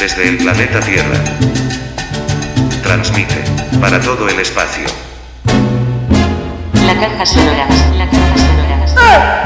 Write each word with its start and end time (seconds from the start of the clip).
desde 0.00 0.26
el 0.30 0.38
planeta 0.38 0.80
Tierra. 0.80 1.22
Transmite 2.82 3.44
para 3.78 4.00
todo 4.00 4.30
el 4.30 4.40
espacio. 4.40 4.86
La 6.86 6.98
caja 6.98 7.26
sonora, 7.26 7.68
la 7.98 8.08
caja 8.08 8.88
sonora. 8.88 9.44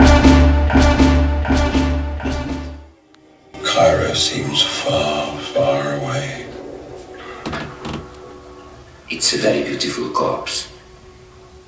Clara 3.64 4.14
seems 4.14 4.62
far, 4.62 5.26
far 5.52 5.94
away. 5.94 6.46
It's 9.10 9.34
a 9.34 9.38
very 9.38 9.64
beautiful 9.64 10.12
corpse. 10.12 10.68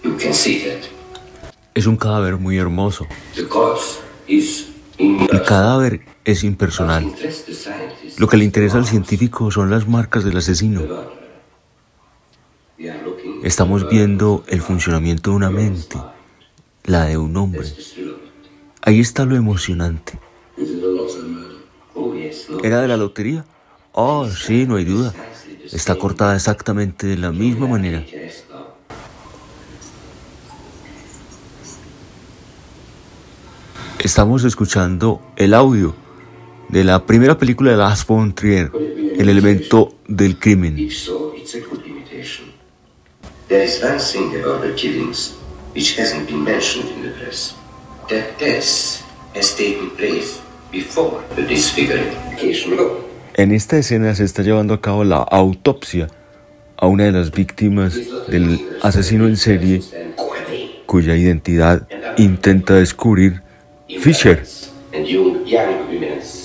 You 0.05 0.17
can 0.17 0.33
see 0.33 0.61
that. 0.61 0.89
Es 1.75 1.87
un 1.87 1.97
cadáver 1.97 2.37
muy 2.39 2.57
hermoso. 2.57 3.09
The 3.35 3.49
corpse 3.49 3.99
is 4.29 4.76
El 4.99 5.43
cadáver 5.43 6.01
es 6.25 6.45
impersonal. 6.45 7.13
Lo 8.19 8.29
que 8.29 8.37
le 8.37 8.45
interesa 8.45 8.79
al 8.79 8.87
científico 8.87 9.51
son 9.51 9.71
las 9.71 9.87
marcas 9.89 10.25
del 10.25 10.37
asesino. 10.37 10.83
Estamos 13.43 13.89
viendo 13.89 14.45
el 14.49 14.61
funcionamiento 14.61 15.31
de 15.31 15.37
una 15.37 15.51
mente, 15.51 15.99
la 16.85 17.05
de 17.05 17.17
un 17.17 17.37
hombre. 17.37 17.69
Ahí 18.83 19.01
está 19.01 19.25
lo 19.25 19.37
emocionante. 19.37 20.19
¿Era 22.63 22.81
de 22.81 22.89
la 22.89 22.97
lotería? 22.97 23.45
Oh, 23.93 24.29
sí, 24.29 24.67
no 24.67 24.77
hay 24.77 24.85
duda. 24.85 25.13
Está 25.73 25.97
cortada 25.97 26.37
exactamente 26.37 27.07
de 27.07 27.17
la 27.17 27.33
misma 27.33 27.67
manera. 27.67 28.05
Yes, 28.05 28.45
no. 28.51 28.67
Estamos 34.07 34.45
escuchando 34.45 35.21
el 35.35 35.53
audio 35.53 35.93
de 36.69 36.85
la 36.85 37.07
primera 37.07 37.39
película 37.39 37.73
de 37.73 37.77
Lars 37.77 38.07
von 38.07 38.37
Trier, 38.37 38.71
El 39.19 39.29
elemento 39.29 39.97
del 40.07 40.39
crimen. 40.39 40.79
If 40.79 40.95
so, 40.95 41.35
it's 41.37 41.57
a 41.57 41.59
good 41.59 41.85
imitation. 41.85 42.53
There 43.49 43.65
is 43.65 43.83
one 43.83 43.99
thing 43.99 44.41
about 44.41 44.63
the 44.63 44.77
killings 44.77 45.35
which 45.75 45.99
hasn't 45.99 46.29
been 46.29 46.45
mentioned 46.45 46.89
in 46.89 47.03
the 47.03 47.19
press. 47.19 47.57
That 48.09 48.39
death 48.39 49.03
has 49.35 49.57
taken 49.57 49.91
place 49.97 50.41
before 50.71 51.25
the 51.35 51.43
disfiguration. 51.43 52.77
Look, 52.77 53.09
En 53.35 53.51
esta 53.51 53.77
escena 53.77 54.15
se 54.15 54.23
está 54.23 54.45
llevando 54.45 54.75
a 54.75 54.81
cabo 54.81 55.03
la 55.03 55.17
autopsia 55.17 56.07
a 56.77 56.87
una 56.87 57.03
de 57.07 57.11
las 57.11 57.33
víctimas 57.33 57.99
del 58.29 58.69
asesino 58.83 59.27
en 59.27 59.37
serie 59.37 59.83
cuya 60.87 61.17
identidad 61.17 61.89
intenta 62.19 62.75
descubrir 62.75 63.45
Fisher, 63.89 64.43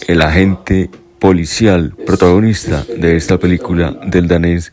el 0.07 0.21
agente 0.21 0.89
policial 1.17 1.93
protagonista 2.05 2.83
de 2.83 3.15
esta 3.15 3.39
película 3.39 3.91
del 4.05 4.27
danés 4.27 4.71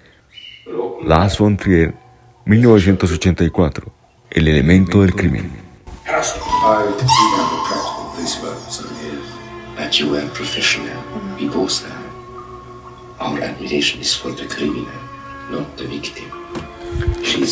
Lars 1.05 1.38
von 1.38 1.56
Trier, 1.56 1.94
1984, 2.44 3.91
El 4.30 4.48
elemento 4.48 5.00
del 5.00 5.14
crimen. 5.14 5.50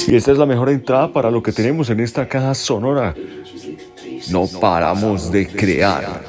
Y 0.07 0.15
esta 0.15 0.33
es 0.33 0.39
la 0.39 0.47
mejor 0.47 0.69
entrada 0.69 1.13
para 1.13 1.31
lo 1.31 1.43
que 1.43 1.53
tenemos 1.53 1.89
en 1.89 2.01
esta 2.01 2.29
caja 2.29 2.55
sonora. 2.55 3.15
No 4.31 4.47
paramos 4.61 5.31
de 5.31 5.47
crear. 5.47 6.23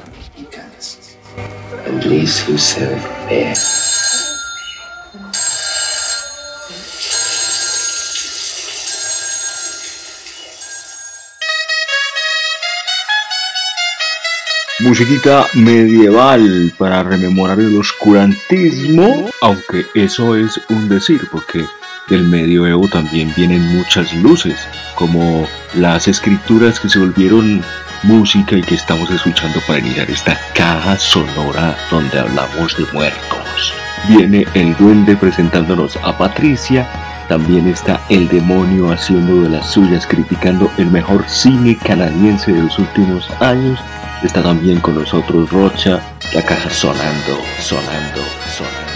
Musiquita 14.80 15.48
medieval 15.54 16.72
para 16.78 17.02
rememorar 17.02 17.58
el 17.58 17.76
oscurantismo, 17.78 19.28
aunque 19.42 19.86
eso 19.94 20.36
es 20.36 20.60
un 20.68 20.88
decir, 20.88 21.20
porque 21.32 21.64
del 22.08 22.24
medioevo 22.24 22.88
también 22.88 23.32
vienen 23.36 23.76
muchas 23.76 24.14
luces, 24.14 24.56
como 24.98 25.46
las 25.74 26.08
escrituras 26.08 26.80
que 26.80 26.88
se 26.88 26.98
volvieron 26.98 27.62
música 28.02 28.56
y 28.56 28.62
que 28.62 28.74
estamos 28.74 29.08
escuchando 29.12 29.60
para 29.64 29.78
iniciar 29.78 30.10
esta 30.10 30.36
caja 30.54 30.98
sonora 30.98 31.76
donde 31.88 32.18
hablamos 32.18 32.76
de 32.76 32.84
muertos. 32.92 33.72
Viene 34.08 34.44
el 34.54 34.76
duende 34.76 35.16
presentándonos 35.16 35.96
a 36.02 36.18
Patricia, 36.18 36.88
también 37.28 37.68
está 37.68 38.00
el 38.08 38.26
demonio 38.28 38.90
haciendo 38.90 39.42
de 39.42 39.50
las 39.50 39.70
suyas, 39.70 40.04
criticando 40.04 40.68
el 40.78 40.86
mejor 40.86 41.28
cine 41.28 41.76
canadiense 41.76 42.52
de 42.52 42.64
los 42.64 42.76
últimos 42.80 43.30
años. 43.40 43.78
Está 44.24 44.42
también 44.42 44.80
con 44.80 44.96
nosotros 44.96 45.48
Rocha, 45.50 46.00
la 46.34 46.42
caja 46.42 46.70
sonando, 46.70 47.38
sonando, 47.60 48.22
sonando. 48.50 48.87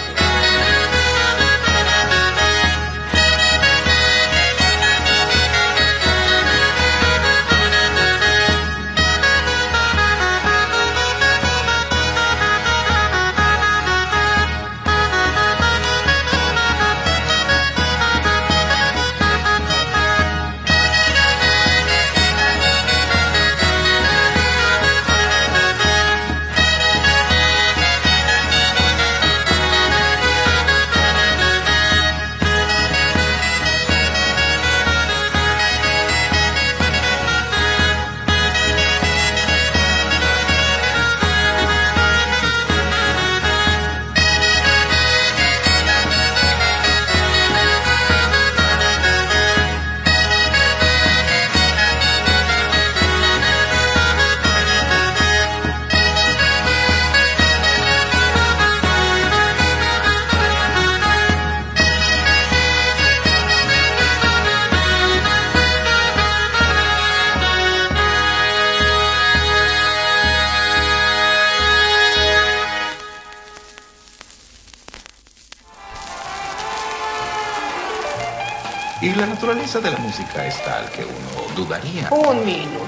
Música 80.12 80.47
es 80.47 80.62
tal 80.62 80.91
que 80.91 81.05
uno 81.06 81.55
dudaría. 81.56 82.06
Un 82.11 82.45
minuto. 82.45 82.84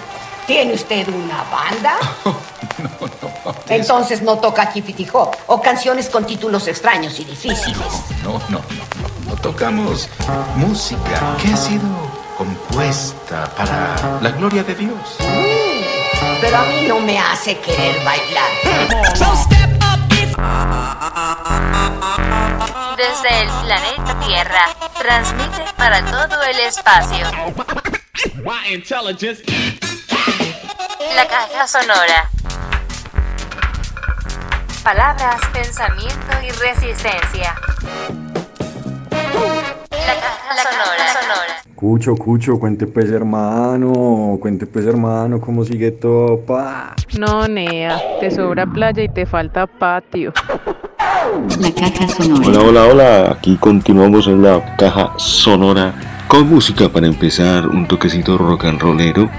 ¿Tiene 0.47 0.75
usted 0.75 1.09
una 1.09 1.43
banda? 1.45 1.97
Entonces 3.69 4.21
no 4.21 4.39
toca 4.39 4.71
Hippity 4.75 5.09
Hop 5.15 5.35
o 5.47 5.63
canciones 5.63 6.11
con 6.11 6.27
títulos 6.27 6.69
extraños 6.69 7.19
y 7.19 7.25
difíciles. 7.25 7.79
No, 8.23 8.33
no, 8.33 8.39
no, 8.51 8.59
no. 8.59 9.31
No 9.31 9.37
tocamos 9.37 10.11
música 10.57 11.35
que 11.41 11.49
ha 11.49 11.57
sido 11.57 11.89
compuesta 12.37 13.51
para 13.57 14.21
la 14.21 14.31
gloria 14.33 14.63
de 14.63 14.75
Dios. 14.75 15.17
Pero 16.43 16.59
a 16.59 16.65
mí 16.65 16.87
no 16.87 17.01
me 17.01 17.19
hace 17.19 17.59
querer 17.59 18.05
bailar. 18.05 18.51
Desde 22.97 23.43
el 23.43 23.49
planeta 23.65 24.21
Tierra, 24.25 24.67
transmite 24.97 25.65
para 25.77 26.01
todo 26.05 26.43
el 26.45 26.61
espacio. 26.61 27.27
La 31.17 31.27
caja 31.27 31.67
sonora. 31.67 32.31
Palabras, 34.85 35.41
pensamiento 35.53 36.37
y 36.47 36.51
resistencia. 36.53 37.55
La 39.91 40.15
caja 40.15 40.57
sonora. 40.63 41.13
sonora. 41.21 41.63
Cucho, 41.75 42.15
Cucho, 42.15 42.61
cuente 42.61 42.87
pues 42.87 43.11
hermano, 43.11 44.39
cuente 44.41 44.67
pues 44.67 44.87
hermano, 44.87 45.41
cómo 45.41 45.65
sigue 45.65 45.91
todo, 45.91 46.41
pa. 46.47 46.95
No, 47.19 47.49
Nea, 47.49 48.01
te 48.21 48.31
sobra 48.31 48.67
playa 48.67 49.03
y 49.03 49.09
te 49.09 49.27
falta 49.27 49.67
patio. 49.67 50.33
La 51.59 51.71
caja 51.73 52.07
sonora. 52.07 52.47
Hola, 52.47 52.61
hola, 52.61 52.85
hola. 52.85 53.33
Aquí 53.33 53.57
continuamos 53.57 54.27
en 54.27 54.43
la 54.43 54.77
caja 54.77 55.13
sonora 55.17 55.95
con 56.29 56.49
música 56.49 56.91
para 56.91 57.07
empezar 57.07 57.67
un 57.67 57.87
toquecito 57.89 58.37
rock 58.37 58.67
and 58.67 58.81
rollero. 58.81 59.31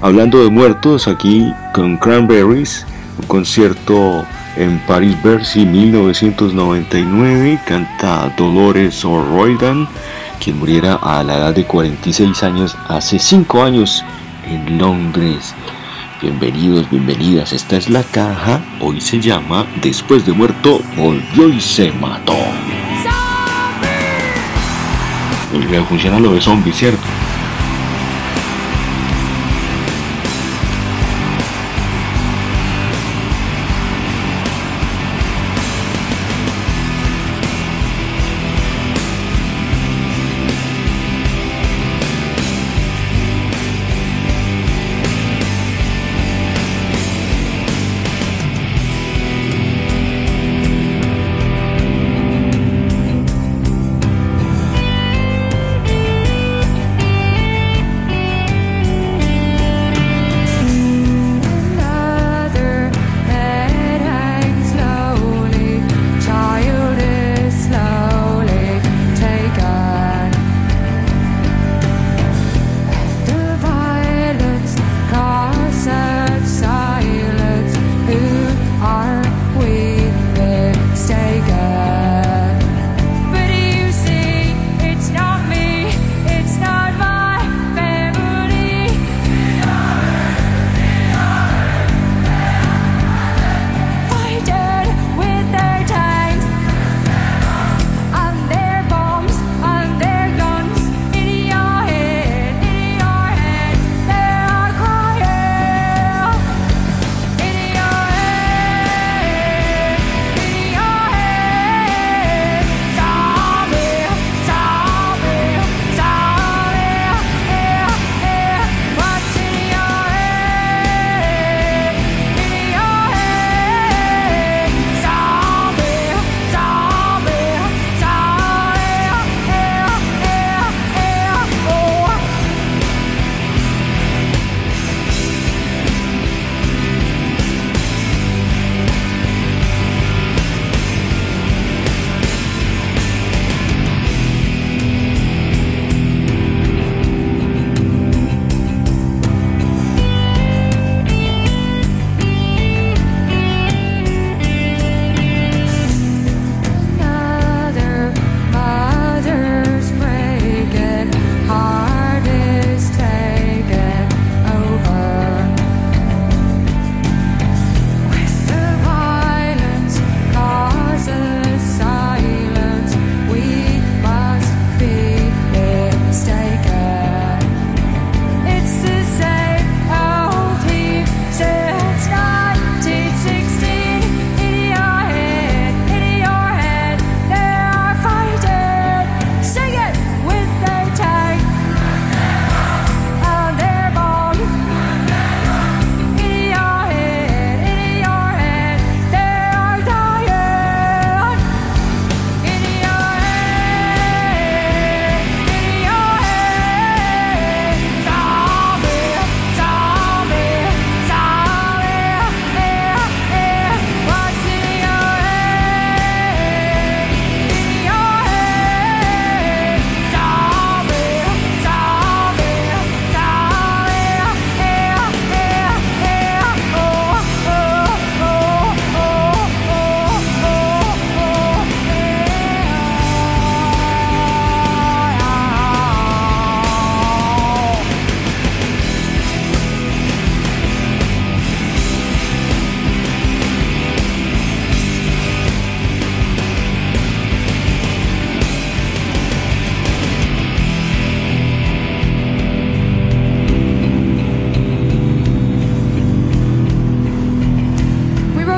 Hablando 0.00 0.42
de 0.44 0.50
muertos, 0.50 1.08
aquí 1.08 1.52
con 1.74 1.96
Cranberries, 1.96 2.86
un 3.18 3.26
concierto 3.26 4.24
en 4.56 4.78
Paris 4.86 5.20
Bercy 5.22 5.66
1999. 5.66 7.58
Canta 7.66 8.32
Dolores 8.36 9.04
O'Riordan, 9.04 9.88
quien 10.42 10.60
muriera 10.60 10.94
a 10.94 11.24
la 11.24 11.38
edad 11.38 11.54
de 11.54 11.64
46 11.64 12.40
años 12.44 12.76
hace 12.88 13.18
5 13.18 13.62
años 13.62 14.04
en 14.46 14.78
Londres. 14.78 15.54
Bienvenidos, 16.22 16.88
bienvenidas. 16.88 17.52
Esta 17.52 17.76
es 17.76 17.90
la 17.90 18.04
caja. 18.04 18.60
Hoy 18.78 19.00
se 19.00 19.18
llama 19.18 19.66
Después 19.82 20.24
de 20.24 20.32
muerto, 20.32 20.80
volvió 20.96 21.48
y 21.48 21.60
se 21.60 21.90
mató. 21.90 22.36
Funciona 25.88 26.20
lo 26.20 26.32
de 26.32 26.40
zombie, 26.40 26.72
¿cierto? 26.72 27.02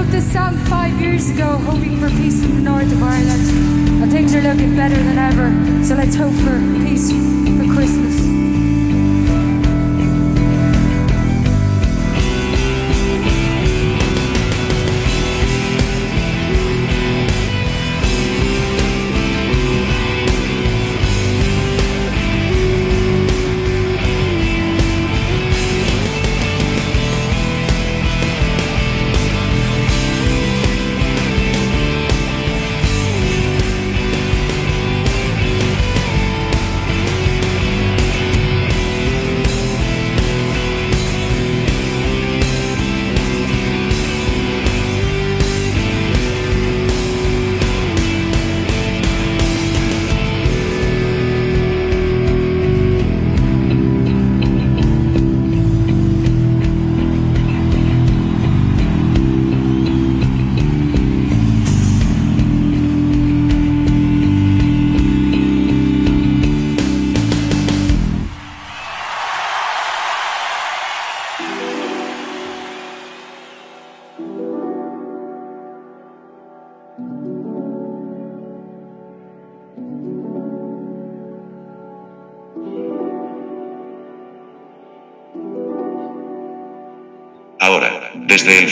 wrote 0.05 0.13
this 0.13 0.33
song 0.33 0.57
five 0.67 1.01
years 1.01 1.31
ago, 1.31 1.59
hoping 1.59 1.99
for 1.99 2.09
peace 2.11 2.43
in 2.43 2.55
the 2.57 2.71
north 2.71 2.91
of 2.93 3.03
Ireland. 3.03 4.03
And 4.03 4.11
things 4.11 4.35
are 4.35 4.43
looking 4.43 4.77
better 4.77 4.97
than 4.97 5.19
ever, 5.19 5.85
so 5.85 5.95
let's 5.95 6.15
hope 6.15 6.35
for 6.35 6.59
peace 6.85 7.11
for 7.11 7.75
Christmas. 7.75 8.44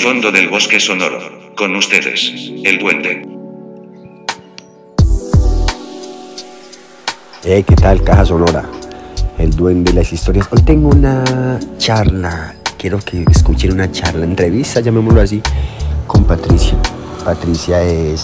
Fondo 0.03 0.33
del 0.33 0.49
bosque 0.49 0.81
sonoro, 0.81 1.55
con 1.57 1.77
ustedes, 1.77 2.33
el 2.65 2.81
puente. 2.81 3.23
Eh, 7.45 7.63
¿qué 7.63 7.77
tal, 7.77 8.03
Caja 8.03 8.25
Sonora? 8.25 8.69
El 9.39 9.55
duende 9.55 9.93
de 9.93 10.01
las 10.01 10.13
historias. 10.13 10.49
Hoy 10.51 10.61
tengo 10.63 10.89
una 10.89 11.61
charla, 11.79 12.57
quiero 12.77 12.99
que 12.99 13.25
escuchen 13.31 13.71
una 13.71 13.93
charla, 13.93 14.25
entrevista, 14.25 14.81
llamémoslo 14.81 15.21
así, 15.21 15.41
con 16.09 16.25
Patricia. 16.25 16.77
Patricia 17.25 17.81
es, 17.85 18.23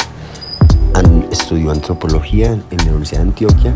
estudió 1.31 1.71
antropología 1.71 2.59
en 2.73 2.79
la 2.79 2.87
Universidad 2.87 3.21
de 3.21 3.29
Antioquia 3.29 3.75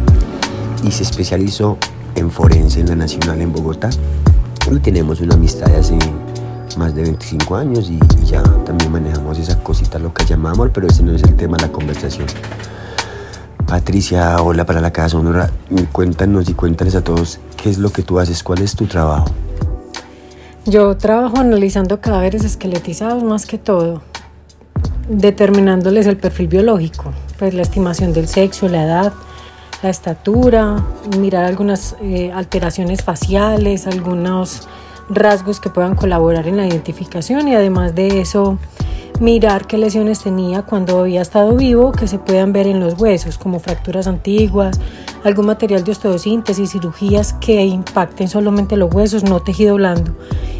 y 0.83 0.91
se 0.91 1.05
especializó 1.05 1.79
en 2.17 2.33
forense 2.33 2.81
en 2.81 2.89
la 2.89 2.97
Nacional 2.97 3.41
en 3.41 3.53
Bogotá. 3.53 3.91
Y 4.73 4.79
tenemos 4.81 5.21
una 5.21 5.35
amistad 5.35 5.67
de 5.67 5.77
hace 5.77 5.99
más 6.79 6.95
de 6.95 7.03
25 7.03 7.57
años 7.57 7.91
y, 7.91 7.99
ya 8.25 8.43
también 8.65 8.91
manejamos 8.91 9.39
esa 9.39 9.59
cosita 9.63 9.99
lo 9.99 10.13
que 10.15 10.25
llamamos, 10.25 10.71
pero 10.73 10.87
ese 10.87 11.03
no 11.03 11.13
es 11.13 11.23
el 11.23 11.35
tema 11.37 11.57
de 11.57 11.67
la 11.67 11.73
conversación. 11.73 12.27
Patricia, 13.67 14.41
hola 14.43 14.67
para 14.67 14.81
la 14.81 14.93
Casa 14.93 15.11
Sonora. 15.11 15.51
Cuéntanos 15.93 16.49
y 16.49 16.55
cuéntales 16.55 16.95
a 16.95 17.03
todos 17.03 17.41
qué 17.57 17.71
es 17.71 17.79
lo 17.79 17.91
que 17.91 18.03
tú 18.03 18.19
haces, 18.19 18.43
cuál 18.43 18.63
es 18.63 18.75
tu 18.75 18.87
trabajo. 18.87 19.27
Yo 20.65 20.97
trabajo 20.97 21.39
analizando 21.39 22.01
cadáveres 22.01 22.45
esqueletizados 22.45 23.23
más 23.25 23.47
que 23.47 23.59
todo, 23.59 24.03
determinándoles 25.09 26.07
el 26.07 26.17
perfil 26.17 26.49
biológico, 26.49 27.13
pues 27.39 27.55
la 27.55 27.63
estimación 27.63 28.13
del 28.13 28.29
sexo, 28.29 28.69
la 28.69 28.85
edad, 28.85 29.13
la 29.83 29.91
estatura, 29.91 30.85
mirar 31.19 31.45
algunas 31.45 31.97
eh, 32.01 32.31
alteraciones 32.33 33.03
faciales, 33.03 33.87
algunos 33.87 34.69
rasgos 35.09 35.61
que 35.61 35.71
puedan 35.71 35.95
colaborar 35.95 36.47
en 36.49 36.57
la 36.57 36.67
identificación 36.67 37.49
y 37.49 37.55
además 37.55 37.95
de 37.95 38.21
eso 38.21 38.59
mirar 39.21 39.67
qué 39.67 39.79
lesiones 39.79 40.21
tenía 40.21 40.63
cuando 40.63 41.01
había 41.01 41.23
estado 41.23 41.55
vivo 41.55 41.93
que 41.93 42.09
se 42.09 42.19
puedan 42.19 42.53
ver 42.53 42.67
en 42.67 42.81
los 42.81 43.01
huesos, 43.01 43.39
como 43.39 43.61
fracturas 43.61 44.07
antiguas, 44.07 44.81
algún 45.23 45.47
material 45.47 45.85
de 45.85 45.93
osteosíntesis, 45.93 46.73
cirugías 46.73 47.33
que 47.35 47.65
impacten 47.65 48.29
solamente 48.29 48.77
los 48.77 48.93
huesos, 48.93 49.23
no 49.23 49.41
tejido 49.41 49.77
blando. 49.77 50.13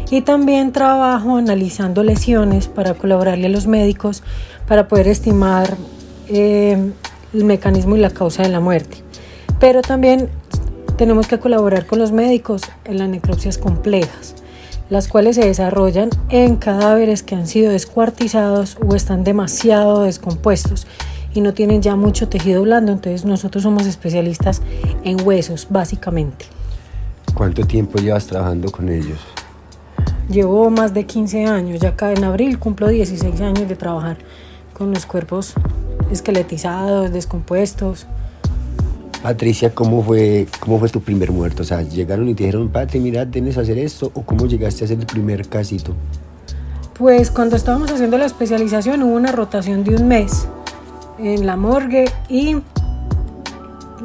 Y 0.09 0.21
también 0.21 0.71
trabajo 0.71 1.37
analizando 1.37 2.03
lesiones 2.03 2.67
para 2.67 2.93
colaborarle 2.93 3.47
a 3.47 3.49
los 3.49 3.67
médicos 3.67 4.23
para 4.67 4.87
poder 4.87 5.07
estimar 5.07 5.75
eh, 6.27 6.91
el 7.33 7.43
mecanismo 7.43 7.95
y 7.95 7.99
la 7.99 8.11
causa 8.11 8.43
de 8.43 8.49
la 8.49 8.59
muerte. 8.59 8.97
Pero 9.59 9.81
también 9.81 10.29
tenemos 10.97 11.27
que 11.27 11.39
colaborar 11.39 11.85
con 11.85 11.99
los 11.99 12.11
médicos 12.11 12.61
en 12.85 12.99
las 12.99 13.09
necropsias 13.09 13.57
complejas 13.57 14.35
las 14.89 15.07
cuales 15.07 15.37
se 15.37 15.45
desarrollan 15.45 16.09
en 16.29 16.55
cadáveres 16.57 17.23
que 17.23 17.35
han 17.35 17.47
sido 17.47 17.71
descuartizados 17.71 18.77
o 18.85 18.93
están 18.95 19.23
demasiado 19.23 20.03
descompuestos 20.03 20.85
y 21.33 21.41
no 21.41 21.53
tienen 21.55 21.81
ya 21.81 21.95
mucho 21.95 22.29
tejido 22.29 22.61
blando, 22.61 22.91
entonces 22.91 23.25
nosotros 23.25 23.63
somos 23.63 23.87
especialistas 23.87 24.61
en 25.03 25.25
huesos, 25.25 25.67
básicamente. 25.69 26.45
¿Cuánto 27.33 27.65
tiempo 27.65 27.97
llevas 27.97 28.27
trabajando 28.27 28.71
con 28.71 28.89
ellos? 28.89 29.19
Llevo 30.29 30.69
más 30.69 30.93
de 30.93 31.05
15 31.05 31.45
años, 31.45 31.79
ya 31.79 31.89
acá 31.89 32.11
en 32.11 32.23
abril 32.23 32.59
cumplo 32.59 32.87
16 32.87 33.41
años 33.41 33.67
de 33.67 33.75
trabajar 33.75 34.17
con 34.73 34.93
los 34.93 35.05
cuerpos 35.07 35.53
esqueletizados, 36.11 37.11
descompuestos. 37.11 38.05
Patricia, 39.23 39.73
¿cómo 39.73 40.03
fue, 40.03 40.47
¿cómo 40.59 40.79
fue 40.79 40.89
tu 40.89 40.99
primer 40.99 41.31
muerto? 41.31 41.63
O 41.63 41.65
sea, 41.65 41.81
llegaron 41.81 42.27
y 42.27 42.33
te 42.33 42.43
dijeron, 42.43 42.67
Pati, 42.67 42.99
mira, 42.99 43.25
tienes 43.25 43.55
que 43.55 43.61
hacer 43.61 43.77
esto, 43.77 44.11
o 44.13 44.23
cómo 44.23 44.47
llegaste 44.47 44.83
a 44.83 44.85
hacer 44.85 44.99
el 44.99 45.05
primer 45.05 45.47
casito. 45.47 45.95
Pues 46.99 47.31
cuando 47.31 47.55
estábamos 47.55 47.89
haciendo 47.89 48.17
la 48.17 48.25
especialización 48.25 49.01
hubo 49.01 49.15
una 49.15 49.31
rotación 49.31 49.85
de 49.85 49.95
un 49.95 50.09
mes 50.09 50.45
en 51.19 51.45
la 51.45 51.55
morgue 51.55 52.11
y 52.27 52.57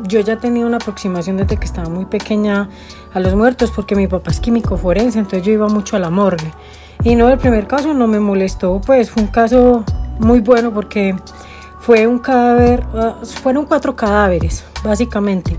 yo 0.07 0.21
ya 0.21 0.37
tenía 0.37 0.65
una 0.65 0.77
aproximación 0.77 1.37
desde 1.37 1.57
que 1.57 1.67
estaba 1.67 1.89
muy 1.89 2.05
pequeña 2.05 2.69
a 3.13 3.19
los 3.19 3.35
muertos 3.35 3.73
porque 3.75 3.97
mi 3.97 4.07
papá 4.07 4.31
es 4.31 4.39
químico 4.39 4.77
forense, 4.77 5.19
entonces 5.19 5.43
yo 5.43 5.53
iba 5.53 5.69
mucho 5.69 5.97
a 5.97 5.99
la 5.99 6.11
morgue. 6.11 6.53
Y 7.03 7.17
no, 7.17 7.29
el 7.29 7.39
primer 7.39 7.67
caso 7.67 7.93
no 7.93 8.07
me 8.07 8.21
molestó, 8.21 8.81
pues 8.87 9.11
fue 9.11 9.25
un 9.25 9.29
caso 9.31 9.85
muy 10.21 10.39
bueno 10.39 10.73
porque 10.73 11.17
fue 11.89 12.07
un 12.07 12.19
cadáver, 12.19 12.85
uh, 12.93 13.25
fueron 13.25 13.65
cuatro 13.65 13.97
cadáveres, 13.97 14.63
básicamente. 14.85 15.57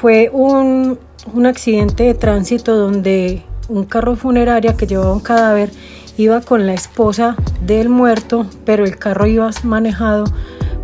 Fue 0.00 0.30
un, 0.32 0.98
un 1.34 1.44
accidente 1.44 2.04
de 2.04 2.14
tránsito 2.14 2.74
donde 2.74 3.42
un 3.68 3.84
carro 3.84 4.16
funeraria 4.16 4.78
que 4.78 4.86
llevaba 4.86 5.12
un 5.12 5.20
cadáver 5.20 5.70
iba 6.16 6.40
con 6.40 6.66
la 6.66 6.72
esposa 6.72 7.36
del 7.60 7.90
muerto, 7.90 8.46
pero 8.64 8.86
el 8.86 8.96
carro 8.96 9.26
iba 9.26 9.50
manejado 9.62 10.24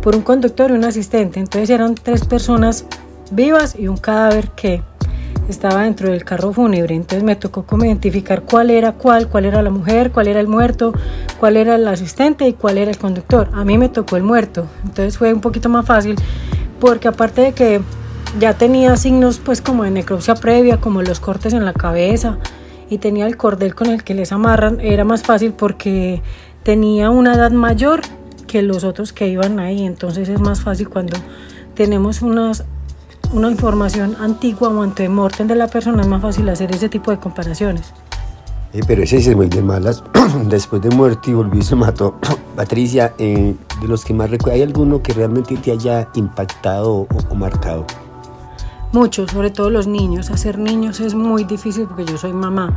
por 0.03 0.15
un 0.15 0.21
conductor 0.21 0.69
y 0.69 0.75
un 0.75 0.83
asistente. 0.83 1.39
Entonces 1.39 1.71
eran 1.71 1.95
tres 1.95 2.25
personas 2.25 2.85
vivas 3.31 3.75
y 3.75 3.87
un 3.87 3.97
cadáver 3.97 4.51
que 4.51 4.83
estaba 5.51 5.83
dentro 5.83 6.09
del 6.09 6.23
carro 6.23 6.53
fúnebre. 6.53 6.95
Entonces 6.95 7.23
me 7.23 7.35
tocó 7.35 7.63
como 7.63 7.85
identificar 7.85 8.43
cuál 8.43 8.69
era 8.69 8.93
cuál, 8.93 9.27
cuál 9.27 9.45
era 9.45 9.61
la 9.61 9.69
mujer, 9.69 10.11
cuál 10.11 10.27
era 10.27 10.39
el 10.39 10.47
muerto, 10.47 10.93
cuál 11.39 11.57
era 11.57 11.75
el 11.75 11.87
asistente 11.87 12.47
y 12.47 12.53
cuál 12.53 12.77
era 12.77 12.91
el 12.91 12.97
conductor. 12.97 13.49
A 13.53 13.63
mí 13.63 13.77
me 13.77 13.89
tocó 13.89 14.17
el 14.17 14.23
muerto. 14.23 14.67
Entonces 14.83 15.17
fue 15.17 15.33
un 15.33 15.41
poquito 15.41 15.69
más 15.69 15.85
fácil 15.85 16.15
porque 16.79 17.07
aparte 17.07 17.41
de 17.41 17.51
que 17.53 17.81
ya 18.39 18.53
tenía 18.53 18.95
signos 18.95 19.39
pues 19.39 19.61
como 19.61 19.83
de 19.83 19.91
necropsia 19.91 20.35
previa, 20.35 20.77
como 20.77 21.01
los 21.01 21.19
cortes 21.19 21.53
en 21.53 21.65
la 21.65 21.73
cabeza 21.73 22.37
y 22.89 22.99
tenía 22.99 23.25
el 23.25 23.37
cordel 23.37 23.75
con 23.75 23.87
el 23.87 24.03
que 24.03 24.13
les 24.13 24.31
amarran, 24.31 24.79
era 24.81 25.03
más 25.03 25.23
fácil 25.23 25.53
porque 25.53 26.21
tenía 26.63 27.09
una 27.09 27.33
edad 27.35 27.51
mayor 27.51 28.01
que 28.47 28.61
los 28.61 28.83
otros 28.83 29.13
que 29.13 29.27
iban 29.27 29.59
ahí. 29.59 29.85
Entonces 29.85 30.29
es 30.29 30.39
más 30.39 30.61
fácil 30.61 30.89
cuando 30.89 31.17
tenemos 31.75 32.21
unas 32.21 32.65
una 33.31 33.49
información 33.49 34.15
antigua 34.19 34.69
o 34.69 34.81
antemortem 34.81 35.47
de 35.47 35.55
la 35.55 35.67
persona, 35.67 36.01
es 36.01 36.07
más 36.07 36.21
fácil 36.21 36.49
hacer 36.49 36.71
ese 36.71 36.89
tipo 36.89 37.11
de 37.11 37.19
comparaciones. 37.19 37.93
Eh, 38.73 38.81
pero 38.85 39.01
ese 39.01 39.17
es 39.17 39.35
muy 39.35 39.47
de 39.47 39.61
malas. 39.61 40.03
Después 40.47 40.81
de 40.81 40.89
muerte 40.89 41.31
y 41.31 41.33
volvió 41.33 41.59
y 41.59 41.63
se 41.63 41.75
mató. 41.75 42.15
Patricia, 42.55 43.13
eh, 43.17 43.55
de 43.81 43.87
los 43.87 44.05
que 44.05 44.13
más 44.13 44.29
recuerdo, 44.29 44.55
¿hay 44.55 44.61
alguno 44.61 45.01
que 45.01 45.13
realmente 45.13 45.57
te 45.57 45.71
haya 45.71 46.07
impactado 46.13 46.91
o, 46.91 47.07
o 47.29 47.35
marcado? 47.35 47.85
Muchos, 48.91 49.31
sobre 49.31 49.49
todo 49.49 49.69
los 49.69 49.87
niños. 49.87 50.29
Hacer 50.29 50.57
niños 50.57 50.99
es 50.99 51.15
muy 51.15 51.43
difícil 51.43 51.85
porque 51.87 52.05
yo 52.05 52.17
soy 52.17 52.33
mamá. 52.33 52.73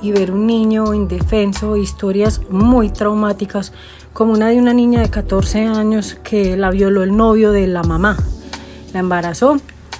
Y 0.00 0.12
ver 0.12 0.30
un 0.30 0.46
niño 0.46 0.94
indefenso, 0.94 1.76
historias 1.76 2.40
muy 2.50 2.90
traumáticas, 2.90 3.72
como 4.12 4.32
una 4.32 4.48
de 4.48 4.58
una 4.58 4.72
niña 4.72 5.00
de 5.00 5.10
14 5.10 5.66
años 5.66 6.16
que 6.22 6.56
la 6.56 6.70
violó 6.70 7.02
el 7.02 7.16
novio 7.16 7.50
de 7.50 7.66
la 7.66 7.82
mamá. 7.82 8.16
La 8.92 9.00
embarazó, 9.00 9.58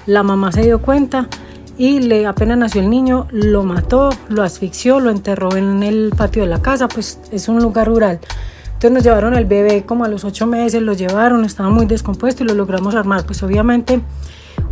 la 0.09 0.23
mamá 0.23 0.51
se 0.53 0.63
dio 0.63 0.81
cuenta 0.81 1.29
y 1.77 2.01
le, 2.01 2.27
apenas 2.27 2.57
nació 2.57 2.81
el 2.81 2.89
niño, 2.89 3.29
lo 3.31 3.63
mató, 3.63 4.09
lo 4.31 4.43
asfixió, 4.43 5.01
lo 5.01 5.11
enterró 5.11 5.55
en 5.55 5.83
el 5.83 6.13
patio 6.17 6.43
de 6.43 6.49
la 6.49 6.63
casa, 6.63 6.89
pues 6.89 7.21
es 7.31 7.47
un 7.49 7.61
lugar 7.61 7.89
rural. 7.89 8.19
Entonces 8.65 8.91
nos 8.91 9.05
llevaron 9.05 9.35
el 9.35 9.45
bebé 9.45 9.85
como 9.85 10.07
a 10.07 10.09
los 10.09 10.25
ocho 10.25 10.47
meses, 10.47 10.81
lo 10.81 10.95
llevaron, 10.95 11.45
estaba 11.45 11.69
muy 11.69 11.85
descompuesto 11.85 12.43
y 12.43 12.47
lo 12.47 12.55
logramos 12.55 12.95
armar. 12.95 13.27
Pues 13.27 13.43
obviamente 13.43 14.01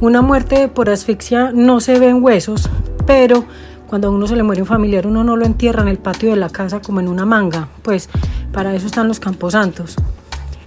una 0.01 0.23
muerte 0.23 0.69
por 0.69 0.89
asfixia 0.89 1.53
no 1.53 1.81
se 1.81 1.99
ve 1.99 2.09
en 2.09 2.25
huesos, 2.25 2.71
pero 3.07 3.45
cuando 3.89 4.09
a 4.09 4.11
uno 4.11 4.27
se 4.27 4.37
le 4.37 4.43
muere 4.43 4.63
un 4.63 4.67
familiar 4.67 5.07
uno 5.07 5.23
no 5.23 5.37
lo 5.37 5.45
entierra 5.45 5.83
en 5.83 5.89
el 5.89 5.99
patio 5.99 6.31
de 6.31 6.37
la 6.37 6.49
casa 6.49 6.81
como 6.81 7.01
en 7.01 7.09
una 7.09 7.27
manga, 7.27 7.69
pues 7.83 8.09
para 8.53 8.75
eso 8.75 8.87
están 8.87 9.07
los 9.07 9.21
camposantos. 9.21 9.97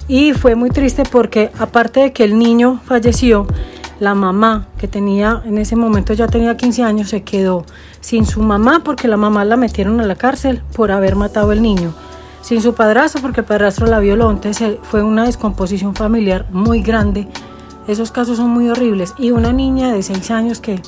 Y 0.08 0.34
fue 0.34 0.54
muy 0.54 0.70
triste 0.70 1.04
porque 1.12 1.50
aparte 1.58 2.02
de 2.02 2.14
que 2.14 2.24
el 2.24 2.38
niño 2.38 2.80
falleció, 2.86 3.48
la 4.00 4.16
mamá 4.16 4.68
que 4.78 4.88
tenía 4.88 5.42
en 5.46 5.58
ese 5.58 5.76
momento 5.76 6.14
ya 6.14 6.28
tenía 6.28 6.56
15 6.56 6.84
años 6.84 7.10
se 7.10 7.24
quedó 7.24 7.66
sin 8.00 8.26
su 8.26 8.42
mamá 8.42 8.82
porque 8.84 9.08
la 9.08 9.18
mamá 9.18 9.44
la 9.46 9.58
metieron 9.58 10.00
a 10.00 10.06
la 10.06 10.16
cárcel 10.16 10.62
por 10.74 10.92
haber 10.92 11.16
matado 11.16 11.52
al 11.52 11.62
niño, 11.62 11.94
sin 12.42 12.62
su 12.62 12.74
padrastro 12.74 13.22
porque 13.22 13.42
el 13.42 13.46
padrastro 13.46 13.88
la 13.88 14.00
violó, 14.00 14.32
entonces 14.32 14.78
fue 14.84 15.04
una 15.04 15.26
descomposición 15.26 15.96
familiar 15.96 16.46
muy 16.52 16.82
grande. 16.82 17.28
Esos 17.88 18.12
casos 18.12 18.38
son 18.38 18.52
muy 18.52 18.70
horribles 18.70 19.14
y 19.18 19.32
una 19.32 19.52
niña 19.52 19.92
de 19.92 20.04
6 20.04 20.32
años 20.32 20.60
que 20.60 20.82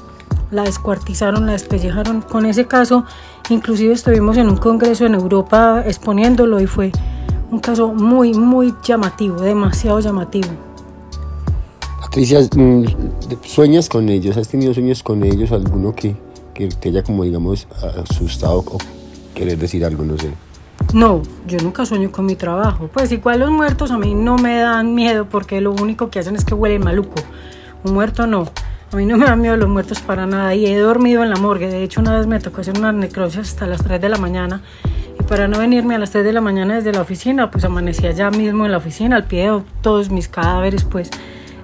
la 0.52 0.64
descuartizaron, 0.64 1.46
la 1.46 1.54
despellejaron. 1.54 2.22
Con 2.22 2.46
ese 2.46 2.68
caso, 2.68 3.06
inclusive 3.50 3.94
estuvimos 3.94 4.38
en 4.38 4.50
un 4.50 4.58
congreso 4.58 5.06
en 5.06 5.16
Europa 5.16 5.84
exponiéndolo 5.86 6.60
y 6.60 6.68
fue 6.68 6.92
un 7.50 7.60
caso 7.60 7.94
muy, 7.94 8.34
muy 8.34 8.74
llamativo, 8.84 9.42
demasiado 9.42 10.00
llamativo. 10.00 10.71
Patricia, 12.12 12.42
mm, 12.42 12.84
¿sueñas 13.46 13.88
con 13.88 14.10
ellos? 14.10 14.36
¿Has 14.36 14.50
tenido 14.50 14.74
sueños 14.74 15.02
con 15.02 15.24
ellos? 15.24 15.54
¿Alguno 15.54 15.96
que, 15.96 16.18
que 16.54 16.68
te 16.68 16.90
haya 16.90 17.04
como, 17.04 17.24
digamos, 17.24 17.70
asustado 18.04 18.58
o 18.58 18.78
querer 19.34 19.58
decir 19.58 19.86
algo? 19.86 20.04
No 20.04 20.18
sé. 20.18 20.30
No, 20.94 21.22
yo 21.48 21.58
nunca 21.60 21.86
sueño 21.86 22.12
con 22.12 22.26
mi 22.26 22.36
trabajo. 22.36 22.90
Pues 22.92 23.14
igual 23.14 23.40
los 23.40 23.50
muertos 23.50 23.92
a 23.92 23.98
mí 23.98 24.14
no 24.14 24.36
me 24.36 24.58
dan 24.58 24.94
miedo 24.94 25.30
porque 25.30 25.62
lo 25.62 25.72
único 25.72 26.10
que 26.10 26.20
hacen 26.20 26.36
es 26.36 26.44
que 26.44 26.54
huelen 26.54 26.84
maluco. 26.84 27.16
Un 27.86 27.94
muerto 27.94 28.28
no. 28.28 28.52
A 28.92 28.98
mí 28.98 29.06
no 29.06 29.18
me 29.18 29.24
dan 29.24 29.40
miedo 29.40 29.56
los 29.56 29.70
muertos 29.70 30.02
para 30.02 30.26
nada 30.26 30.54
y 30.54 30.66
he 30.66 30.78
dormido 30.78 31.24
en 31.24 31.30
la 31.30 31.38
morgue. 31.38 31.70
De 31.70 31.82
hecho, 31.82 32.02
una 32.02 32.18
vez 32.18 32.28
me 32.28 32.42
tocó 32.42 32.60
hacer 32.60 32.78
una 32.78 32.92
necrosis 32.92 33.40
hasta 33.40 33.68
las 33.68 33.86
3 33.86 34.02
de 34.02 34.10
la 34.10 34.18
mañana 34.18 34.64
y 35.18 35.24
para 35.24 35.48
no 35.48 35.60
venirme 35.60 35.96
a 35.96 36.00
las 36.00 36.12
3 36.12 36.26
de 36.26 36.34
la 36.34 36.42
mañana 36.42 36.76
desde 36.76 36.92
la 36.92 37.00
oficina, 37.00 37.50
pues 37.50 37.64
amanecí 37.64 38.06
allá 38.06 38.30
mismo 38.32 38.66
en 38.66 38.74
la 38.74 38.80
oficina, 38.80 39.16
al 39.16 39.28
pie 39.28 39.50
de 39.50 39.62
todos 39.82 40.10
mis 40.10 40.28
cadáveres, 40.28 40.84
pues 40.84 41.10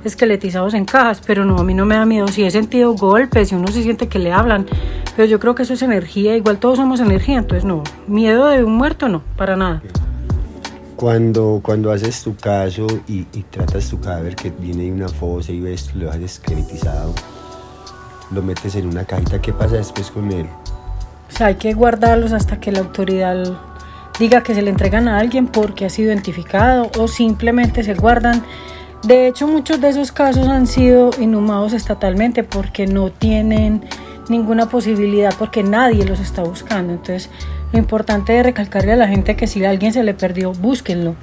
esqueletizados 0.08 0.74
en 0.74 0.86
cajas, 0.86 1.22
pero 1.26 1.46
no, 1.46 1.58
a 1.58 1.64
mí 1.64 1.74
no 1.74 1.86
me 1.86 1.96
da 1.96 2.06
miedo. 2.06 2.28
Si 2.28 2.44
he 2.44 2.52
sentido 2.52 2.94
golpes, 2.94 3.50
si 3.50 3.56
uno 3.56 3.68
se 3.68 3.84
siente 3.84 4.08
que 4.08 4.20
le 4.20 4.32
hablan, 4.32 4.66
pero 5.16 5.28
yo 5.28 5.40
creo 5.40 5.56
que 5.56 5.64
eso 5.64 5.74
es 5.74 5.82
energía, 5.82 6.36
igual 6.36 6.58
todos 6.58 6.78
somos 6.78 7.00
energía, 7.00 7.38
entonces 7.38 7.66
no, 7.66 7.84
miedo 8.08 8.48
de 8.48 8.64
un 8.64 8.76
muerto 8.76 9.10
no, 9.10 9.22
para 9.36 9.56
nada. 9.56 9.82
Cuando, 10.96 11.60
cuando 11.62 11.92
haces 11.92 12.24
tu 12.24 12.36
caso 12.36 12.88
y, 13.08 13.28
y 13.34 13.44
tratas 13.44 13.90
tu 13.90 14.00
cadáver 14.00 14.36
que 14.36 14.50
viene 14.50 14.84
de 14.84 14.92
una 14.92 15.08
fosa 15.08 15.52
y 15.52 15.60
ves, 15.60 15.94
lo 15.94 16.10
has 16.10 16.18
esqueletizado, 16.18 17.14
lo 18.32 18.42
metes 18.42 18.76
en 18.76 18.88
una 18.88 19.06
cajita, 19.06 19.40
¿qué 19.40 19.54
pasa 19.54 19.76
después 19.76 20.10
con 20.10 20.32
él? 20.32 20.48
O 21.30 21.38
sea, 21.38 21.48
hay 21.48 21.56
que 21.56 21.74
guardarlos 21.74 22.32
hasta 22.32 22.60
que 22.60 22.72
la 22.72 22.80
autoridad 22.80 23.58
diga 24.20 24.42
que 24.42 24.56
se 24.56 24.62
le 24.62 24.70
entregan 24.70 25.08
a 25.08 25.20
alguien 25.20 25.48
porque 25.48 25.86
ha 25.86 25.90
sido 25.90 26.12
identificado 26.12 26.90
o 26.98 27.08
simplemente 27.08 27.84
se 27.84 27.94
guardan 27.94 28.44
de 29.08 29.28
hecho, 29.28 29.48
muchos 29.48 29.80
de 29.80 29.88
esos 29.88 30.12
casos 30.12 30.48
han 30.48 30.68
sido 30.68 31.12
inhumados 31.18 31.72
estatalmente 31.72 32.44
porque 32.44 32.88
no 32.88 33.10
tienen 33.10 33.82
ninguna 34.28 34.68
posibilidad, 34.68 35.34
porque 35.40 35.64
nadie 35.64 36.06
los 36.06 36.20
está 36.20 36.44
buscando. 36.44 36.92
Entonces, 36.92 37.30
lo 37.72 37.80
importante 37.80 38.38
es 38.38 38.44
recalcarle 38.44 38.92
a 38.92 38.96
la 38.98 39.08
gente 39.08 39.38
que 39.38 39.48
si 39.48 39.64
a 39.64 39.70
alguien 39.70 39.94
se 39.94 40.04
le 40.04 40.14
perdió, 40.14 40.52
búsquenlo. 40.52 41.16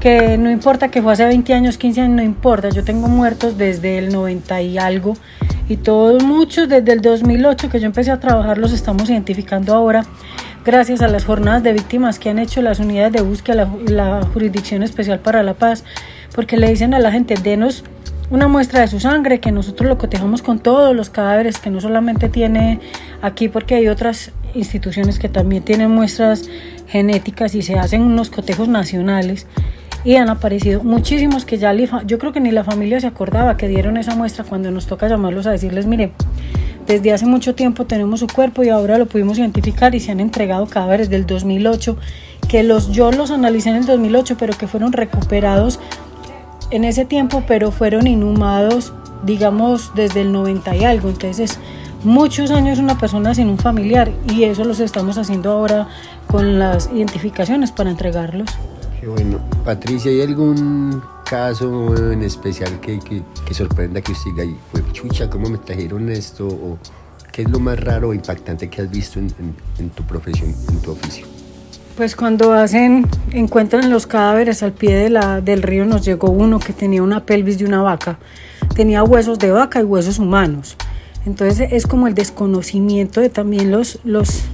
Que 0.00 0.36
no 0.36 0.50
importa 0.50 0.90
que 0.90 1.00
fue 1.00 1.14
hace 1.14 1.24
20 1.24 1.54
años, 1.54 1.78
15 1.78 2.00
años, 2.02 2.16
no 2.16 2.22
importa. 2.22 2.68
Yo 2.68 2.84
tengo 2.84 3.08
muertos 3.08 3.56
desde 3.56 3.96
el 3.96 4.12
90 4.12 4.60
y 4.60 4.76
algo. 4.76 5.14
Y 5.66 5.78
todos, 5.78 6.22
muchos 6.22 6.68
desde 6.68 6.92
el 6.92 7.00
2008 7.00 7.70
que 7.70 7.80
yo 7.80 7.86
empecé 7.86 8.10
a 8.10 8.20
trabajar, 8.20 8.58
los 8.58 8.72
estamos 8.72 9.08
identificando 9.08 9.74
ahora 9.74 10.04
gracias 10.64 11.00
a 11.00 11.08
las 11.08 11.24
jornadas 11.24 11.62
de 11.62 11.72
víctimas 11.72 12.18
que 12.18 12.28
han 12.28 12.38
hecho 12.38 12.60
las 12.60 12.80
unidades 12.80 13.12
de 13.12 13.22
búsqueda, 13.22 13.66
la, 13.86 14.18
la 14.18 14.26
Jurisdicción 14.26 14.82
Especial 14.82 15.20
para 15.20 15.42
la 15.42 15.54
Paz 15.54 15.84
porque 16.34 16.56
le 16.56 16.68
dicen 16.68 16.94
a 16.94 16.98
la 16.98 17.12
gente, 17.12 17.34
denos 17.34 17.84
una 18.30 18.46
muestra 18.46 18.80
de 18.80 18.88
su 18.88 19.00
sangre, 19.00 19.40
que 19.40 19.50
nosotros 19.50 19.88
lo 19.88 19.98
cotejamos 19.98 20.42
con 20.42 20.60
todos 20.60 20.94
los 20.94 21.10
cadáveres, 21.10 21.58
que 21.58 21.70
no 21.70 21.80
solamente 21.80 22.28
tiene 22.28 22.80
aquí, 23.22 23.48
porque 23.48 23.74
hay 23.74 23.88
otras 23.88 24.30
instituciones 24.54 25.18
que 25.18 25.28
también 25.28 25.64
tienen 25.64 25.90
muestras 25.90 26.48
genéticas 26.86 27.54
y 27.54 27.62
se 27.62 27.78
hacen 27.78 28.02
unos 28.02 28.30
cotejos 28.30 28.68
nacionales. 28.68 29.46
Y 30.02 30.16
han 30.16 30.30
aparecido 30.30 30.82
muchísimos 30.82 31.44
que 31.44 31.58
ya 31.58 31.74
yo 31.74 32.18
creo 32.18 32.32
que 32.32 32.40
ni 32.40 32.52
la 32.52 32.64
familia 32.64 33.00
se 33.00 33.06
acordaba 33.06 33.56
que 33.56 33.68
dieron 33.68 33.96
esa 33.98 34.14
muestra 34.14 34.44
cuando 34.44 34.70
nos 34.70 34.86
toca 34.86 35.08
llamarlos 35.08 35.46
a 35.46 35.50
decirles, 35.50 35.86
mire, 35.86 36.12
desde 36.86 37.12
hace 37.12 37.26
mucho 37.26 37.54
tiempo 37.54 37.84
tenemos 37.84 38.20
su 38.20 38.26
cuerpo 38.26 38.64
y 38.64 38.68
ahora 38.70 38.96
lo 38.96 39.06
pudimos 39.06 39.38
identificar 39.38 39.94
y 39.94 40.00
se 40.00 40.10
han 40.10 40.20
entregado 40.20 40.66
cadáveres 40.66 41.10
del 41.10 41.26
2008 41.26 41.96
que 42.48 42.62
los 42.64 42.90
yo 42.90 43.12
los 43.12 43.30
analicé 43.30 43.70
en 43.70 43.76
el 43.76 43.86
2008 43.86 44.36
pero 44.38 44.54
que 44.58 44.66
fueron 44.66 44.92
recuperados 44.92 45.78
en 46.70 46.84
ese 46.84 47.04
tiempo, 47.04 47.42
pero 47.46 47.70
fueron 47.70 48.06
inhumados, 48.06 48.92
digamos, 49.24 49.92
desde 49.94 50.22
el 50.22 50.32
90 50.32 50.76
y 50.76 50.84
algo. 50.84 51.08
Entonces, 51.08 51.58
muchos 52.04 52.50
años 52.50 52.78
una 52.78 52.98
persona 52.98 53.34
sin 53.34 53.48
un 53.48 53.58
familiar 53.58 54.10
y 54.28 54.44
eso 54.44 54.64
los 54.64 54.80
estamos 54.80 55.18
haciendo 55.18 55.50
ahora 55.50 55.88
con 56.26 56.58
las 56.58 56.90
identificaciones 56.92 57.72
para 57.72 57.90
entregarlos. 57.90 58.50
Qué 59.00 59.06
bueno. 59.08 59.38
Patricia, 59.64 60.10
¿hay 60.10 60.22
algún 60.22 61.02
caso 61.24 61.94
en 62.12 62.22
especial 62.22 62.80
que, 62.80 62.98
que, 62.98 63.54
sorprenda 63.54 64.00
que 64.00 64.12
usted 64.12 64.30
diga, 64.32 64.44
chucha, 64.92 65.30
¿cómo 65.30 65.48
me 65.48 65.58
trajeron 65.58 66.10
esto? 66.10 66.46
¿O 66.48 66.78
qué 67.32 67.42
es 67.42 67.50
lo 67.50 67.60
más 67.60 67.78
raro 67.78 68.08
o 68.08 68.14
impactante 68.14 68.68
que 68.68 68.82
has 68.82 68.90
visto 68.90 69.18
en 69.18 69.90
tu 69.90 70.02
profesión, 70.04 70.54
en 70.68 70.80
tu 70.82 70.92
oficio? 70.92 71.26
Pues 72.00 72.16
cuando 72.16 72.54
hacen, 72.54 73.06
encuentran 73.30 73.90
los 73.90 74.06
cadáveres 74.06 74.62
al 74.62 74.72
pie 74.72 74.94
de 74.94 75.10
la, 75.10 75.42
del 75.42 75.60
río, 75.60 75.84
nos 75.84 76.02
llegó 76.02 76.30
uno 76.30 76.58
que 76.58 76.72
tenía 76.72 77.02
una 77.02 77.26
pelvis 77.26 77.58
de 77.58 77.66
una 77.66 77.82
vaca, 77.82 78.18
tenía 78.74 79.04
huesos 79.04 79.38
de 79.38 79.50
vaca 79.50 79.80
y 79.80 79.84
huesos 79.84 80.18
humanos. 80.18 80.78
Entonces 81.26 81.68
es 81.70 81.86
como 81.86 82.06
el 82.06 82.14
desconocimiento 82.14 83.20
de 83.20 83.28
también 83.28 83.70
los, 83.70 83.98
los, 84.02 84.44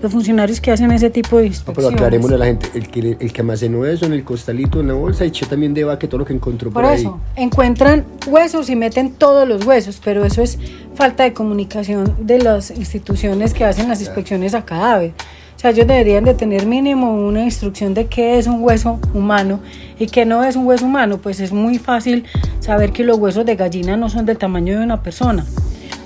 los 0.00 0.12
funcionarios 0.12 0.60
que 0.60 0.70
hacen 0.70 0.92
ese 0.92 1.10
tipo 1.10 1.38
de 1.38 1.48
inspecciones. 1.48 1.88
pero 1.88 1.88
aclarémosle 1.88 2.36
a 2.36 2.38
la 2.38 2.46
gente, 2.46 2.68
el 2.74 2.86
que, 2.86 3.16
el 3.18 3.32
que 3.32 3.40
almacenó 3.40 3.84
eso 3.84 4.06
en 4.06 4.12
el 4.12 4.22
costalito, 4.22 4.78
en 4.78 4.86
la 4.86 4.94
bolsa, 4.94 5.24
echó 5.24 5.44
también 5.48 5.74
de 5.74 5.82
vaca 5.82 6.06
todo 6.06 6.18
lo 6.18 6.24
que 6.24 6.34
encontró 6.34 6.70
por, 6.70 6.84
por 6.84 6.92
eso, 6.92 7.18
encuentran 7.34 8.04
huesos 8.28 8.70
y 8.70 8.76
meten 8.76 9.10
todos 9.10 9.48
los 9.48 9.66
huesos, 9.66 10.00
pero 10.04 10.24
eso 10.24 10.40
es 10.40 10.56
falta 10.94 11.24
de 11.24 11.32
comunicación 11.32 12.14
de 12.20 12.38
las 12.38 12.70
instituciones 12.70 13.54
que 13.54 13.64
hacen 13.64 13.88
las 13.88 14.00
inspecciones 14.00 14.54
a 14.54 14.64
cadáver. 14.64 15.14
O 15.56 15.58
sea, 15.58 15.70
ellos 15.70 15.86
deberían 15.86 16.24
de 16.24 16.34
tener 16.34 16.66
mínimo 16.66 17.14
una 17.26 17.42
instrucción 17.42 17.94
de 17.94 18.06
qué 18.06 18.38
es 18.38 18.46
un 18.46 18.62
hueso 18.62 19.00
humano 19.14 19.60
y 19.98 20.06
qué 20.06 20.26
no 20.26 20.44
es 20.44 20.54
un 20.54 20.66
hueso 20.66 20.84
humano. 20.84 21.16
Pues 21.16 21.40
es 21.40 21.50
muy 21.50 21.78
fácil 21.78 22.24
saber 22.60 22.92
que 22.92 23.04
los 23.04 23.16
huesos 23.16 23.46
de 23.46 23.56
gallina 23.56 23.96
no 23.96 24.10
son 24.10 24.26
del 24.26 24.36
tamaño 24.36 24.78
de 24.78 24.84
una 24.84 25.02
persona. 25.02 25.46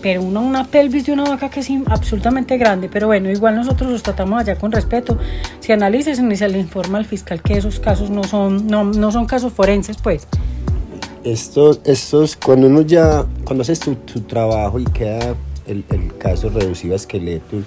Pero 0.03 0.23
una, 0.23 0.39
una 0.39 0.65
pelvis 0.69 1.07
de 1.07 1.13
una 1.13 1.25
vaca 1.25 1.51
que 1.51 1.61
es 1.61 1.69
absolutamente 1.87 2.59
grande. 2.59 2.89
Pero 2.89 3.09
bueno, 3.09 3.29
igual 3.29 3.57
nosotros 3.57 3.91
los 3.91 4.05
tratamos 4.05 4.41
allá 4.41 4.55
con 4.55 4.71
respeto. 4.71 5.19
Si 5.59 5.73
analices 5.73 6.21
y 6.21 6.37
se 6.37 6.49
le 6.49 6.61
informa 6.61 6.99
al 6.99 7.05
fiscal 7.05 7.43
que 7.43 7.55
esos 7.55 7.81
casos 7.81 8.09
no 8.09 8.23
son, 8.23 8.69
no, 8.69 8.85
no 8.85 9.11
son 9.11 9.27
casos 9.27 9.53
forenses, 9.53 9.97
pues. 9.97 10.29
Estos, 11.25 11.81
estos, 11.85 12.37
cuando 12.37 12.69
uno 12.69 12.83
ya, 12.83 13.27
cuando 13.45 13.63
haces 13.63 13.81
tu, 13.81 13.97
tu 13.97 14.21
trabajo 14.21 14.79
y 14.79 14.85
queda 14.85 15.35
el, 15.67 15.85
el 15.91 16.17
caso 16.17 16.49
reducido 16.51 16.95
a 16.95 16.97
esqueleto, 16.97 17.59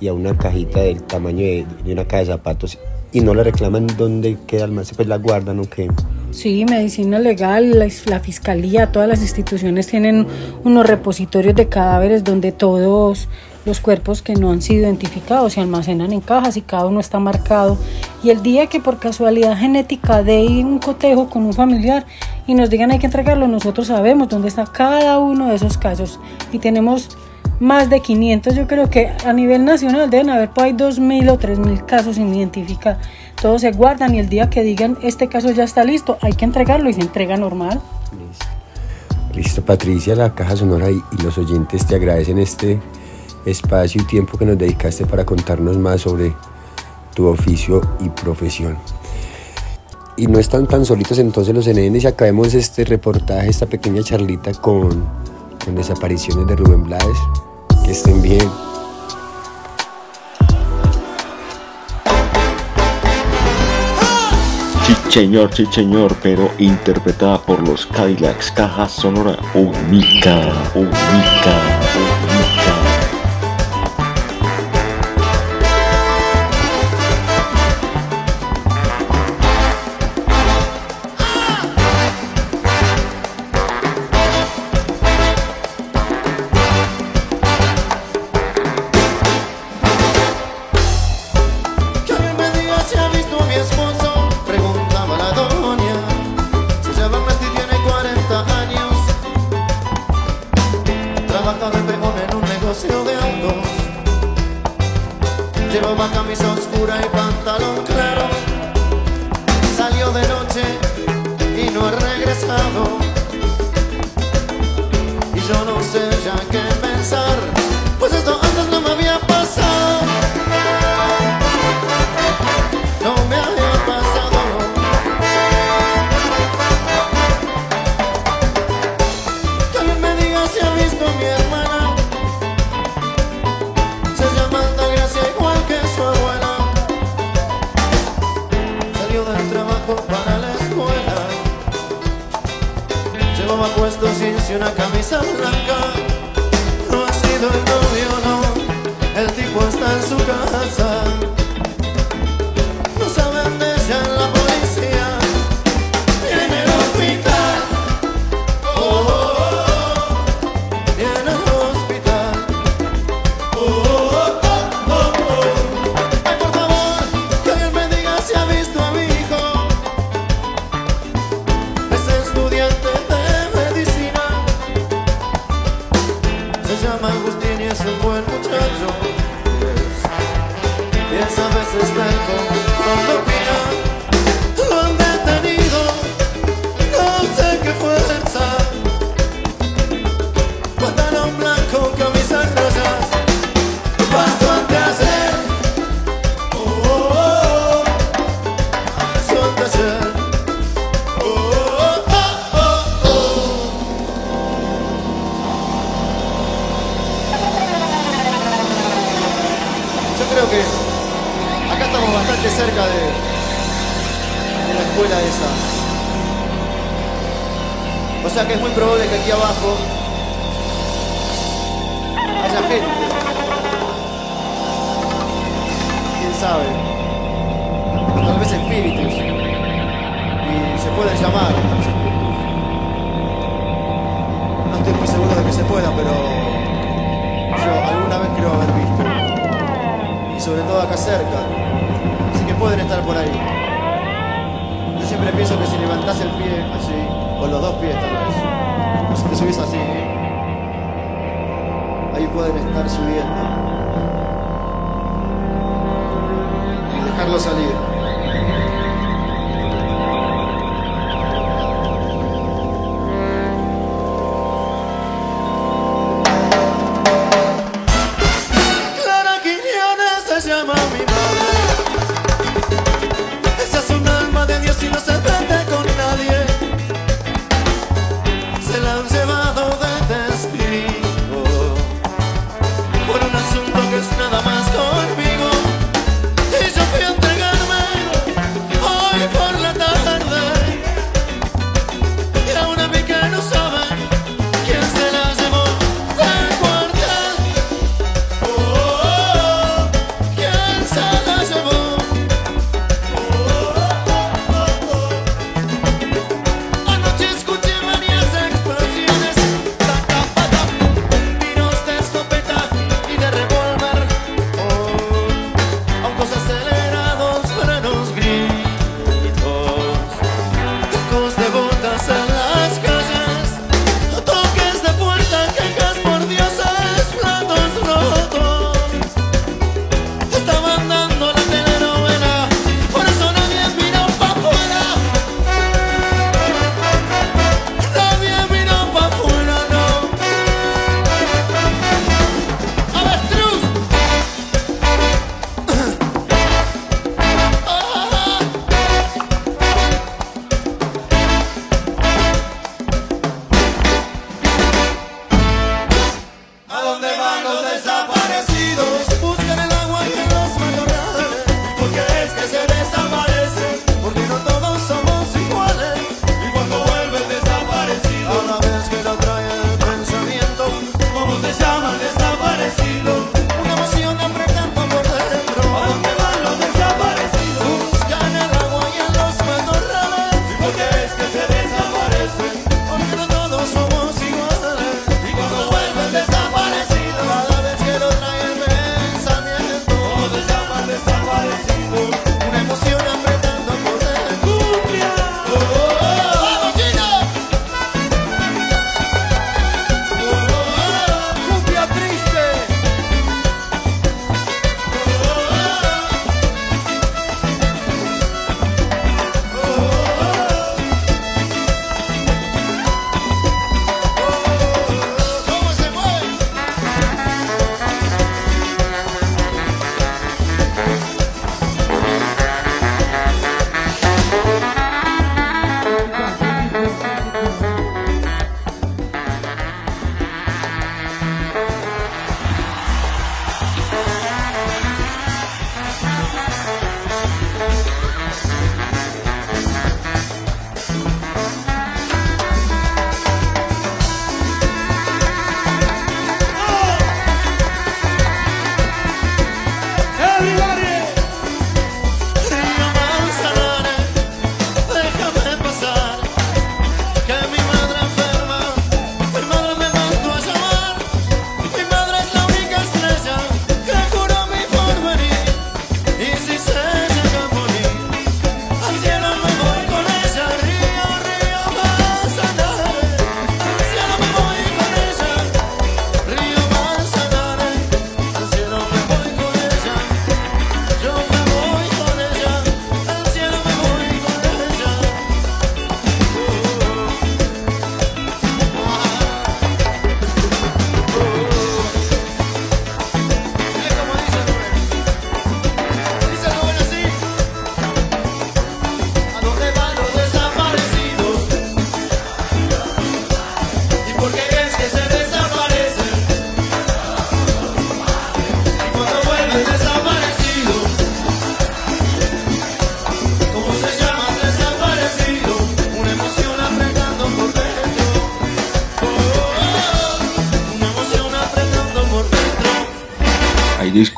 y 0.00 0.08
a 0.08 0.12
una 0.12 0.36
cajita 0.36 0.80
del 0.80 1.02
tamaño 1.02 1.44
de, 1.44 1.66
una 1.86 2.04
caja 2.04 2.20
de 2.20 2.26
zapatos 2.26 2.78
y 3.12 3.20
no 3.20 3.34
le 3.34 3.44
reclaman 3.44 3.86
dónde 3.98 4.38
queda 4.46 4.64
el 4.64 4.72
pues 4.72 5.06
la 5.06 5.18
guardan 5.18 5.58
o 5.60 5.64
qué. 5.64 5.88
Sí, 6.30 6.64
medicina 6.64 7.18
legal, 7.18 7.78
la, 7.78 7.88
la, 8.06 8.20
fiscalía, 8.20 8.92
todas 8.92 9.08
las 9.08 9.20
instituciones 9.20 9.88
tienen 9.88 10.26
unos 10.62 10.86
repositorios 10.86 11.56
de 11.56 11.68
cadáveres 11.68 12.22
donde 12.22 12.52
todos 12.52 13.28
los 13.64 13.80
cuerpos 13.80 14.22
que 14.22 14.34
no 14.34 14.52
han 14.52 14.62
sido 14.62 14.84
identificados 14.84 15.54
se 15.54 15.60
almacenan 15.60 16.12
en 16.12 16.20
cajas 16.20 16.56
y 16.56 16.62
cada 16.62 16.86
uno 16.86 17.00
está 17.00 17.18
marcado. 17.18 17.76
Y 18.22 18.30
el 18.30 18.42
día 18.42 18.68
que 18.68 18.80
por 18.80 18.98
casualidad 18.98 19.58
genética 19.58 20.22
dé 20.22 20.46
un 20.64 20.78
cotejo 20.78 21.28
con 21.28 21.44
un 21.44 21.52
familiar 21.52 22.06
y 22.46 22.54
nos 22.54 22.70
digan 22.70 22.92
hay 22.92 22.98
que 22.98 23.06
entregarlo, 23.06 23.48
nosotros 23.48 23.88
sabemos 23.88 24.28
dónde 24.28 24.48
está 24.48 24.64
cada 24.66 25.18
uno 25.18 25.48
de 25.48 25.56
esos 25.56 25.78
casos 25.78 26.20
y 26.52 26.58
tenemos 26.58 27.16
más 27.60 27.90
de 27.90 28.00
500. 28.00 28.54
Yo 28.56 28.66
creo 28.66 28.90
que 28.90 29.12
a 29.24 29.32
nivel 29.32 29.64
nacional 29.64 30.10
deben 30.10 30.30
haber 30.30 30.50
por 30.50 30.64
ahí 30.64 30.72
2.000 30.72 31.30
o 31.30 31.38
3.000 31.38 31.86
casos 31.86 32.16
sin 32.16 32.34
identificar. 32.34 32.98
Todos 33.40 33.60
se 33.60 33.70
guardan 33.70 34.14
y 34.14 34.18
el 34.18 34.28
día 34.28 34.50
que 34.50 34.62
digan 34.62 34.98
este 35.02 35.28
caso 35.28 35.50
ya 35.52 35.62
está 35.62 35.84
listo, 35.84 36.18
hay 36.22 36.32
que 36.32 36.44
entregarlo 36.44 36.90
y 36.90 36.94
se 36.94 37.02
entrega 37.02 37.36
normal. 37.36 37.80
Listo, 38.12 38.46
listo 39.34 39.62
Patricia, 39.64 40.16
la 40.16 40.34
caja 40.34 40.56
sonora 40.56 40.90
y, 40.90 41.00
los 41.22 41.38
oyentes 41.38 41.86
te 41.86 41.94
agradecen 41.94 42.38
este 42.38 42.80
espacio 43.44 44.02
y 44.02 44.04
tiempo 44.04 44.36
que 44.36 44.46
nos 44.46 44.58
dedicaste 44.58 45.06
para 45.06 45.24
contarnos 45.24 45.78
más 45.78 46.00
sobre 46.00 46.34
tu 47.14 47.26
oficio 47.26 47.80
y 48.00 48.08
profesión. 48.08 48.76
Y 50.16 50.26
no 50.26 50.38
están 50.38 50.66
tan 50.66 50.84
solitos 50.84 51.18
entonces 51.18 51.54
los 51.54 51.66
NN 51.66 51.96
y 51.96 52.06
acabemos 52.06 52.52
este 52.52 52.84
reportaje, 52.84 53.48
esta 53.48 53.66
pequeña 53.66 54.02
charlita 54.02 54.52
con, 54.52 55.06
con 55.64 55.74
desapariciones 55.74 56.46
de 56.46 56.56
Rubén 56.56 56.84
Blades 56.84 57.16
estén 57.90 58.22
bien. 58.22 58.48
Sí, 65.10 65.66
señor, 65.72 66.16
pero 66.22 66.50
interpretada 66.58 67.42
por 67.42 67.66
los 67.66 67.84
Cadillacs, 67.86 68.52
caja 68.52 68.88
sonora 68.88 69.36
única, 69.54 70.52
única, 70.74 71.79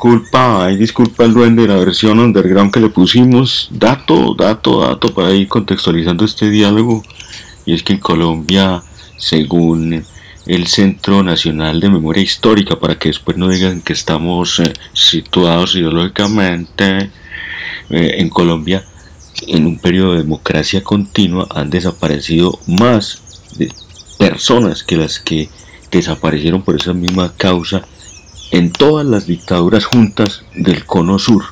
disculpa, 0.03 0.65
ay, 0.65 0.75
disculpa 0.75 1.23
el 1.23 1.33
duende, 1.33 1.65
la 1.65 1.77
versión 1.77 2.19
underground 2.19 2.73
que 2.73 2.81
le 2.81 2.89
pusimos. 2.89 3.69
Dato, 3.71 4.35
dato, 4.37 4.81
dato 4.81 5.13
para 5.13 5.33
ir 5.33 5.47
contextualizando 5.47 6.25
este 6.25 6.49
diálogo. 6.49 7.01
Y 7.65 7.73
es 7.73 7.83
que 7.83 7.93
en 7.93 7.99
Colombia, 7.99 8.83
según 9.15 10.03
el 10.45 10.67
Centro 10.67 11.23
Nacional 11.23 11.79
de 11.79 11.89
Memoria 11.89 12.21
Histórica, 12.21 12.77
para 12.77 12.99
que 12.99 13.07
después 13.07 13.37
no 13.37 13.47
digan 13.47 13.79
que 13.79 13.93
estamos 13.93 14.59
eh, 14.59 14.73
situados 14.91 15.73
ideológicamente, 15.75 17.09
eh, 17.89 18.15
en 18.17 18.27
Colombia, 18.27 18.83
en 19.47 19.65
un 19.65 19.79
periodo 19.79 20.11
de 20.11 20.23
democracia 20.23 20.83
continua, 20.83 21.47
han 21.49 21.69
desaparecido 21.69 22.59
más 22.67 23.21
personas 24.19 24.83
que 24.83 24.97
las 24.97 25.19
que 25.19 25.47
desaparecieron 25.91 26.61
por 26.61 26.75
esa 26.75 26.91
misma 26.91 27.31
causa 27.37 27.83
en 28.53 28.71
todas 28.71 29.05
las 29.07 29.25
dictaduras 29.25 29.85
juntas 29.85 30.43
del 30.53 30.85
cono 30.85 31.17
sur. 31.17 31.43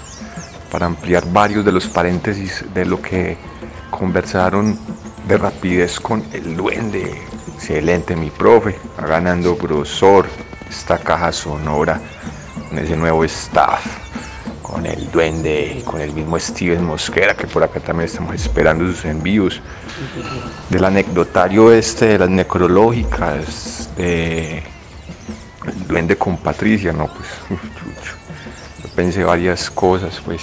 para 0.71 0.85
ampliar 0.85 1.23
varios 1.33 1.65
de 1.65 1.71
los 1.71 1.87
paréntesis 1.87 2.63
de 2.71 2.85
lo 2.85 3.01
que 3.01 3.35
conversaron 3.89 4.77
de 5.27 5.39
rapidez 5.39 5.99
con 5.99 6.23
el 6.31 6.55
duende, 6.55 7.19
excelente 7.51 8.15
mi 8.15 8.29
profe, 8.29 8.77
ganando 9.07 9.55
grosor 9.55 10.27
esta 10.69 10.99
caja 10.99 11.31
sonora 11.31 11.99
con 12.69 12.77
ese 12.77 12.95
nuevo 12.95 13.23
staff, 13.23 13.83
con 14.61 14.85
el 14.85 15.09
duende, 15.09 15.81
con 15.83 15.99
el 15.99 16.13
mismo 16.13 16.37
Steven 16.37 16.85
Mosquera, 16.85 17.35
que 17.35 17.47
por 17.47 17.63
acá 17.63 17.79
también 17.79 18.05
estamos 18.05 18.35
esperando 18.35 18.85
sus 18.85 19.03
envíos, 19.05 19.59
del 20.69 20.85
anecdotario 20.85 21.73
este, 21.73 22.05
de 22.05 22.19
las 22.19 22.29
necrológicas, 22.29 23.82
duende 25.87 26.17
con 26.17 26.37
Patricia, 26.37 26.91
no, 26.91 27.07
pues, 27.07 27.29
yo 28.83 28.89
pensé 28.95 29.23
varias 29.23 29.69
cosas, 29.69 30.21
pues, 30.25 30.41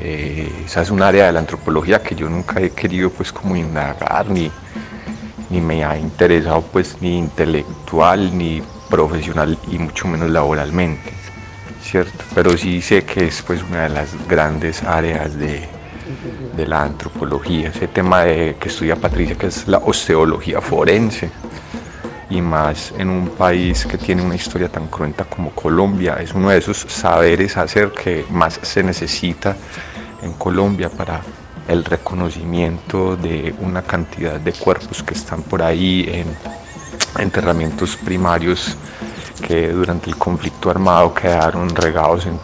eh, 0.00 0.64
esa 0.64 0.82
es 0.82 0.90
un 0.90 1.02
área 1.02 1.26
de 1.26 1.32
la 1.32 1.40
antropología 1.40 2.02
que 2.02 2.14
yo 2.14 2.28
nunca 2.28 2.60
he 2.60 2.70
querido, 2.70 3.10
pues, 3.10 3.32
como 3.32 3.56
indagar, 3.56 4.28
ni, 4.28 4.50
ni 5.50 5.60
me 5.60 5.84
ha 5.84 5.98
interesado, 5.98 6.62
pues, 6.62 6.96
ni 7.00 7.18
intelectual, 7.18 8.36
ni 8.36 8.62
profesional, 8.90 9.58
y 9.70 9.78
mucho 9.78 10.06
menos 10.06 10.30
laboralmente, 10.30 11.12
¿cierto? 11.82 12.24
Pero 12.34 12.56
sí 12.56 12.82
sé 12.82 13.04
que 13.04 13.26
es, 13.26 13.42
pues, 13.42 13.62
una 13.62 13.84
de 13.84 13.88
las 13.88 14.10
grandes 14.28 14.82
áreas 14.82 15.36
de, 15.36 15.68
de 16.56 16.66
la 16.66 16.82
antropología, 16.84 17.70
ese 17.70 17.88
tema 17.88 18.22
de, 18.22 18.56
que 18.60 18.68
estudia 18.68 18.96
Patricia, 18.96 19.36
que 19.36 19.48
es 19.48 19.66
la 19.66 19.78
osteología 19.78 20.60
forense, 20.60 21.30
y 22.28 22.40
más 22.40 22.92
en 22.98 23.08
un 23.08 23.28
país 23.28 23.86
que 23.86 23.98
tiene 23.98 24.22
una 24.22 24.34
historia 24.34 24.68
tan 24.68 24.88
cruenta 24.88 25.24
como 25.24 25.50
Colombia. 25.50 26.16
Es 26.20 26.34
uno 26.34 26.50
de 26.50 26.58
esos 26.58 26.78
saberes 26.88 27.56
hacer 27.56 27.92
que 27.92 28.24
más 28.30 28.58
se 28.62 28.82
necesita 28.82 29.56
en 30.22 30.32
Colombia 30.32 30.88
para 30.88 31.20
el 31.68 31.84
reconocimiento 31.84 33.16
de 33.16 33.54
una 33.60 33.82
cantidad 33.82 34.40
de 34.40 34.52
cuerpos 34.52 35.02
que 35.02 35.14
están 35.14 35.42
por 35.42 35.62
ahí 35.62 36.08
en 36.12 36.26
enterramientos 37.22 37.96
primarios 37.96 38.76
que 39.46 39.68
durante 39.68 40.10
el 40.10 40.16
conflicto 40.16 40.70
armado 40.70 41.12
quedaron 41.12 41.68
regados 41.74 42.26
en 42.26 42.38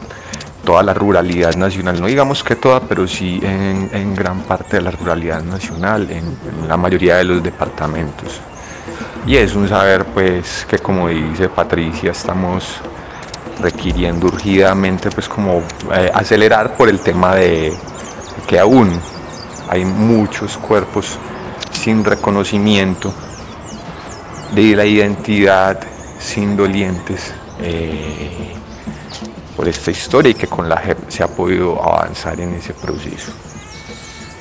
toda 0.65 0.83
la 0.83 0.95
ruralidad 0.95 1.55
nacional, 1.57 2.01
no 2.01 2.07
digamos 2.07 2.45
que 2.45 2.55
toda, 2.55 2.81
pero 2.81 3.09
sí 3.09 3.41
en, 3.43 4.15
gran 4.15 4.43
parte 4.43 4.77
de 4.77 4.83
la 4.83 4.93
ruralidad 4.93 5.43
nacional, 5.43 6.09
en 6.11 6.69
la 6.69 6.77
mayoría 6.77 7.17
de 7.17 7.25
los 7.25 7.43
departamentos. 7.43 8.41
Y 9.27 9.37
es 9.37 9.55
un 9.55 9.69
saber 9.69 10.05
pues 10.07 10.67
que 10.69 10.79
como 10.79 11.09
dice 11.09 11.49
Patricia 11.49 12.11
estamos 12.11 12.81
requiriendo 13.61 14.27
urgidamente 14.27 15.11
pues 15.11 15.29
como 15.29 15.63
eh, 15.95 16.11
acelerar 16.13 16.77
por 16.77 16.89
el 16.89 16.99
tema 16.99 17.37
de 17.37 17.73
que 18.47 18.59
aún 18.59 18.91
hay 19.69 19.85
muchos 19.85 20.57
cuerpos 20.59 21.19
sin 21.71 22.05
reconocimiento 22.05 23.13
de 24.55 24.77
la 24.77 24.85
identidad 24.85 25.81
sin 26.19 26.57
dolientes 26.57 27.33
eh, 27.61 28.55
por 29.57 29.69
esta 29.69 29.91
historia 29.91 30.31
y 30.31 30.35
que 30.35 30.47
con 30.47 30.69
la 30.69 30.77
JEP 30.79 31.09
se 31.09 31.23
ha 31.23 31.29
podido 31.29 31.81
avanzar 31.83 32.41
en 32.41 32.55
ese 32.55 32.75
proceso. 32.75 33.33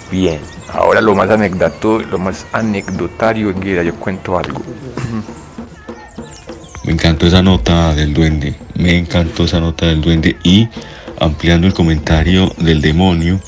Bien, 0.10 0.41
ahora 0.73 1.01
lo 1.01 1.15
más 1.15 1.29
lo 1.29 2.19
más 2.19 2.45
anecdotario, 2.51 3.53
Guida, 3.53 3.84
yo 3.84 3.95
cuento 3.95 4.38
algo. 4.38 4.62
Me 6.84 6.93
encantó 6.93 7.27
esa 7.27 7.41
nota 7.41 7.93
del 7.93 8.13
duende, 8.13 8.55
me 8.75 8.97
encantó 8.97 9.43
esa 9.43 9.60
nota 9.60 9.86
del 9.86 10.01
duende 10.01 10.38
y 10.43 10.67
ampliando 11.19 11.67
el 11.67 11.73
comentario 11.73 12.51
del 12.57 12.81
demonio, 12.81 13.39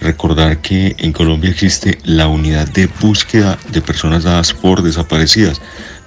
recordar 0.00 0.58
que 0.58 0.96
en 0.98 1.12
Colombia 1.12 1.50
existe 1.50 1.98
la 2.04 2.26
unidad 2.26 2.68
de 2.68 2.88
búsqueda 3.00 3.58
de 3.70 3.80
personas 3.80 4.24
dadas 4.24 4.52
por 4.52 4.82
desaparecidas. 4.82 5.60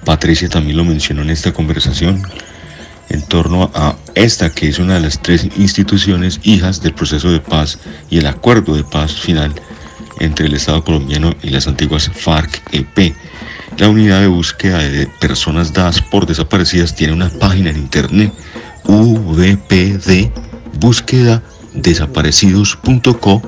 Patricia 0.04 0.48
también 0.48 0.76
lo 0.76 0.84
mencionó 0.84 1.22
en 1.22 1.30
esta 1.30 1.52
conversación 1.52 2.22
en 3.08 3.22
torno 3.22 3.70
a 3.74 3.96
esta 4.14 4.50
que 4.50 4.68
es 4.68 4.78
una 4.78 4.94
de 4.94 5.00
las 5.00 5.20
tres 5.20 5.46
instituciones 5.56 6.40
hijas 6.42 6.82
del 6.82 6.94
proceso 6.94 7.30
de 7.30 7.40
paz 7.40 7.78
y 8.10 8.18
el 8.18 8.26
acuerdo 8.26 8.74
de 8.74 8.84
paz 8.84 9.12
final 9.14 9.54
entre 10.20 10.46
el 10.46 10.54
Estado 10.54 10.84
colombiano 10.84 11.34
y 11.42 11.50
las 11.50 11.66
antiguas 11.66 12.10
FARC-EP. 12.10 13.14
La 13.78 13.88
unidad 13.88 14.20
de 14.20 14.28
búsqueda 14.28 14.78
de 14.78 15.06
personas 15.20 15.72
dadas 15.72 16.00
por 16.00 16.26
desaparecidas 16.26 16.94
tiene 16.94 17.12
una 17.12 17.30
página 17.30 17.70
en 17.70 17.78
internet 17.78 18.32
vpd 18.86 20.30
búsqueda 20.78 21.42
desaparecidos.co 21.74 23.42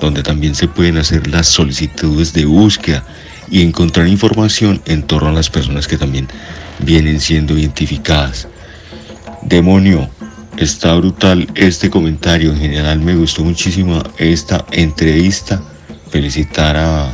donde 0.00 0.22
también 0.22 0.54
se 0.54 0.68
pueden 0.68 0.98
hacer 0.98 1.26
las 1.26 1.46
solicitudes 1.46 2.32
de 2.32 2.44
búsqueda 2.44 3.04
y 3.50 3.62
encontrar 3.62 4.08
información 4.08 4.80
en 4.86 5.02
torno 5.02 5.28
a 5.28 5.32
las 5.32 5.50
personas 5.50 5.86
que 5.86 5.98
también 5.98 6.28
vienen 6.80 7.20
siendo 7.20 7.56
identificadas. 7.56 8.48
Demonio, 9.42 10.10
Está 10.56 10.94
brutal 10.94 11.46
este 11.54 11.90
comentario. 11.90 12.52
En 12.52 12.58
general 12.58 13.00
me 13.00 13.14
gustó 13.14 13.44
muchísimo 13.44 14.02
esta 14.16 14.64
entrevista. 14.72 15.62
Felicitar 16.10 16.76
a, 16.76 17.12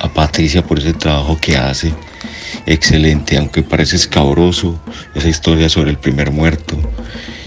a 0.00 0.12
Patricia 0.12 0.64
por 0.64 0.78
ese 0.78 0.92
trabajo 0.92 1.38
que 1.40 1.56
hace. 1.56 1.94
Excelente, 2.66 3.36
aunque 3.38 3.62
parece 3.62 3.96
escabroso 3.96 4.80
esa 5.14 5.28
historia 5.28 5.68
sobre 5.68 5.90
el 5.90 5.98
primer 5.98 6.32
muerto. 6.32 6.76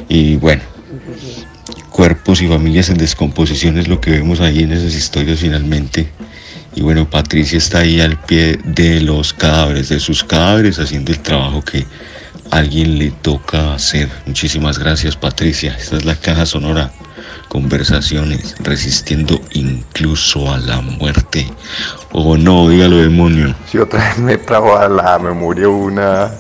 Y 0.08 0.38
bueno, 0.38 0.64
cuerpos 1.90 2.42
y 2.42 2.48
familias 2.48 2.90
en 2.90 2.98
descomposición 2.98 3.78
es 3.78 3.88
lo 3.88 4.00
que 4.00 4.12
vemos 4.12 4.40
ahí 4.40 4.64
en 4.64 4.72
esas 4.72 4.96
historias 4.96 5.40
finalmente. 5.40 6.08
Y 6.76 6.82
bueno, 6.82 7.10
Patricia 7.10 7.58
está 7.58 7.80
ahí 7.80 8.02
al 8.02 8.20
pie 8.20 8.60
de 8.64 9.02
los 9.02 9.34
cadáveres, 9.34 9.90
de 9.90 10.00
sus 10.00 10.24
cadáveres, 10.24 10.78
haciendo 10.80 11.12
el 11.12 11.20
trabajo 11.20 11.62
que 11.62 11.86
alguien 12.52 13.00
le 13.00 13.12
toca 13.12 13.74
hacer. 13.74 14.10
Muchísimas 14.26 14.80
gracias 14.80 15.16
Patricia. 15.16 15.76
Esta 15.78 15.98
es 15.98 16.06
la 16.06 16.16
caja 16.16 16.46
sonora. 16.46 16.92
Conversaciones, 17.50 18.56
resistiendo 18.60 19.40
incluso 19.52 20.52
a 20.52 20.58
la 20.58 20.82
muerte. 20.82 21.50
Oh, 22.12 22.38
no, 22.38 22.68
dígalo 22.70 22.98
demonio. 22.98 23.56
Si 23.70 23.78
otra 23.78 24.00
vez 24.00 24.18
me 24.18 24.38
trajo 24.38 24.78
a 24.78 24.90
la 24.90 25.18
memoria 25.20 25.70
una, 25.70 26.32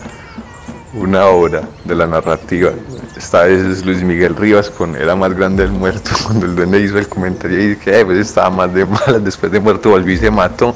una 0.93 1.25
obra 1.27 1.61
de 1.85 1.95
la 1.95 2.07
narrativa. 2.07 2.71
Esta 3.15 3.43
vez 3.43 3.61
es 3.61 3.85
Luis 3.85 4.03
Miguel 4.03 4.35
Rivas 4.35 4.69
con 4.69 4.95
Era 4.95 5.15
más 5.15 5.33
grande 5.33 5.63
el 5.63 5.71
muerto. 5.71 6.11
Cuando 6.25 6.45
el 6.45 6.55
duende 6.55 6.81
hizo 6.81 6.97
el 6.97 7.07
comentario 7.07 7.71
y 7.71 7.75
que 7.77 8.03
pues 8.03 8.17
estaba 8.17 8.49
más 8.49 8.73
de 8.73 8.85
malas, 8.85 9.23
después 9.23 9.51
de 9.51 9.59
muerto 9.59 9.91
volvió 9.91 10.15
y 10.15 10.17
se 10.17 10.31
mató 10.31 10.75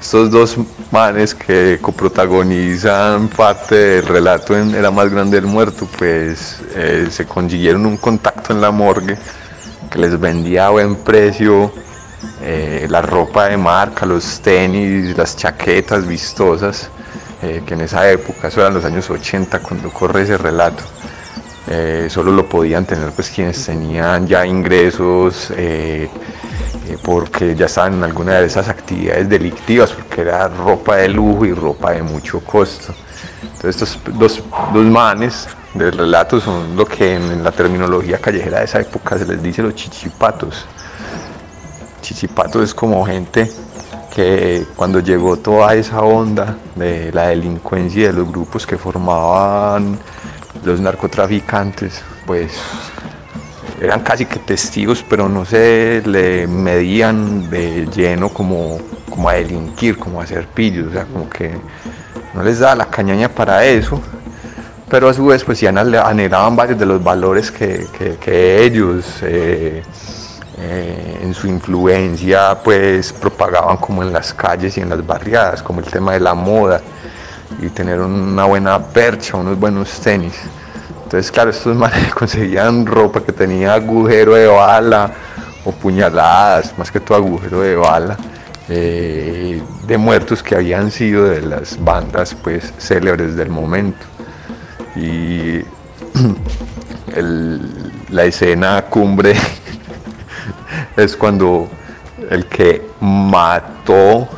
estos 0.00 0.30
dos 0.30 0.56
manes 0.90 1.34
que 1.34 1.78
coprotagonizan 1.80 3.28
parte 3.28 3.74
del 3.74 4.06
relato 4.06 4.56
en 4.56 4.74
Era 4.74 4.90
más 4.90 5.10
grande 5.10 5.36
el 5.36 5.46
muerto, 5.46 5.86
pues 5.98 6.58
eh, 6.74 7.08
se 7.10 7.26
consiguieron 7.26 7.84
un 7.84 7.98
contacto 7.98 8.54
en 8.54 8.62
la 8.62 8.70
morgue 8.70 9.18
que 9.90 9.98
les 9.98 10.18
vendía 10.18 10.66
a 10.66 10.70
buen 10.70 10.96
precio 10.96 11.70
eh, 12.40 12.86
la 12.88 13.02
ropa 13.02 13.48
de 13.48 13.58
marca, 13.58 14.06
los 14.06 14.40
tenis, 14.40 15.16
las 15.16 15.36
chaquetas 15.36 16.06
vistosas, 16.06 16.88
eh, 17.42 17.62
que 17.66 17.74
en 17.74 17.82
esa 17.82 18.10
época, 18.10 18.48
eso 18.48 18.60
eran 18.60 18.74
los 18.74 18.84
años 18.86 19.08
80 19.10 19.58
cuando 19.60 19.90
corre 19.90 20.22
ese 20.22 20.38
relato, 20.38 20.82
solo 22.08 22.32
lo 22.32 22.48
podían 22.48 22.84
tener 22.84 23.12
pues 23.12 23.30
quienes 23.30 23.64
tenían 23.64 24.26
ya 24.26 24.44
ingresos 24.44 25.52
porque 26.98 27.54
ya 27.54 27.66
estaban 27.66 27.94
en 27.94 28.04
alguna 28.04 28.34
de 28.40 28.46
esas 28.46 28.68
actividades 28.68 29.28
delictivas, 29.28 29.92
porque 29.92 30.22
era 30.22 30.48
ropa 30.48 30.96
de 30.96 31.08
lujo 31.08 31.44
y 31.44 31.52
ropa 31.52 31.92
de 31.92 32.02
mucho 32.02 32.40
costo. 32.40 32.94
Entonces 33.42 33.82
estos 33.82 33.98
dos, 34.18 34.42
dos 34.72 34.84
manes 34.84 35.48
del 35.74 35.92
relato 35.92 36.40
son 36.40 36.76
lo 36.76 36.84
que 36.84 37.14
en 37.14 37.42
la 37.44 37.52
terminología 37.52 38.18
callejera 38.18 38.58
de 38.58 38.64
esa 38.64 38.80
época 38.80 39.18
se 39.18 39.26
les 39.26 39.42
dice 39.42 39.62
los 39.62 39.74
chichipatos. 39.74 40.66
Chichipatos 42.02 42.64
es 42.64 42.74
como 42.74 43.04
gente 43.06 43.50
que 44.14 44.66
cuando 44.76 45.00
llegó 45.00 45.36
toda 45.36 45.74
esa 45.74 46.00
onda 46.00 46.56
de 46.74 47.12
la 47.12 47.28
delincuencia 47.28 48.02
y 48.02 48.06
de 48.06 48.12
los 48.12 48.30
grupos 48.30 48.66
que 48.66 48.76
formaban 48.76 49.98
los 50.64 50.80
narcotraficantes, 50.80 52.02
pues 52.26 52.52
eran 53.80 54.00
casi 54.00 54.26
que 54.26 54.38
testigos, 54.38 55.04
pero 55.08 55.28
no 55.28 55.44
se 55.44 56.02
le 56.04 56.46
medían 56.46 57.48
de 57.48 57.86
lleno 57.86 58.28
como, 58.28 58.78
como 59.08 59.28
a 59.28 59.34
delinquir, 59.34 59.98
como 59.98 60.20
a 60.20 60.24
hacer 60.24 60.46
pillos, 60.46 60.88
o 60.88 60.92
sea, 60.92 61.04
como 61.06 61.28
que 61.30 61.52
no 62.34 62.42
les 62.42 62.58
daba 62.58 62.74
la 62.76 62.86
cañaña 62.86 63.28
para 63.28 63.64
eso, 63.64 64.00
pero 64.88 65.08
a 65.08 65.14
su 65.14 65.26
vez 65.26 65.44
pues 65.44 65.60
ya 65.60 65.70
anhelaban 65.70 66.56
varios 66.56 66.78
de 66.78 66.86
los 66.86 67.02
valores 67.02 67.50
que, 67.50 67.86
ellos 68.64 69.06
eh, 69.22 69.82
eh, 70.58 71.20
en 71.22 71.32
su 71.32 71.46
influencia 71.46 72.58
pues 72.62 73.12
propagaban 73.14 73.78
como 73.78 74.02
en 74.02 74.12
las 74.12 74.34
calles 74.34 74.76
y 74.76 74.80
en 74.82 74.90
las 74.90 75.06
barriadas, 75.06 75.62
como 75.62 75.80
el 75.80 75.86
tema 75.86 76.12
de 76.12 76.20
la 76.20 76.34
moda 76.34 76.82
y 77.62 77.68
tener 77.68 78.00
una 78.00 78.44
buena 78.44 78.78
percha, 78.78 79.36
unos 79.36 79.58
buenos 79.58 79.90
tenis. 80.00 80.34
Entonces, 81.10 81.32
claro, 81.32 81.50
estos 81.50 81.74
manes 81.76 82.14
conseguían 82.14 82.86
ropa 82.86 83.20
que 83.20 83.32
tenía 83.32 83.74
agujero 83.74 84.36
de 84.36 84.46
bala 84.46 85.10
o 85.64 85.72
puñaladas, 85.72 86.78
más 86.78 86.92
que 86.92 87.00
todo 87.00 87.18
agujero 87.18 87.62
de 87.62 87.74
bala, 87.74 88.16
eh, 88.68 89.60
de 89.88 89.98
muertos 89.98 90.40
que 90.40 90.54
habían 90.54 90.92
sido 90.92 91.24
de 91.24 91.42
las 91.42 91.82
bandas 91.82 92.36
pues 92.36 92.72
célebres 92.78 93.34
del 93.34 93.48
momento. 93.48 94.06
Y 94.94 95.64
la 98.10 98.24
escena 98.26 98.82
cumbre 98.82 99.34
es 100.96 101.16
cuando 101.16 101.68
el 102.30 102.46
que 102.46 102.86
mató 103.00 104.28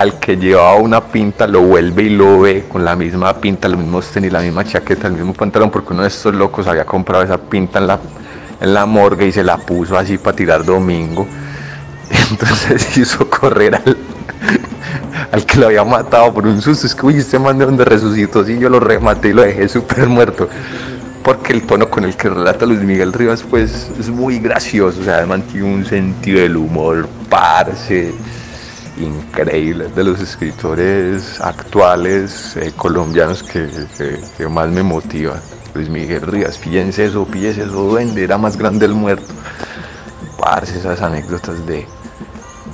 al 0.00 0.18
que 0.18 0.38
llevaba 0.38 0.76
una 0.76 1.02
pinta 1.02 1.46
lo 1.46 1.60
vuelve 1.60 2.04
y 2.04 2.08
lo 2.08 2.40
ve 2.40 2.64
con 2.66 2.82
la 2.86 2.96
misma 2.96 3.34
pinta, 3.34 3.68
los 3.68 3.78
mismos 3.78 4.06
tenis, 4.06 4.32
la 4.32 4.40
misma 4.40 4.64
chaqueta, 4.64 5.08
el 5.08 5.12
mismo 5.12 5.34
pantalón, 5.34 5.70
porque 5.70 5.92
uno 5.92 6.00
de 6.00 6.08
estos 6.08 6.34
locos 6.34 6.66
había 6.66 6.86
comprado 6.86 7.22
esa 7.22 7.36
pinta 7.36 7.80
en 7.80 7.86
la, 7.86 8.00
en 8.62 8.72
la 8.72 8.86
morgue 8.86 9.26
y 9.26 9.32
se 9.32 9.44
la 9.44 9.58
puso 9.58 9.98
así 9.98 10.16
para 10.16 10.34
tirar 10.34 10.64
domingo. 10.64 11.26
Entonces 12.30 12.96
hizo 12.96 13.28
correr 13.28 13.74
al, 13.74 13.94
al 15.32 15.44
que 15.44 15.58
lo 15.58 15.66
había 15.66 15.84
matado 15.84 16.32
por 16.32 16.46
un 16.46 16.62
susto. 16.62 16.86
Es 16.86 16.94
que, 16.94 17.04
uy, 17.04 17.18
este 17.18 17.38
man 17.38 17.58
de 17.58 17.66
donde 17.66 17.84
resucitó, 17.84 18.42
sí, 18.42 18.58
yo 18.58 18.70
lo 18.70 18.80
rematé 18.80 19.28
y 19.28 19.32
lo 19.34 19.42
dejé 19.42 19.68
súper 19.68 20.08
muerto. 20.08 20.48
Porque 21.22 21.52
el 21.52 21.66
tono 21.66 21.90
con 21.90 22.04
el 22.04 22.16
que 22.16 22.30
relata 22.30 22.64
Luis 22.64 22.80
Miguel 22.80 23.12
Rivas, 23.12 23.42
pues, 23.42 23.90
es 24.00 24.08
muy 24.08 24.38
gracioso. 24.38 25.02
O 25.02 25.04
sea, 25.04 25.16
además 25.16 25.42
tiene 25.52 25.74
un 25.74 25.84
sentido 25.84 26.40
del 26.40 26.56
humor, 26.56 27.06
parce 27.28 28.14
increíble, 29.00 29.88
de 29.88 30.04
los 30.04 30.20
escritores 30.20 31.40
actuales 31.40 32.56
eh, 32.56 32.72
colombianos 32.76 33.42
que, 33.42 33.68
más 34.48 34.68
me 34.68 34.82
motiva. 34.82 35.40
Luis 35.74 35.88
Miguel 35.88 36.22
Rivas, 36.22 36.58
fíjense 36.58 37.06
eso, 37.06 37.24
fíjense 37.26 37.62
eso, 37.62 37.72
duende, 37.72 38.24
era 38.24 38.38
más 38.38 38.56
grande 38.56 38.86
el 38.86 38.94
muerto. 38.94 39.32
Parce, 40.38 40.78
esas 40.78 41.00
anécdotas 41.02 41.64
de 41.66 41.86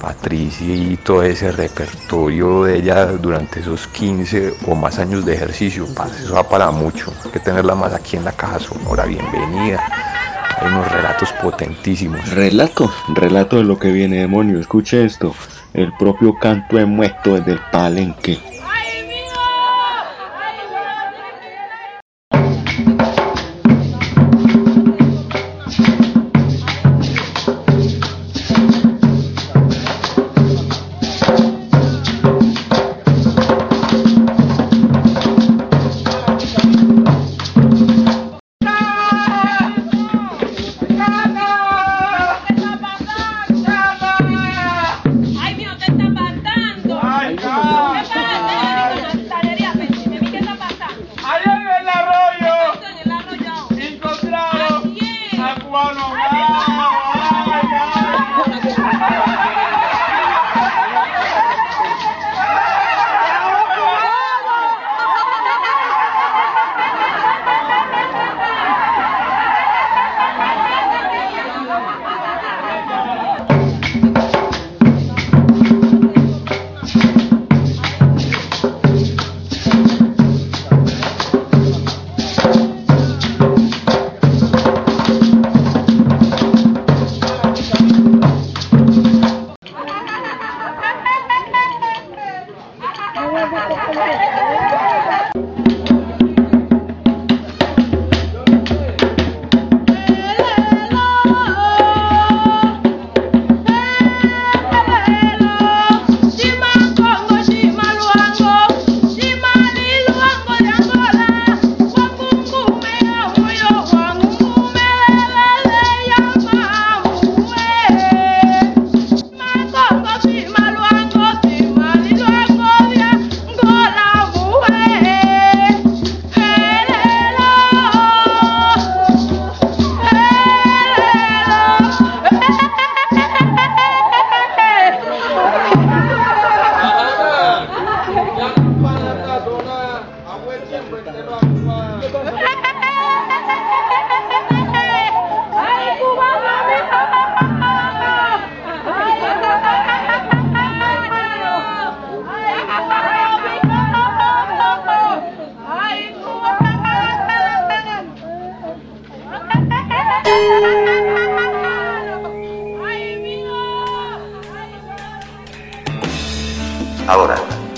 Patricia 0.01 0.75
y 0.75 0.97
todo 0.97 1.23
ese 1.23 1.51
repertorio 1.53 2.65
de 2.65 2.79
ella 2.79 3.07
durante 3.07 3.61
esos 3.61 3.87
15 3.89 4.55
o 4.67 4.75
más 4.75 4.99
años 4.99 5.25
de 5.25 5.35
ejercicio, 5.35 5.87
parce, 5.95 6.25
eso 6.25 6.35
va 6.35 6.49
para 6.49 6.71
mucho. 6.71 7.13
Hay 7.25 7.31
que 7.31 7.41
tenerla 7.41 7.75
más 7.75 7.93
aquí 7.93 8.17
en 8.17 8.25
la 8.25 8.33
caja 8.33 8.59
sonora, 8.59 9.05
bienvenida. 9.05 9.83
Hay 10.59 10.69
unos 10.69 10.91
relatos 10.91 11.33
potentísimos. 11.43 12.31
Relato, 12.31 12.91
relato 13.09 13.57
de 13.57 13.65
lo 13.65 13.79
que 13.79 13.93
viene, 13.93 14.21
demonio. 14.21 14.59
Escuche 14.59 15.05
esto 15.05 15.35
el 15.77 15.93
propio 15.93 16.35
canto 16.35 16.77
de 16.77 16.87
muerto 16.87 17.35
desde 17.35 17.53
el 17.53 17.61
palenque. 17.71 18.39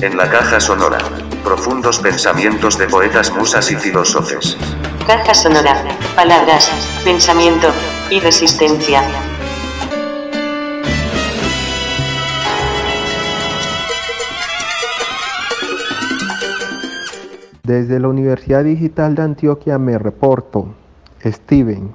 En 0.09 0.17
la 0.17 0.31
caja 0.31 0.59
sonora, 0.59 0.97
profundos 1.45 1.99
pensamientos 1.99 2.79
de 2.79 2.87
poetas, 2.87 3.31
musas 3.31 3.71
y 3.71 3.77
filósofes. 3.77 4.57
Caja 5.07 5.35
sonora, 5.35 5.85
palabras, 6.17 6.71
pensamiento 7.05 7.69
y 8.11 8.19
resistencia. 8.19 9.03
Desde 17.63 18.01
la 18.01 18.09
Universidad 18.09 18.65
Digital 18.65 19.15
de 19.15 19.23
Antioquia 19.23 19.77
me 19.77 19.99
reporto, 19.99 20.75
Steven. 21.23 21.95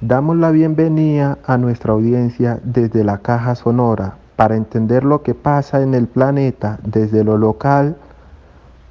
Damos 0.00 0.36
la 0.38 0.50
bienvenida 0.52 1.36
a 1.44 1.58
nuestra 1.58 1.92
audiencia 1.92 2.58
desde 2.62 3.04
la 3.04 3.18
caja 3.18 3.54
sonora 3.56 4.16
para 4.36 4.56
entender 4.56 5.04
lo 5.04 5.22
que 5.22 5.34
pasa 5.34 5.82
en 5.82 5.94
el 5.94 6.06
planeta 6.06 6.78
desde 6.84 7.24
lo 7.24 7.38
local. 7.38 7.96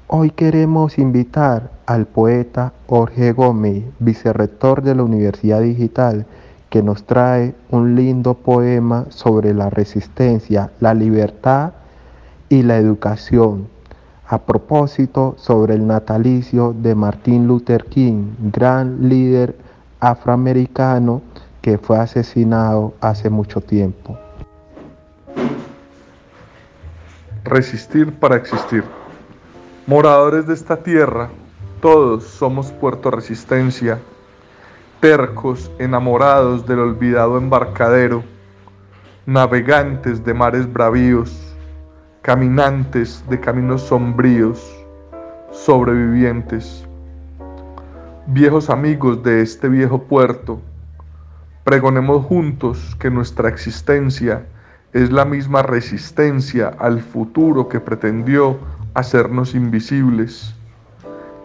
Hoy 0.08 0.30
queremos 0.30 0.98
invitar 0.98 1.70
al 1.86 2.06
poeta 2.06 2.72
Jorge 2.88 3.32
Gómez, 3.32 3.84
vicerrector 3.98 4.82
de 4.82 4.94
la 4.94 5.04
Universidad 5.04 5.62
Digital, 5.62 6.26
que 6.68 6.82
nos 6.82 7.04
trae 7.04 7.54
un 7.70 7.94
lindo 7.94 8.34
poema 8.34 9.06
sobre 9.08 9.54
la 9.54 9.70
resistencia, 9.70 10.70
la 10.80 10.94
libertad 10.94 11.72
y 12.48 12.62
la 12.62 12.76
educación 12.76 13.68
a 14.28 14.38
propósito 14.38 15.36
sobre 15.38 15.74
el 15.74 15.86
natalicio 15.86 16.74
de 16.76 16.94
Martin 16.94 17.46
Luther 17.46 17.84
King, 17.84 18.34
gran 18.52 19.08
líder 19.08 19.56
afroamericano 20.00 21.22
que 21.62 21.78
fue 21.78 21.98
asesinado 21.98 22.94
hace 23.00 23.30
mucho 23.30 23.60
tiempo. 23.60 24.18
Resistir 27.44 28.12
para 28.12 28.36
existir. 28.36 28.82
Moradores 29.86 30.46
de 30.46 30.54
esta 30.54 30.76
tierra, 30.76 31.28
todos 31.80 32.24
somos 32.24 32.72
Puerto 32.72 33.10
Resistencia, 33.10 34.00
tercos, 35.00 35.70
enamorados 35.78 36.66
del 36.66 36.80
olvidado 36.80 37.38
embarcadero, 37.38 38.24
navegantes 39.26 40.24
de 40.24 40.34
mares 40.34 40.72
bravíos, 40.72 41.54
caminantes 42.22 43.24
de 43.28 43.38
caminos 43.38 43.82
sombríos, 43.82 44.60
sobrevivientes, 45.52 46.84
viejos 48.26 48.70
amigos 48.70 49.22
de 49.22 49.42
este 49.42 49.68
viejo 49.68 50.02
puerto, 50.02 50.60
pregonemos 51.62 52.24
juntos 52.26 52.96
que 52.98 53.10
nuestra 53.10 53.48
existencia 53.48 54.44
es 54.96 55.12
la 55.12 55.26
misma 55.26 55.62
resistencia 55.62 56.72
al 56.78 57.00
futuro 57.00 57.68
que 57.68 57.80
pretendió 57.80 58.58
hacernos 58.94 59.54
invisibles. 59.54 60.54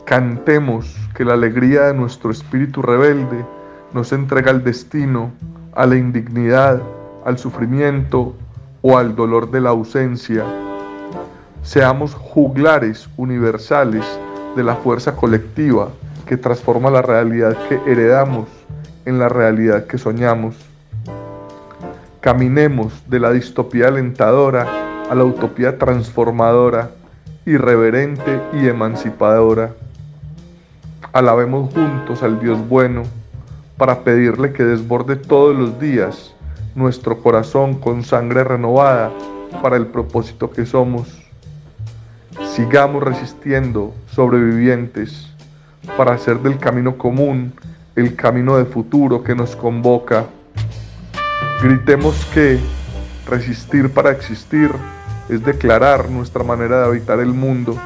Cantemos 0.05 0.95
que 1.13 1.25
la 1.25 1.33
alegría 1.33 1.87
de 1.87 1.93
nuestro 1.93 2.31
espíritu 2.31 2.81
rebelde 2.81 3.45
nos 3.93 4.13
entrega 4.13 4.51
al 4.51 4.63
destino, 4.63 5.31
a 5.73 5.85
la 5.85 5.97
indignidad, 5.97 6.81
al 7.25 7.37
sufrimiento 7.37 8.33
o 8.81 8.97
al 8.97 9.15
dolor 9.15 9.51
de 9.51 9.59
la 9.59 9.71
ausencia 9.71 10.45
seamos 11.61 12.15
juglares 12.15 13.09
universales 13.17 14.05
de 14.55 14.63
la 14.63 14.75
fuerza 14.75 15.15
colectiva 15.15 15.89
que 16.25 16.37
transforma 16.37 16.89
la 16.89 17.01
realidad 17.01 17.55
que 17.67 17.79
heredamos 17.85 18.47
en 19.05 19.19
la 19.19 19.29
realidad 19.29 19.85
que 19.85 19.97
soñamos. 19.97 20.70
Caminemos 22.21 22.93
de 23.07 23.19
la 23.19 23.31
distopía 23.31 23.87
alentadora 23.87 24.67
a 25.09 25.15
la 25.15 25.23
utopía 25.25 25.77
transformadora, 25.77 26.91
irreverente 27.45 28.39
y 28.53 28.67
emancipadora. 28.67 29.73
Alabemos 31.11 31.73
juntos 31.73 32.23
al 32.23 32.39
Dios 32.39 32.57
bueno 32.69 33.03
para 33.77 34.03
pedirle 34.03 34.53
que 34.53 34.63
desborde 34.63 35.15
todos 35.17 35.55
los 35.55 35.79
días 35.79 36.33
nuestro 36.75 37.21
corazón 37.21 37.73
con 37.79 38.03
sangre 38.03 38.43
renovada 38.43 39.11
para 39.61 39.75
el 39.75 39.87
propósito 39.87 40.51
que 40.51 40.65
somos 40.65 41.21
Sigamos 42.55 43.01
resistiendo, 43.01 43.93
sobrevivientes, 44.07 45.27
para 45.95 46.13
hacer 46.13 46.39
del 46.39 46.57
camino 46.57 46.97
común 46.97 47.53
el 47.95 48.15
camino 48.15 48.57
de 48.57 48.65
futuro 48.65 49.23
que 49.23 49.35
nos 49.35 49.55
convoca. 49.55 50.25
Gritemos 51.61 52.15
que 52.33 52.59
resistir 53.27 53.89
para 53.91 54.11
existir 54.11 54.71
es 55.29 55.43
declarar 55.43 56.09
nuestra 56.09 56.43
manera 56.43 56.79
de 56.79 56.85
habitar 56.85 57.19
el 57.19 57.33
mundo, 57.33 57.79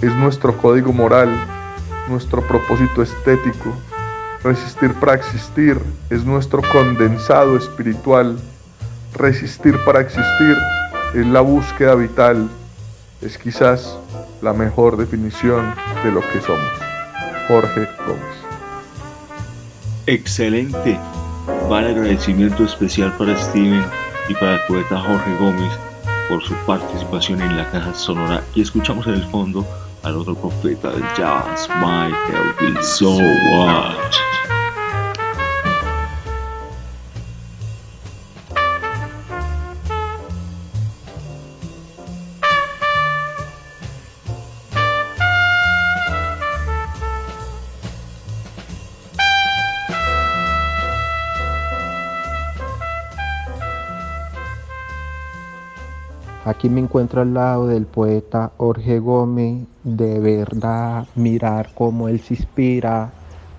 es 0.00 0.14
nuestro 0.14 0.56
código 0.56 0.92
moral, 0.92 1.28
nuestro 2.08 2.46
propósito 2.46 3.02
estético. 3.02 3.74
Resistir 4.42 4.94
para 4.94 5.14
existir 5.14 5.78
es 6.10 6.24
nuestro 6.24 6.62
condensado 6.72 7.56
espiritual. 7.56 8.38
Resistir 9.14 9.76
para 9.84 10.00
existir 10.00 10.56
es 11.14 11.26
la 11.26 11.40
búsqueda 11.40 11.94
vital 11.94 12.48
es 13.20 13.36
quizás 13.36 13.98
la 14.40 14.52
mejor 14.52 14.96
definición 14.96 15.74
de 16.02 16.10
lo 16.10 16.20
que 16.20 16.40
somos. 16.40 16.70
Jorge 17.48 17.88
Gómez. 18.06 18.36
Excelente. 20.06 20.98
Vale 21.70 21.90
agradecimiento 21.90 22.64
especial 22.64 23.16
para 23.16 23.38
Steven 23.38 23.86
y 24.28 24.34
para 24.34 24.54
el 24.54 24.60
poeta 24.66 24.98
Jorge 24.98 25.36
Gómez 25.36 25.70
por 26.28 26.42
su 26.42 26.52
participación 26.66 27.40
en 27.42 27.56
la 27.56 27.70
caja 27.70 27.94
sonora 27.94 28.42
y 28.56 28.62
escuchamos 28.62 29.06
en 29.06 29.14
el 29.14 29.24
fondo 29.28 29.64
al 30.02 30.16
otro 30.16 30.34
profeta 30.34 30.90
del 30.90 31.04
jazz, 31.16 31.68
Michael 31.80 32.82
So 32.82 33.18
What. 33.18 34.29
Aquí 56.60 56.68
me 56.68 56.80
encuentro 56.80 57.22
al 57.22 57.32
lado 57.32 57.68
del 57.68 57.86
poeta 57.86 58.52
Jorge 58.58 58.98
Gómez, 58.98 59.66
de 59.82 60.20
verdad 60.20 61.06
mirar 61.14 61.70
cómo 61.74 62.06
él 62.06 62.20
se 62.20 62.34
inspira 62.34 63.12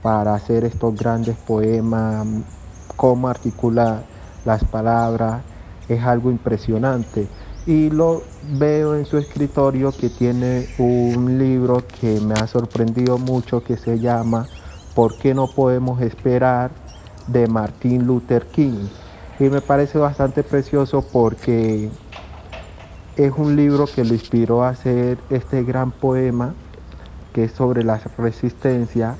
para 0.04 0.36
hacer 0.36 0.66
estos 0.66 0.95
grandes 0.95 1.36
poemas, 1.36 2.28
cómo 2.95 3.28
articula 3.28 4.04
las 4.45 4.64
palabras, 4.66 5.41
es 5.89 5.99
algo 6.04 6.30
impresionante. 6.30 7.28
Y 7.66 7.89
lo 7.89 8.22
veo 8.60 8.93
en 8.93 9.08
su 9.08 9.18
escritorio 9.18 9.91
que 9.91 10.12
tiene 10.12 10.68
un 10.78 11.39
libro 11.39 11.82
que 11.99 12.22
me 12.22 12.36
ha 12.36 12.45
sorprendido 12.45 13.18
mucho 13.18 13.64
que 13.64 13.78
se 13.78 13.97
llama 13.97 14.45
¿Por 14.93 15.18
qué 15.18 15.34
no 15.34 15.47
podemos 15.47 16.04
esperar? 16.04 16.70
de 17.26 17.47
Martin 17.47 18.06
Luther 18.06 18.45
King. 18.45 18.86
Y 19.39 19.45
me 19.45 19.62
parece 19.62 19.97
bastante 19.97 20.43
precioso 20.43 21.04
porque 21.12 21.89
es 23.16 23.34
un 23.36 23.55
libro 23.55 23.86
que 23.86 24.03
lo 24.03 24.14
inspiró 24.14 24.64
a 24.64 24.70
hacer 24.70 25.18
este 25.30 25.64
gran 25.64 25.91
poema 25.91 26.53
que 27.34 27.45
es 27.45 27.51
sobre 27.51 27.84
la 27.84 27.97
resistencia. 28.18 29.16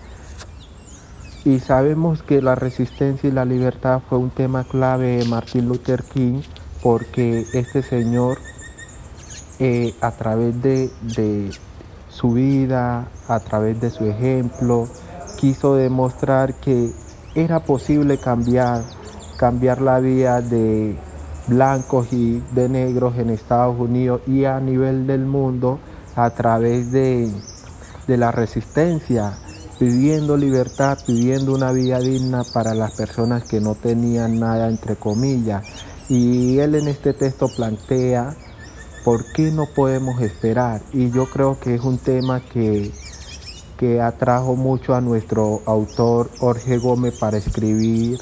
Y 1.44 1.60
sabemos 1.60 2.22
que 2.22 2.42
la 2.42 2.56
resistencia 2.56 3.30
y 3.30 3.34
la 3.34 3.46
libertad 3.46 4.02
fue 4.08 4.20
un 4.20 4.30
tema 4.30 4.64
clave 4.64 5.18
de 5.18 5.26
Martin 5.26 5.68
Luther 5.68 6.04
King 6.04 6.42
porque 6.84 7.46
este 7.54 7.82
señor 7.82 8.38
eh, 9.60 9.94
a 10.02 10.12
través 10.12 10.62
de, 10.62 10.90
de 11.16 11.52
su 12.10 12.32
vida, 12.34 13.08
a 13.28 13.40
través 13.40 13.80
de 13.82 13.90
su 13.90 14.06
ejemplo, 14.06 14.88
quiso 15.38 15.76
demostrar 15.76 16.56
que 16.56 16.92
era 17.36 17.60
posible 17.62 18.18
cambiar, 18.18 18.84
cambiar 19.38 19.82
la 19.82 20.00
vida 20.00 20.42
de 20.42 20.98
blancos 21.52 22.14
y 22.14 22.42
de 22.54 22.70
negros 22.70 23.18
en 23.18 23.30
Estados 23.30 23.78
Unidos 23.78 24.22
y 24.26 24.46
a 24.46 24.62
nivel 24.62 25.06
del 25.06 25.26
mundo 25.26 25.80
a 26.16 26.30
través 26.30 26.94
de, 26.94 27.30
de 28.08 28.18
la 28.18 28.32
resistencia, 28.32 29.38
pidiendo 29.78 30.38
libertad, 30.38 30.98
pidiendo 31.06 31.54
una 31.54 31.74
vida 31.74 32.00
digna 32.00 32.44
para 32.54 32.74
las 32.74 32.94
personas 32.96 33.44
que 33.44 33.60
no 33.60 33.76
tenían 33.76 34.40
nada 34.40 34.70
entre 34.70 34.96
comillas. 34.96 35.66
Y 36.08 36.60
él 36.60 36.76
en 36.76 36.88
este 36.88 37.14
texto 37.14 37.50
plantea 37.54 38.34
por 39.04 39.26
qué 39.34 39.52
no 39.52 39.66
podemos 39.76 40.22
esperar. 40.22 40.82
Y 40.94 41.12
yo 41.12 41.30
creo 41.30 41.60
que 41.60 41.76
es 41.76 41.82
un 41.82 41.98
tema 41.98 42.40
que, 42.40 42.92
que 43.78 44.00
atrajo 44.00 44.56
mucho 44.56 44.96
a 44.96 45.02
nuestro 45.02 45.62
autor 45.66 46.30
Jorge 46.38 46.78
Gómez 46.78 47.20
para 47.20 47.38
escribir 47.38 48.20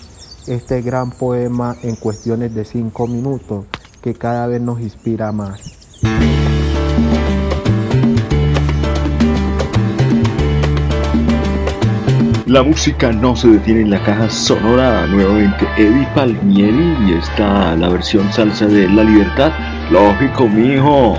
este 0.50 0.82
gran 0.82 1.12
poema 1.12 1.76
en 1.84 1.96
cuestiones 1.96 2.56
de 2.56 2.66
cinco 2.66 3.06
minutos 3.08 3.66
que 4.02 4.16
cada 4.16 4.48
vez 4.48 4.60
nos 4.60 4.82
inspira 4.82 5.32
más. 5.32 5.80
La 12.48 12.64
música 12.64 13.12
no 13.12 13.36
se 13.36 13.48
detiene 13.48 13.82
en 13.82 13.92
la 13.92 14.04
caja 14.04 14.28
sonora. 14.28 15.06
Nuevamente 15.06 15.68
Eddie 15.78 16.08
Palmieri 16.16 16.98
y 17.08 17.14
está 17.14 17.76
la 17.76 17.90
versión 17.90 18.34
salsa 18.34 18.66
de 18.66 18.90
La 18.90 19.04
Libertad. 19.04 19.52
Lógico, 19.92 20.48
mijo. 20.48 21.16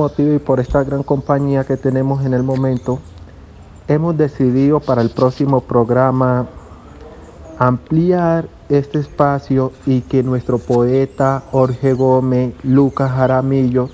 Motivo 0.00 0.32
y 0.32 0.38
por 0.38 0.60
esta 0.60 0.82
gran 0.82 1.02
compañía 1.02 1.64
que 1.64 1.76
tenemos 1.76 2.24
en 2.24 2.32
el 2.32 2.42
momento, 2.42 2.98
hemos 3.86 4.16
decidido 4.16 4.80
para 4.80 5.02
el 5.02 5.10
próximo 5.10 5.60
programa 5.60 6.46
ampliar 7.58 8.48
este 8.70 8.98
espacio 9.00 9.72
y 9.84 10.00
que 10.00 10.22
nuestro 10.22 10.56
poeta 10.58 11.42
Jorge 11.50 11.92
Gómez, 11.92 12.54
Lucas 12.62 13.10
Jaramillo, 13.10 13.90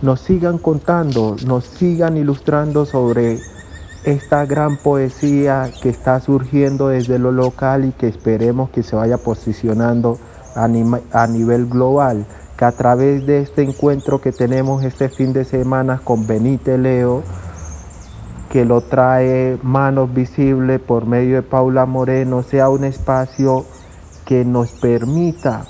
nos 0.00 0.20
sigan 0.20 0.58
contando, 0.58 1.34
nos 1.44 1.64
sigan 1.64 2.16
ilustrando 2.16 2.86
sobre 2.86 3.40
esta 4.04 4.46
gran 4.46 4.76
poesía 4.76 5.72
que 5.82 5.88
está 5.88 6.20
surgiendo 6.20 6.86
desde 6.86 7.18
lo 7.18 7.32
local 7.32 7.84
y 7.84 7.90
que 7.90 8.06
esperemos 8.06 8.70
que 8.70 8.84
se 8.84 8.94
vaya 8.94 9.18
posicionando 9.18 10.18
a, 10.54 10.64
a 10.64 11.26
nivel 11.26 11.66
global 11.66 12.26
que 12.58 12.64
a 12.64 12.72
través 12.72 13.24
de 13.24 13.40
este 13.40 13.62
encuentro 13.62 14.20
que 14.20 14.32
tenemos 14.32 14.82
este 14.82 15.08
fin 15.08 15.32
de 15.32 15.44
semana 15.44 16.00
con 16.02 16.26
Benite 16.26 16.76
Leo, 16.76 17.22
que 18.50 18.64
lo 18.64 18.80
trae 18.80 19.58
Manos 19.62 20.12
Visibles 20.12 20.80
por 20.80 21.06
medio 21.06 21.36
de 21.36 21.42
Paula 21.42 21.86
Moreno, 21.86 22.42
sea 22.42 22.68
un 22.68 22.82
espacio 22.82 23.64
que 24.24 24.44
nos 24.44 24.72
permita 24.72 25.66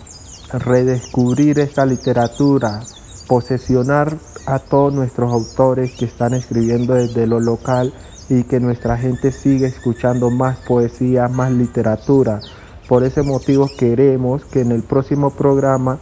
redescubrir 0.51 1.59
esta 1.59 1.84
literatura, 1.84 2.80
posesionar 3.26 4.16
a 4.47 4.59
todos 4.59 4.95
nuestros 4.95 5.30
autores 5.30 5.93
que 5.95 6.07
están 6.07 6.32
escribiendo 6.32 6.95
desde 6.95 7.26
lo 7.26 7.39
local 7.39 7.93
y 8.30 8.45
que 8.45 8.61
nuestra 8.61 8.97
gente 8.97 9.30
siga 9.30 9.68
escuchando 9.68 10.30
más 10.30 10.57
poesía, 10.61 11.28
más 11.28 11.53
literatura. 11.53 12.41
Por 12.89 13.05
ese 13.05 13.22
motivo 13.22 13.68
queremos 13.78 14.47
que 14.47 14.62
en 14.62 14.72
el 14.72 14.84
próximo 14.84 15.28
programa 15.28 15.99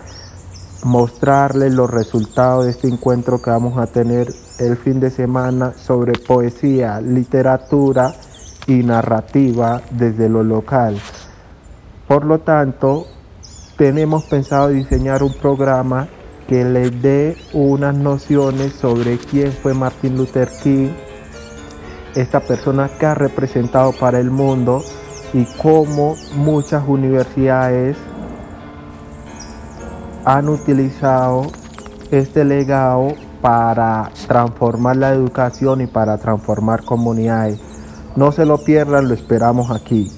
mostrarles 0.84 1.72
los 1.72 1.90
resultados 1.90 2.64
de 2.64 2.70
este 2.70 2.88
encuentro 2.88 3.40
que 3.40 3.50
vamos 3.50 3.78
a 3.78 3.86
tener 3.86 4.28
el 4.58 4.76
fin 4.76 5.00
de 5.00 5.10
semana 5.10 5.72
sobre 5.72 6.18
poesía, 6.18 7.00
literatura 7.00 8.14
y 8.66 8.82
narrativa 8.82 9.82
desde 9.90 10.28
lo 10.28 10.42
local. 10.42 11.00
Por 12.06 12.24
lo 12.24 12.40
tanto, 12.40 13.06
tenemos 13.76 14.24
pensado 14.24 14.68
diseñar 14.68 15.22
un 15.22 15.34
programa 15.34 16.08
que 16.48 16.64
les 16.64 17.02
dé 17.02 17.36
unas 17.52 17.94
nociones 17.94 18.72
sobre 18.72 19.18
quién 19.18 19.52
fue 19.52 19.74
Martin 19.74 20.16
Luther 20.16 20.48
King, 20.62 20.90
esta 22.14 22.40
persona 22.40 22.88
que 22.98 23.06
ha 23.06 23.14
representado 23.14 23.92
para 23.92 24.20
el 24.20 24.30
mundo 24.30 24.82
y 25.32 25.44
cómo 25.60 26.16
muchas 26.36 26.84
universidades 26.86 27.96
han 30.26 30.48
utilizado 30.48 31.46
este 32.10 32.44
legado 32.44 33.14
para 33.40 34.10
transformar 34.26 34.96
la 34.96 35.10
educación 35.10 35.82
y 35.82 35.86
para 35.86 36.18
transformar 36.18 36.84
comunidades. 36.84 37.60
No 38.16 38.32
se 38.32 38.44
lo 38.44 38.58
pierdan, 38.58 39.08
lo 39.08 39.14
esperamos 39.14 39.70
aquí. 39.70 40.10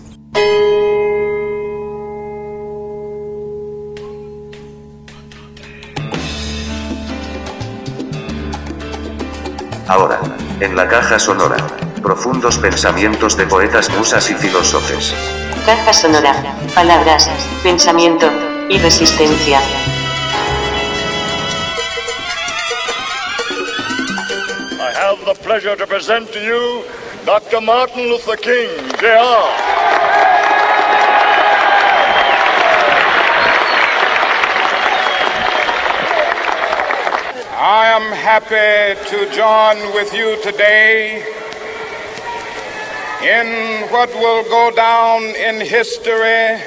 Ahora, 9.88 10.20
en 10.60 10.74
la 10.74 10.88
caja 10.88 11.18
sonora, 11.18 11.58
profundos 12.02 12.56
pensamientos 12.56 13.36
de 13.36 13.46
poetas, 13.46 13.90
musas 13.94 14.30
y 14.30 14.34
filósofes. 14.34 15.14
Caja 15.66 15.92
sonora, 15.92 16.32
palabras, 16.74 17.28
pensamiento 17.62 18.26
y 18.70 18.78
resistencia. 18.78 19.60
The 25.28 25.34
pleasure 25.42 25.76
to 25.76 25.86
present 25.86 26.32
to 26.32 26.40
you 26.42 26.82
Dr. 27.26 27.60
Martin 27.60 28.04
Luther 28.04 28.36
King, 28.36 28.70
Jr. 28.96 29.04
I 37.60 37.92
am 37.92 38.10
happy 38.16 38.98
to 39.10 39.30
join 39.34 39.92
with 39.92 40.14
you 40.14 40.42
today 40.42 41.20
in 43.20 43.86
what 43.92 44.08
will 44.14 44.44
go 44.44 44.74
down 44.74 45.24
in 45.24 45.60
history 45.60 46.58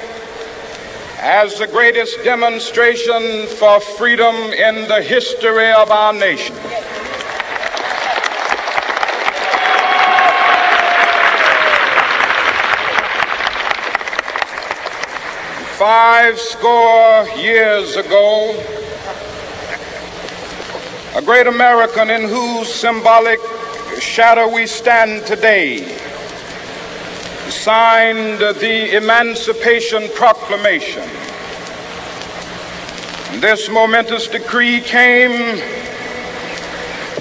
as 1.18 1.58
the 1.58 1.66
greatest 1.66 2.22
demonstration 2.22 3.48
for 3.58 3.80
freedom 3.80 4.36
in 4.36 4.86
the 4.86 5.02
history 5.02 5.72
of 5.72 5.90
our 5.90 6.12
nation. 6.12 6.54
Five 15.82 16.38
score 16.38 17.28
years 17.30 17.96
ago, 17.96 18.54
a 21.16 21.22
great 21.22 21.48
American 21.48 22.08
in 22.08 22.28
whose 22.28 22.72
symbolic 22.72 23.40
shadow 23.98 24.46
we 24.48 24.68
stand 24.68 25.26
today 25.26 25.98
signed 27.48 28.38
the 28.38 28.96
Emancipation 28.96 30.08
Proclamation. 30.14 31.02
This 33.40 33.68
momentous 33.68 34.28
decree 34.28 34.82
came 34.82 35.60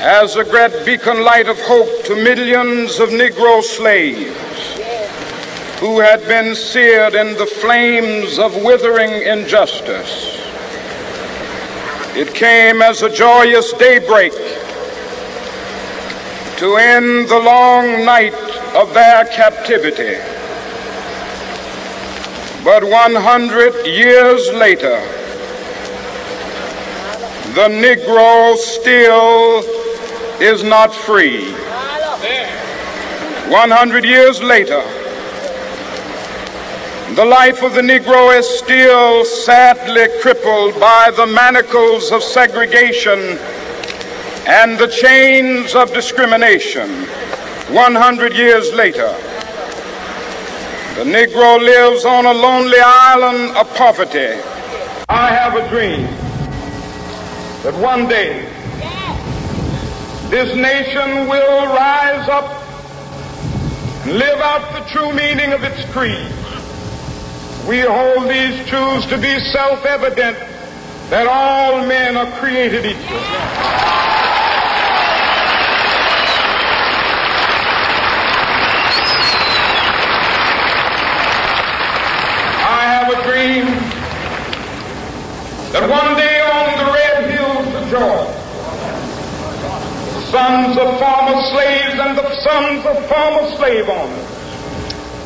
as 0.02 0.36
a 0.36 0.44
great 0.44 0.86
beacon 0.86 1.24
light 1.24 1.48
of 1.48 1.60
hope 1.62 2.06
to 2.06 2.14
millions 2.16 3.00
of 3.00 3.10
Negro 3.10 3.64
slaves 3.64 4.51
who 5.82 6.00
had 6.00 6.22
been 6.28 6.54
seared 6.54 7.16
in 7.16 7.36
the 7.40 7.46
flames 7.48 8.38
of 8.38 8.56
withering 8.64 9.12
injustice. 9.24 10.38
It 12.16 12.36
came 12.36 12.84
as 12.84 13.02
a 13.02 13.10
joyous 13.10 13.74
daybreak 13.74 14.32
to 16.58 16.76
end 16.76 17.28
the 17.28 17.40
long 17.40 18.06
night 18.06 18.36
of 18.76 18.94
their 18.94 19.26
captivity. 19.26 20.22
But 22.64 22.84
100 22.84 23.88
years 23.88 24.54
later, 24.54 25.02
the 27.56 27.70
Negro 27.70 28.56
still 28.56 29.64
is 30.40 30.62
not 30.62 30.94
free. 30.94 31.52
100 33.50 34.06
years 34.06 34.44
later, 34.44 35.01
the 37.16 37.26
life 37.26 37.62
of 37.62 37.74
the 37.74 37.82
Negro 37.82 38.38
is 38.38 38.48
still 38.48 39.26
sadly 39.26 40.08
crippled 40.22 40.80
by 40.80 41.12
the 41.18 41.28
manacles 41.28 42.10
of 42.10 42.24
segregation 42.24 43.38
and 44.48 44.78
the 44.80 44.88
chains 44.88 45.76
of 45.76 45.94
discrimination. 45.94 46.90
100 47.74 48.34
years 48.34 48.72
later, 48.72 49.10
the 50.96 51.04
Negro 51.04 51.60
lives 51.60 52.06
on 52.06 52.26
a 52.28 52.34
lonely 52.34 52.80
island 52.80 53.58
of 53.58 53.68
poverty. 53.76 54.40
I 55.10 55.32
have 55.32 55.56
a 55.56 55.68
dream 55.68 56.06
that 57.64 57.74
one 57.76 58.08
day 58.08 58.46
this 60.30 60.56
nation 60.56 61.28
will 61.28 61.66
rise 61.68 62.30
up 62.30 62.64
and 64.06 64.14
live 64.14 64.40
out 64.40 64.72
the 64.72 64.90
true 64.90 65.12
meaning 65.14 65.52
of 65.52 65.62
its 65.66 65.84
creed. 65.92 66.32
We 67.68 67.82
hold 67.82 68.28
these 68.28 68.68
truths 68.68 69.06
to 69.08 69.18
be 69.18 69.40
self-evident 69.40 70.36
that 71.10 71.28
all 71.28 71.86
men 71.86 72.18
are 72.18 72.26
created 72.40 72.86
equal. 72.86 73.18
I 82.66 82.82
have 82.82 83.14
a 83.14 83.22
dream 83.30 83.66
that 85.72 85.88
one 85.88 86.18
day 86.18 86.42
on 86.42 86.78
the 86.82 86.92
red 86.92 87.30
hills 87.30 87.76
of 87.76 87.90
Georgia, 87.90 88.26
the 90.16 90.24
sons 90.32 90.78
of 90.78 90.98
former 91.00 91.42
slaves 91.54 92.00
and 92.00 92.18
the 92.18 92.36
sons 92.42 92.86
of 92.88 93.06
former 93.08 93.56
slave 93.56 93.88
owners 93.88 94.21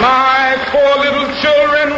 My 0.00 0.54
four 0.70 1.02
little 1.02 1.26
children 1.42 1.90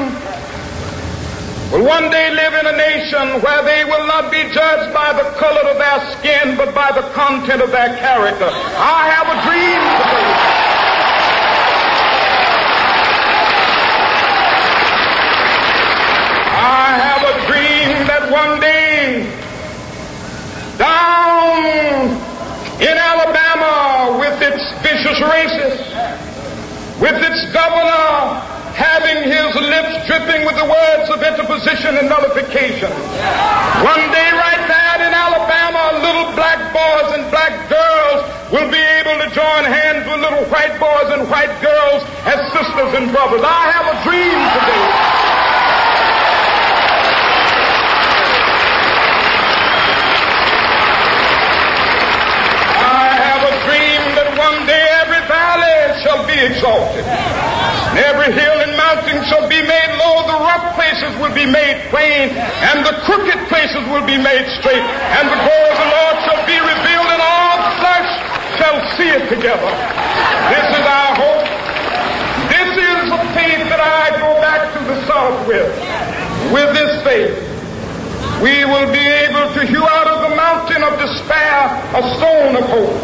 will 1.70 1.84
one 1.86 2.10
day 2.10 2.30
live 2.30 2.54
in 2.54 2.66
a 2.66 2.72
nation 2.72 3.42
where 3.42 3.62
they 3.62 3.84
will 3.84 4.06
not 4.06 4.32
be 4.32 4.42
judged 4.54 4.94
by 4.94 5.12
the 5.12 5.28
color 5.38 5.68
of 5.68 5.76
their 5.76 6.00
skin, 6.16 6.56
but 6.56 6.74
by 6.74 6.90
the 6.92 7.02
content 7.12 7.60
of 7.60 7.70
their 7.70 7.94
character. 7.98 8.48
I 8.48 9.04
have 9.04 9.28
a 9.28 9.36
dream. 9.44 9.82
I 16.56 16.88
have 17.04 17.22
a 17.22 17.34
dream 17.46 18.06
that 18.08 18.32
one 18.32 18.60
day, 18.60 19.28
down 20.78 22.16
in 22.80 22.96
Alabama, 22.96 24.16
with 24.18 24.40
its 24.40 24.64
vicious 24.82 25.18
racists, 25.20 26.29
with 27.00 27.16
its 27.16 27.42
governor 27.52 28.60
having 28.76 29.24
his 29.24 29.50
lips 29.56 30.06
dripping 30.06 30.44
with 30.46 30.56
the 30.56 30.68
words 30.68 31.08
of 31.10 31.20
interposition 31.24 31.96
and 31.96 32.08
nullification. 32.08 32.92
One 33.84 34.04
day, 34.12 34.28
right 34.36 34.64
there 34.68 34.98
in 35.04 35.12
Alabama, 35.12 36.00
little 36.04 36.28
black 36.36 36.60
boys 36.72 37.08
and 37.16 37.24
black 37.32 37.68
girls 37.68 38.24
will 38.52 38.70
be 38.70 38.80
able 39.00 39.16
to 39.20 39.28
join 39.32 39.64
hands 39.64 40.04
with 40.08 40.20
little 40.20 40.44
white 40.52 40.76
boys 40.80 41.08
and 41.12 41.28
white 41.28 41.52
girls 41.60 42.04
as 42.28 42.38
sisters 42.52 42.92
and 43.00 43.12
brothers. 43.12 43.42
I 43.44 43.64
have 43.74 43.86
a 43.90 43.96
dream 44.04 44.38
today. 44.56 44.84
I 52.80 53.08
have 53.18 53.42
a 53.44 53.54
dream 53.66 54.02
that 54.20 54.28
one 54.38 54.66
day 54.66 54.84
every 55.04 55.22
valley 55.28 56.00
shall 56.02 56.22
be 56.26 56.29
exalted. 56.46 57.04
And 57.04 57.98
every 58.06 58.30
hill 58.32 58.56
and 58.62 58.72
mountain 58.78 59.18
shall 59.26 59.48
be 59.50 59.60
made 59.60 59.90
low, 59.98 60.22
the 60.26 60.38
rough 60.38 60.74
places 60.78 61.10
will 61.18 61.34
be 61.34 61.46
made 61.46 61.90
plain, 61.90 62.30
and 62.70 62.86
the 62.86 62.94
crooked 63.02 63.40
places 63.50 63.82
will 63.90 64.06
be 64.06 64.16
made 64.16 64.46
straight, 64.62 64.82
and 64.82 65.24
the 65.26 65.38
glory 65.42 65.70
of 65.74 65.78
the 65.78 65.90
Lord 65.90 66.16
shall 66.22 66.42
be 66.46 66.58
revealed, 66.58 67.08
and 67.10 67.22
all 67.22 67.58
flesh 67.82 68.10
shall 68.62 68.78
see 68.94 69.10
it 69.10 69.26
together. 69.26 69.70
This 70.54 70.66
is 70.70 70.84
our 70.86 71.12
hope. 71.18 71.46
This 72.46 72.70
is 72.78 72.98
the 73.10 73.22
faith 73.34 73.62
that 73.70 73.82
I 73.82 74.14
go 74.22 74.38
back 74.38 74.70
to 74.74 74.80
the 74.86 74.98
South 75.06 75.46
with. 75.46 75.70
With 76.54 76.70
this 76.74 77.02
faith, 77.02 77.34
we 78.42 78.64
will 78.64 78.90
be 78.90 79.06
able 79.26 79.52
to 79.54 79.66
hew 79.66 79.82
out 79.82 80.08
of 80.08 80.30
the 80.30 80.36
mountain 80.36 80.82
of 80.82 80.98
despair 80.98 81.68
a 81.94 82.02
stone 82.16 82.56
of 82.56 82.64
hope. 82.70 82.96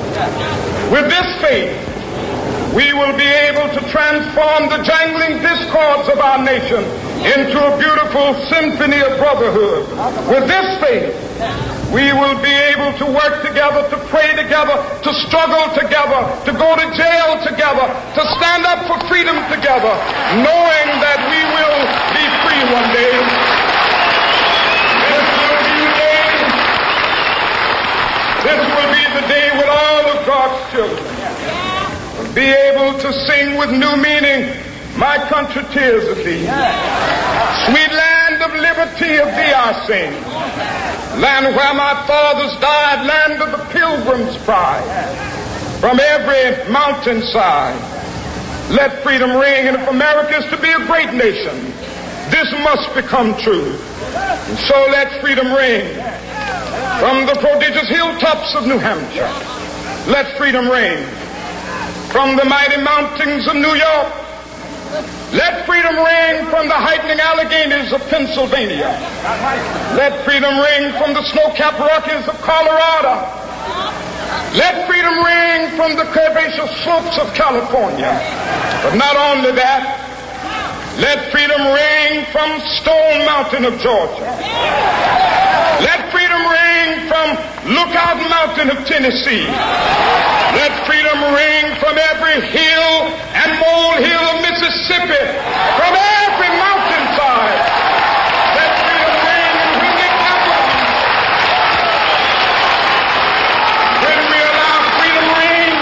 With 0.91 1.11
this 1.11 1.29
faith, 1.43 1.96
we 2.77 2.93
will 2.93 3.17
be 3.17 3.25
able 3.25 3.73
to 3.73 3.81
transform 3.89 4.69
the 4.69 4.85
jangling 4.85 5.41
discords 5.41 6.13
of 6.13 6.21
our 6.21 6.45
nation 6.45 6.85
into 7.25 7.57
a 7.57 7.73
beautiful 7.81 8.37
symphony 8.53 9.01
of 9.01 9.17
brotherhood. 9.17 9.89
With 10.29 10.45
this 10.45 10.69
faith, 10.85 11.17
we 11.89 12.13
will 12.13 12.37
be 12.45 12.53
able 12.53 12.93
to 13.01 13.07
work 13.09 13.41
together, 13.49 13.81
to 13.89 13.97
pray 14.13 14.29
together, 14.37 14.77
to 14.77 15.11
struggle 15.25 15.73
together, 15.73 16.21
to 16.45 16.53
go 16.53 16.77
to 16.77 16.87
jail 16.93 17.41
together, 17.49 17.89
to 18.13 18.23
stand 18.37 18.69
up 18.69 18.85
for 18.85 19.01
freedom 19.09 19.41
together, 19.49 19.97
knowing 20.45 20.89
that 21.01 21.17
we 21.33 21.41
will 21.57 21.81
be 22.13 22.25
free 22.45 22.61
one 22.77 22.93
day. 22.93 23.17
This 25.01 25.25
will 25.33 25.65
be 25.65 25.77
the 25.81 25.93
day. 25.97 26.29
This 28.45 28.63
will 28.69 28.91
be 28.93 29.05
the 29.17 29.25
day 29.33 29.49
when 29.57 29.69
all 29.73 30.05
of 30.13 30.27
God's 30.29 30.61
children 30.77 31.16
be 32.37 32.45
able 32.45 32.93
to 33.01 33.11
sing 33.25 33.57
with 33.57 33.73
new 33.73 33.97
meaning. 33.97 34.53
My 35.01 35.17
country, 35.33 35.65
tears 35.73 36.05
of 36.07 36.21
thee. 36.21 36.45
Sweet 37.65 37.93
land 37.97 38.45
of 38.45 38.53
liberty 38.53 39.17
of 39.17 39.29
thee 39.33 39.53
I 39.57 39.73
sing. 39.89 40.13
Land 41.21 41.57
where 41.57 41.73
my 41.73 42.05
fathers 42.07 42.53
died, 42.61 43.09
land 43.09 43.41
of 43.41 43.57
the 43.57 43.65
pilgrim's 43.73 44.37
pride. 44.45 44.85
From 45.81 45.99
every 45.99 46.71
mountainside, 46.71 47.81
let 48.69 49.03
freedom 49.03 49.33
ring. 49.33 49.69
And 49.69 49.77
if 49.77 49.89
America 49.89 50.37
is 50.37 50.45
to 50.53 50.61
be 50.61 50.69
a 50.69 50.85
great 50.85 51.17
nation, 51.17 51.73
this 52.29 52.53
must 52.61 52.95
become 52.95 53.33
true. 53.41 53.73
And 54.13 54.59
so 54.69 54.77
let 54.93 55.23
freedom 55.23 55.53
ring. 55.57 55.89
From 57.01 57.25
the 57.25 57.37
prodigious 57.41 57.89
hilltops 57.89 58.55
of 58.57 58.67
New 58.67 58.79
Hampshire, 58.79 59.33
let 60.13 60.37
freedom 60.37 60.69
ring. 60.69 61.01
From 62.17 62.35
the 62.35 62.47
mighty 62.47 62.81
mountains 62.81 63.47
of 63.47 63.57
New 63.57 63.77
York, 63.77 64.09
let 65.37 65.69
freedom 65.69 66.01
ring 66.01 66.49
from 66.49 66.65
the 66.65 66.73
heightening 66.73 67.21
Alleghanies 67.21 67.93
of 67.93 68.01
Pennsylvania. 68.09 68.89
Let 69.93 70.25
freedom 70.25 70.57
ring 70.57 70.97
from 70.97 71.13
the 71.13 71.21
snow-capped 71.29 71.77
Rockies 71.77 72.25
of 72.25 72.41
Colorado. 72.41 73.21
Let 74.57 74.89
freedom 74.89 75.13
ring 75.13 75.77
from 75.77 75.93
the 75.93 76.09
curvaceous 76.17 76.73
slopes 76.89 77.21
of 77.21 77.29
California. 77.37 78.17
But 78.81 78.97
not 78.97 79.13
only 79.21 79.53
that, 79.53 80.06
let 80.99 81.31
freedom 81.31 81.61
ring 81.61 82.25
from 82.33 82.61
Stone 82.81 83.27
Mountain 83.27 83.65
of 83.67 83.79
Georgia. 83.81 84.33
Let 85.85 86.09
freedom 86.11 86.41
ring 86.41 87.09
from 87.09 87.37
Lookout 87.69 88.17
Mountain 88.31 88.71
of 88.71 88.87
Tennessee. 88.87 89.45
Let 90.57 90.73
freedom 90.87 91.21
ring 91.37 91.77
from 91.77 91.99
every 92.01 92.41
hill 92.49 93.13
and 93.37 93.51
molehill 93.61 94.25
of 94.33 94.41
Mississippi, 94.41 95.21
from 95.77 95.93
every 95.93 96.51
mountainside. 96.57 97.61
Let 98.57 98.73
freedom 98.81 99.13
ring 99.21 99.53
in 99.53 99.71
Windy 99.77 100.09
Capitol. 100.17 100.65
When 104.01 104.21
we 104.33 104.39
allow 104.49 104.81
freedom 104.97 105.27
ring, 105.37 105.77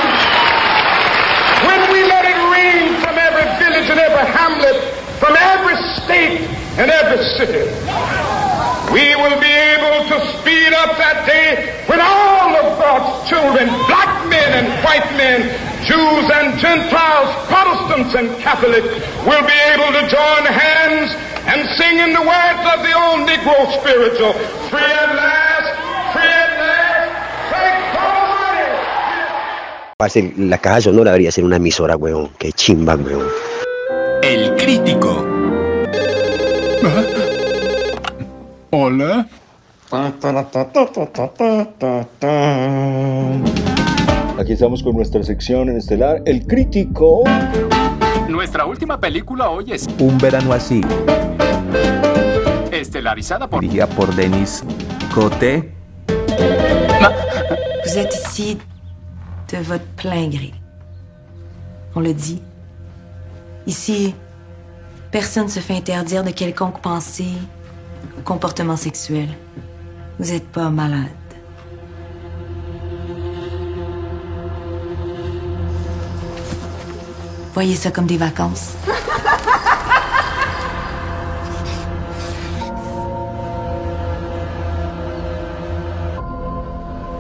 when 1.71 1.83
we 1.95 2.01
let 2.03 2.25
it 2.27 2.41
ring 2.51 2.99
from 2.99 3.15
every 3.15 3.47
village 3.63 3.89
and 3.95 4.01
every 4.01 4.27
hamlet, 4.27 4.75
from 5.21 5.37
every 5.37 5.77
state 6.75 6.83
and 6.83 6.91
every 6.91 7.25
city, 7.39 7.65
we 8.93 9.15
will 9.17 9.41
be 9.41 9.51
able 9.51 10.09
to 10.09 10.17
speed 10.39 10.73
up 10.75 10.97
that 10.99 11.27
day 11.27 11.85
when 11.87 12.01
all 12.01 12.55
of 12.55 12.79
God's 12.79 13.29
children, 13.29 13.67
black 13.87 14.27
men 14.29 14.65
and 14.65 14.67
white 14.85 15.07
men, 15.17 15.51
Jews 15.87 16.31
and 16.31 16.59
Gentiles, 16.59 17.31
Protestants 17.47 18.15
and 18.15 18.29
Catholics, 18.43 18.89
will 19.27 19.45
be 19.47 19.59
able 19.75 19.91
to 19.93 20.03
join 20.09 20.43
hands 20.47 21.15
and 21.47 21.69
sing 21.77 21.99
in 21.99 22.13
the 22.13 22.23
words 22.23 22.63
of 22.73 22.83
the 22.83 22.95
old 22.95 23.29
Negro 23.29 23.69
spiritual, 23.81 24.33
free 24.71 24.81
at 24.81 25.15
last, 25.15 25.69
free 26.13 26.25
at 26.25 26.53
last, 26.61 27.11
thank 27.51 27.95
God 27.95 28.19
Almighty. 28.31 29.97
Parce, 29.99 30.33
la 30.39 30.59
caja 30.59 30.81
sonora 30.81 31.11
debería 31.13 31.31
ser 31.33 31.45
una 31.45 31.57
emisora, 31.57 31.97
weón. 31.97 32.31
Qué 32.39 32.53
chimba, 32.53 32.95
weón. 32.97 33.29
El 34.23 34.57
crítico. 34.57 35.34
Hola. 38.71 39.27
Aquí 44.39 44.53
estamos 44.53 44.83
con 44.83 44.97
nuestra 44.97 45.23
sección 45.23 45.69
en 45.71 45.77
estelar, 45.77 46.23
El 46.27 46.47
Crítico. 46.47 47.25
Nuestra 48.29 48.67
última 48.67 48.99
película 49.01 49.49
hoy 49.51 49.73
es 49.73 49.87
Un 49.99 50.19
verano 50.19 50.53
así, 50.53 50.81
estelarizada 52.73 53.49
por 53.49 53.61
dirigida 53.61 53.87
por 53.87 54.15
Denis 54.15 54.65
Coté. 55.15 55.73
Vous 57.85 57.97
êtes 57.97 58.15
ici 58.27 58.59
de 59.53 59.59
votre 59.59 59.87
plein 59.97 60.29
gré. 60.29 60.53
On 61.95 62.01
le 62.01 62.13
dit. 62.13 62.43
Ici, 63.67 64.15
personne 65.15 65.45
ne 65.45 65.49
se 65.49 65.61
fait 65.61 65.77
interdire 65.77 66.25
de 66.25 66.31
quelconque 66.31 66.81
pensée 66.81 67.35
ou 68.19 68.23
comportement 68.23 68.77
sexuel. 68.77 69.29
Vous 70.19 70.33
n'êtes 70.33 70.49
pas 70.49 70.71
malade. 70.71 71.07
Voyez 77.53 77.77
ça 77.77 77.93
comme 77.93 78.07
des 78.07 78.17
vacances. 78.17 78.73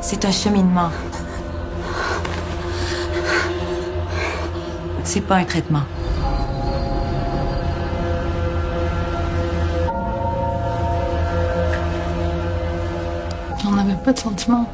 C'est 0.00 0.24
un 0.24 0.32
cheminement. 0.32 0.90
C'est 5.04 5.20
pas 5.20 5.36
un 5.36 5.44
traitement. 5.44 5.84
Pas 14.04 14.12
de 14.12 14.18
sentiments. 14.18 14.68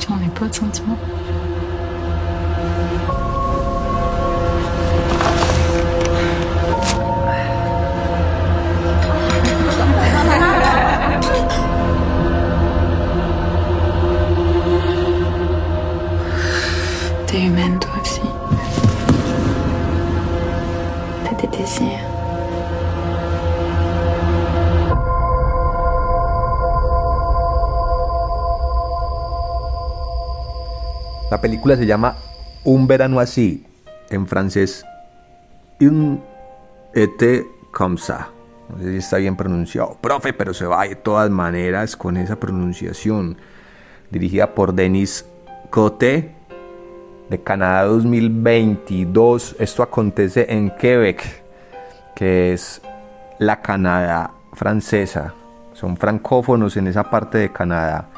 J'en 0.00 0.16
ai 0.16 0.28
pas 0.30 0.48
de 0.48 0.54
sentiments. 0.54 0.98
Película 31.44 31.76
se 31.76 31.84
llama 31.84 32.16
Un 32.64 32.86
verano 32.86 33.20
así, 33.20 33.66
en 34.08 34.26
francés 34.26 34.82
Un 35.78 36.22
été 36.94 37.46
comme 37.70 37.98
ça. 37.98 38.30
No 38.70 38.78
sé 38.78 38.92
si 38.92 38.96
está 38.96 39.18
bien 39.18 39.36
pronunciado, 39.36 39.98
profe, 40.00 40.32
pero 40.32 40.54
se 40.54 40.64
va 40.64 40.84
de 40.84 40.94
todas 40.94 41.28
maneras 41.28 41.96
con 41.96 42.16
esa 42.16 42.40
pronunciación. 42.40 43.36
Dirigida 44.10 44.54
por 44.54 44.72
Denis 44.72 45.26
Coté, 45.68 46.34
de 47.28 47.42
Canadá 47.42 47.84
2022. 47.88 49.56
Esto 49.58 49.82
acontece 49.82 50.46
en 50.48 50.70
Quebec, 50.70 51.42
que 52.16 52.54
es 52.54 52.80
la 53.38 53.60
Canadá 53.60 54.30
francesa. 54.54 55.34
Son 55.74 55.98
francófonos 55.98 56.74
en 56.78 56.86
esa 56.86 57.10
parte 57.10 57.36
de 57.36 57.52
Canadá. 57.52 58.08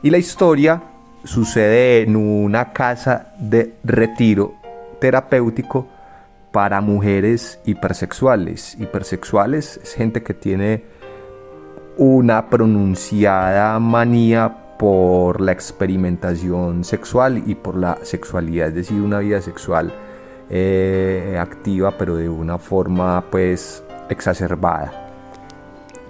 Y 0.00 0.10
la 0.10 0.18
historia 0.18 0.91
sucede 1.24 2.02
en 2.02 2.16
una 2.16 2.72
casa 2.72 3.32
de 3.38 3.74
retiro 3.84 4.54
terapéutico 5.00 5.88
para 6.52 6.80
mujeres 6.80 7.58
hipersexuales. 7.64 8.76
Hipersexuales 8.78 9.80
es 9.82 9.94
gente 9.94 10.22
que 10.22 10.34
tiene 10.34 10.84
una 11.96 12.48
pronunciada 12.48 13.78
manía 13.78 14.76
por 14.78 15.40
la 15.40 15.52
experimentación 15.52 16.84
sexual 16.84 17.42
y 17.46 17.54
por 17.54 17.76
la 17.76 17.98
sexualidad, 18.02 18.68
es 18.68 18.74
decir, 18.74 19.00
una 19.00 19.20
vida 19.20 19.40
sexual 19.40 19.92
eh, 20.50 21.38
activa 21.40 21.96
pero 21.96 22.16
de 22.16 22.28
una 22.28 22.58
forma 22.58 23.24
pues 23.30 23.84
exacerbada. 24.08 25.01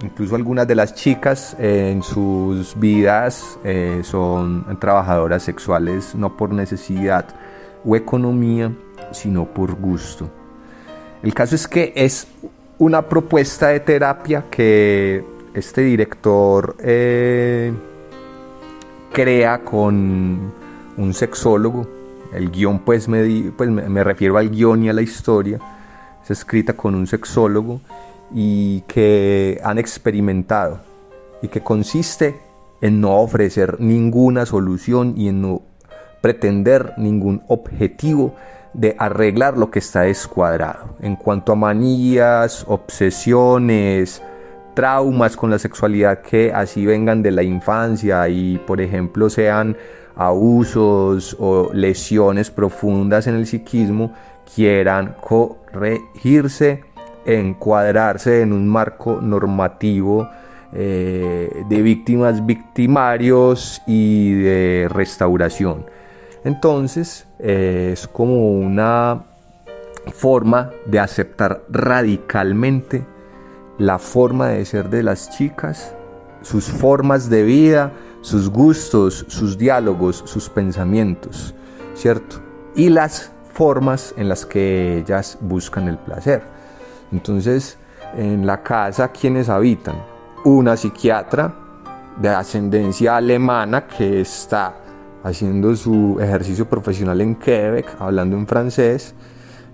Incluso 0.03 0.35
algunas 0.35 0.67
de 0.67 0.75
las 0.75 0.93
chicas 0.93 1.55
eh, 1.57 1.89
en 1.89 2.03
sus 2.03 2.77
vidas 2.77 3.57
eh, 3.63 4.01
son 4.03 4.77
trabajadoras 4.77 5.43
sexuales 5.43 6.13
no 6.13 6.35
por 6.35 6.51
necesidad 6.51 7.25
o 7.85 7.95
economía, 7.95 8.69
sino 9.11 9.45
por 9.45 9.73
gusto. 9.75 10.29
El 11.21 11.33
caso 11.33 11.55
es 11.55 11.69
que 11.69 11.93
es 11.95 12.27
una 12.79 13.07
propuesta 13.07 13.69
de 13.69 13.79
terapia 13.79 14.43
que 14.51 15.23
este 15.53 15.81
director 15.81 16.75
eh, 16.79 17.71
crea 19.13 19.63
con 19.63 20.51
un 20.97 21.13
sexólogo. 21.13 21.87
El 22.33 22.51
guion, 22.51 22.79
pues 22.79 23.07
pues 23.55 23.69
me, 23.69 23.87
me 23.87 24.03
refiero 24.03 24.37
al 24.37 24.49
guion 24.49 24.83
y 24.83 24.89
a 24.89 24.93
la 24.93 25.01
historia. 25.01 25.59
Es 26.21 26.31
escrita 26.31 26.73
con 26.73 26.93
un 26.93 27.07
sexólogo 27.07 27.79
y 28.33 28.81
que 28.81 29.59
han 29.63 29.77
experimentado 29.77 30.79
y 31.41 31.47
que 31.47 31.61
consiste 31.61 32.39
en 32.81 32.99
no 32.99 33.17
ofrecer 33.17 33.79
ninguna 33.79 34.45
solución 34.45 35.13
y 35.15 35.29
en 35.29 35.41
no 35.41 35.61
pretender 36.21 36.93
ningún 36.97 37.43
objetivo 37.47 38.35
de 38.73 38.95
arreglar 38.97 39.57
lo 39.57 39.69
que 39.69 39.79
está 39.79 40.01
descuadrado. 40.01 40.95
En 40.99 41.15
cuanto 41.15 41.51
a 41.51 41.55
manías, 41.55 42.65
obsesiones, 42.67 44.21
traumas 44.73 45.37
con 45.37 45.51
la 45.51 45.59
sexualidad 45.59 46.21
que 46.21 46.51
así 46.51 46.85
vengan 46.85 47.21
de 47.21 47.31
la 47.31 47.43
infancia 47.43 48.27
y 48.29 48.57
por 48.57 48.81
ejemplo 48.81 49.29
sean 49.29 49.77
abusos 50.15 51.35
o 51.39 51.69
lesiones 51.73 52.49
profundas 52.49 53.27
en 53.27 53.35
el 53.35 53.45
psiquismo, 53.45 54.13
quieran 54.55 55.15
corregirse, 55.21 56.83
encuadrarse 57.25 58.41
en 58.41 58.53
un 58.53 58.67
marco 58.67 59.19
normativo 59.21 60.29
eh, 60.73 61.63
de 61.69 61.81
víctimas, 61.81 62.45
victimarios 62.45 63.81
y 63.85 64.33
de 64.33 64.89
restauración. 64.91 65.85
Entonces 66.43 67.27
eh, 67.39 67.91
es 67.93 68.07
como 68.07 68.51
una 68.59 69.23
forma 70.11 70.71
de 70.85 70.99
aceptar 70.99 71.63
radicalmente 71.69 73.05
la 73.77 73.99
forma 73.99 74.49
de 74.49 74.65
ser 74.65 74.89
de 74.89 75.03
las 75.03 75.29
chicas, 75.29 75.95
sus 76.41 76.65
formas 76.65 77.29
de 77.29 77.43
vida, 77.43 77.91
sus 78.21 78.49
gustos, 78.49 79.25
sus 79.27 79.57
diálogos, 79.57 80.23
sus 80.25 80.49
pensamientos, 80.49 81.53
¿cierto? 81.93 82.37
Y 82.75 82.89
las 82.89 83.31
formas 83.53 84.13
en 84.17 84.29
las 84.29 84.45
que 84.45 84.97
ellas 84.97 85.37
buscan 85.41 85.87
el 85.87 85.97
placer. 85.97 86.43
Entonces, 87.13 87.77
en 88.17 88.45
la 88.45 88.63
casa, 88.63 89.09
¿quiénes 89.09 89.47
habitan? 89.47 89.95
Una 90.45 90.75
psiquiatra 90.75 91.53
de 92.17 92.29
ascendencia 92.29 93.17
alemana 93.17 93.85
que 93.85 94.21
está 94.21 94.73
haciendo 95.23 95.75
su 95.75 96.17
ejercicio 96.19 96.67
profesional 96.67 97.21
en 97.21 97.35
Quebec, 97.35 97.95
hablando 97.99 98.35
en 98.35 98.47
francés, 98.47 99.13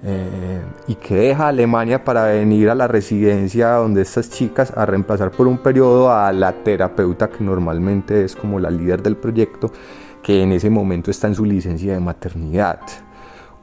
eh, 0.04 0.62
y 0.88 0.96
que 0.96 1.16
deja 1.16 1.48
Alemania 1.48 2.04
para 2.04 2.26
venir 2.26 2.70
a 2.70 2.76
la 2.76 2.88
residencia 2.88 3.72
donde 3.72 4.02
estas 4.02 4.30
chicas 4.30 4.72
a 4.76 4.86
reemplazar 4.86 5.32
por 5.32 5.48
un 5.48 5.58
periodo 5.58 6.12
a 6.12 6.32
la 6.34 6.52
terapeuta 6.52 7.30
que 7.30 7.44
normalmente 7.44 8.24
es 8.26 8.36
como 8.36 8.60
la 8.60 8.70
líder 8.70 9.02
del 9.02 9.16
proyecto, 9.16 9.72
que 10.22 10.44
en 10.44 10.52
ese 10.52 10.70
momento 10.70 11.10
está 11.10 11.28
en 11.28 11.36
su 11.36 11.46
licencia 11.46 11.94
de 11.94 12.00
maternidad. 12.02 12.82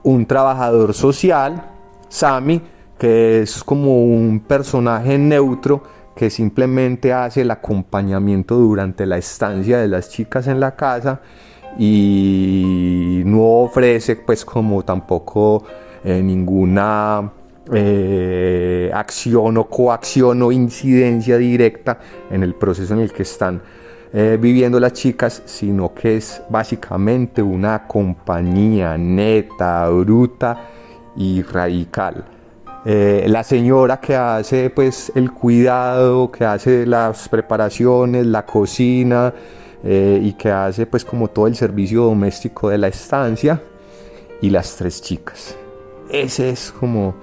Un 0.02 0.24
trabajador 0.24 0.94
social, 0.94 1.62
Sami, 2.08 2.62
que 2.98 3.42
es 3.42 3.62
como 3.62 4.04
un 4.04 4.40
personaje 4.40 5.18
neutro 5.18 5.82
que 6.14 6.30
simplemente 6.30 7.12
hace 7.12 7.42
el 7.42 7.50
acompañamiento 7.50 8.56
durante 8.56 9.04
la 9.04 9.18
estancia 9.18 9.78
de 9.78 9.88
las 9.88 10.08
chicas 10.08 10.46
en 10.46 10.60
la 10.60 10.74
casa 10.74 11.20
y 11.78 13.22
no 13.26 13.64
ofrece 13.64 14.16
pues 14.16 14.44
como 14.44 14.82
tampoco 14.82 15.64
eh, 16.02 16.22
ninguna 16.22 17.30
eh, 17.72 18.90
acción 18.94 19.58
o 19.58 19.68
coacción 19.68 20.40
o 20.42 20.52
incidencia 20.52 21.36
directa 21.36 21.98
en 22.30 22.42
el 22.42 22.54
proceso 22.54 22.94
en 22.94 23.00
el 23.00 23.12
que 23.12 23.22
están 23.24 23.60
eh, 24.12 24.38
viviendo 24.40 24.80
las 24.80 24.94
chicas, 24.94 25.42
sino 25.44 25.92
que 25.92 26.16
es 26.16 26.40
básicamente 26.48 27.42
una 27.42 27.86
compañía 27.86 28.96
neta, 28.96 29.88
bruta 29.90 30.68
y 31.16 31.42
radical. 31.42 32.35
Eh, 32.88 33.24
la 33.26 33.42
señora 33.42 33.98
que 33.98 34.14
hace 34.14 34.70
pues 34.70 35.10
el 35.16 35.32
cuidado, 35.32 36.30
que 36.30 36.44
hace 36.44 36.86
las 36.86 37.28
preparaciones, 37.28 38.24
la 38.26 38.46
cocina 38.46 39.34
eh, 39.82 40.20
y 40.22 40.34
que 40.34 40.52
hace 40.52 40.86
pues 40.86 41.04
como 41.04 41.26
todo 41.26 41.48
el 41.48 41.56
servicio 41.56 42.04
doméstico 42.04 42.68
de 42.68 42.78
la 42.78 42.86
estancia 42.86 43.60
y 44.40 44.50
las 44.50 44.76
tres 44.76 45.02
chicas. 45.02 45.56
Ese 46.08 46.50
es 46.50 46.70
como 46.70 47.16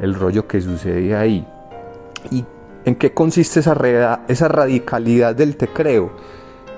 el 0.00 0.14
rollo 0.14 0.48
que 0.48 0.58
sucede 0.58 1.14
ahí. 1.14 1.46
¿Y 2.30 2.42
en 2.86 2.94
qué 2.94 3.12
consiste 3.12 3.60
esa, 3.60 4.22
esa 4.26 4.48
radicalidad 4.48 5.34
del 5.34 5.54
te 5.54 5.68
creo? 5.68 6.12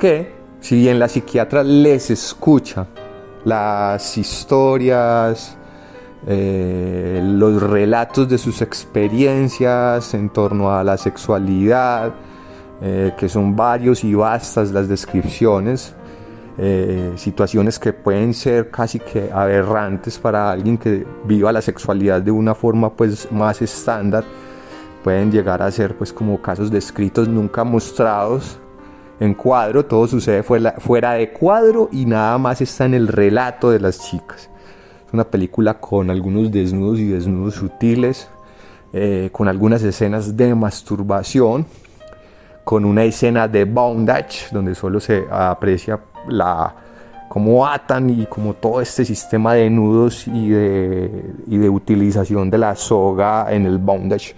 Que 0.01 0.33
si 0.59 0.81
bien 0.81 0.99
la 0.99 1.07
psiquiatra 1.07 1.63
les 1.63 2.11
escucha 2.11 2.89
las 3.45 4.19
historias, 4.19 5.57
eh, 6.27 7.21
los 7.23 7.61
relatos 7.61 8.29
de 8.29 8.39
sus 8.39 8.63
experiencias 8.63 10.15
en 10.15 10.31
torno 10.31 10.73
a 10.73 10.85
la 10.85 10.97
sexualidad, 10.97 12.15
eh, 12.81 13.13
que 13.17 13.29
son 13.29 13.57
varios 13.57 14.05
y 14.05 14.15
vastas 14.15 14.71
las 14.71 14.89
descripciones, 14.89 15.95
eh, 16.59 17.13
situaciones 17.17 17.79
que 17.79 17.93
pueden 17.93 18.35
ser 18.35 18.71
casi 18.71 19.01
que 19.01 19.31
aberrantes 19.33 20.19
para 20.19 20.51
alguien 20.51 20.79
que 20.79 21.05
viva 21.25 21.51
la 21.51 21.63
sexualidad 21.63 22.23
de 22.23 22.31
una 22.31 22.55
forma 22.55 22.93
pues 22.93 23.31
más 23.33 23.61
estándar, 23.61 24.23
pueden 25.03 25.33
llegar 25.33 25.61
a 25.61 25.71
ser 25.73 25.97
pues 25.97 26.13
como 26.13 26.41
casos 26.41 26.71
descritos 26.71 27.27
nunca 27.27 27.65
mostrados 27.65 28.59
en 29.19 29.35
cuadro, 29.35 29.85
todo 29.85 30.07
sucede 30.07 30.43
fuera, 30.43 30.75
fuera 30.79 31.13
de 31.13 31.33
cuadro 31.33 31.89
y 31.91 32.07
nada 32.07 32.39
más 32.39 32.61
está 32.61 32.85
en 32.85 32.95
el 32.95 33.09
relato 33.09 33.71
de 33.71 33.81
las 33.81 34.01
chicas. 34.01 34.52
Una 35.13 35.25
película 35.25 35.75
con 35.75 36.11
algunos 36.11 36.51
desnudos 36.51 36.99
y 36.99 37.09
desnudos 37.09 37.55
sutiles, 37.55 38.29
eh, 38.93 39.29
con 39.33 39.49
algunas 39.49 39.83
escenas 39.83 40.37
de 40.37 40.55
masturbación, 40.55 41.67
con 42.65 42.85
una 42.85 43.05
escena 43.05 43.49
de 43.49 43.65
bondage 43.65 44.47
donde 44.53 44.75
solo 44.75 45.01
se 45.01 45.25
aprecia 45.31 46.01
la 46.29 46.75
cómo 47.29 47.67
atan 47.67 48.11
y 48.11 48.27
como 48.27 48.55
todo 48.55 48.81
este 48.81 49.05
sistema 49.05 49.55
de 49.55 49.71
nudos 49.71 50.27
y 50.29 50.51
de, 50.51 51.33
y 51.47 51.57
de 51.57 51.69
utilización 51.69 52.51
de 52.51 52.59
la 52.59 52.77
soga 52.77 53.47
en 53.51 53.65
el 53.65 53.79
bondage 53.79 54.35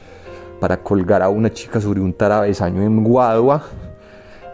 para 0.61 0.77
colgar 0.77 1.21
a 1.23 1.29
una 1.29 1.53
chica 1.53 1.81
sobre 1.81 2.01
un 2.01 2.13
tarabesaño 2.13 2.83
en 2.83 3.03
Guadua 3.03 3.65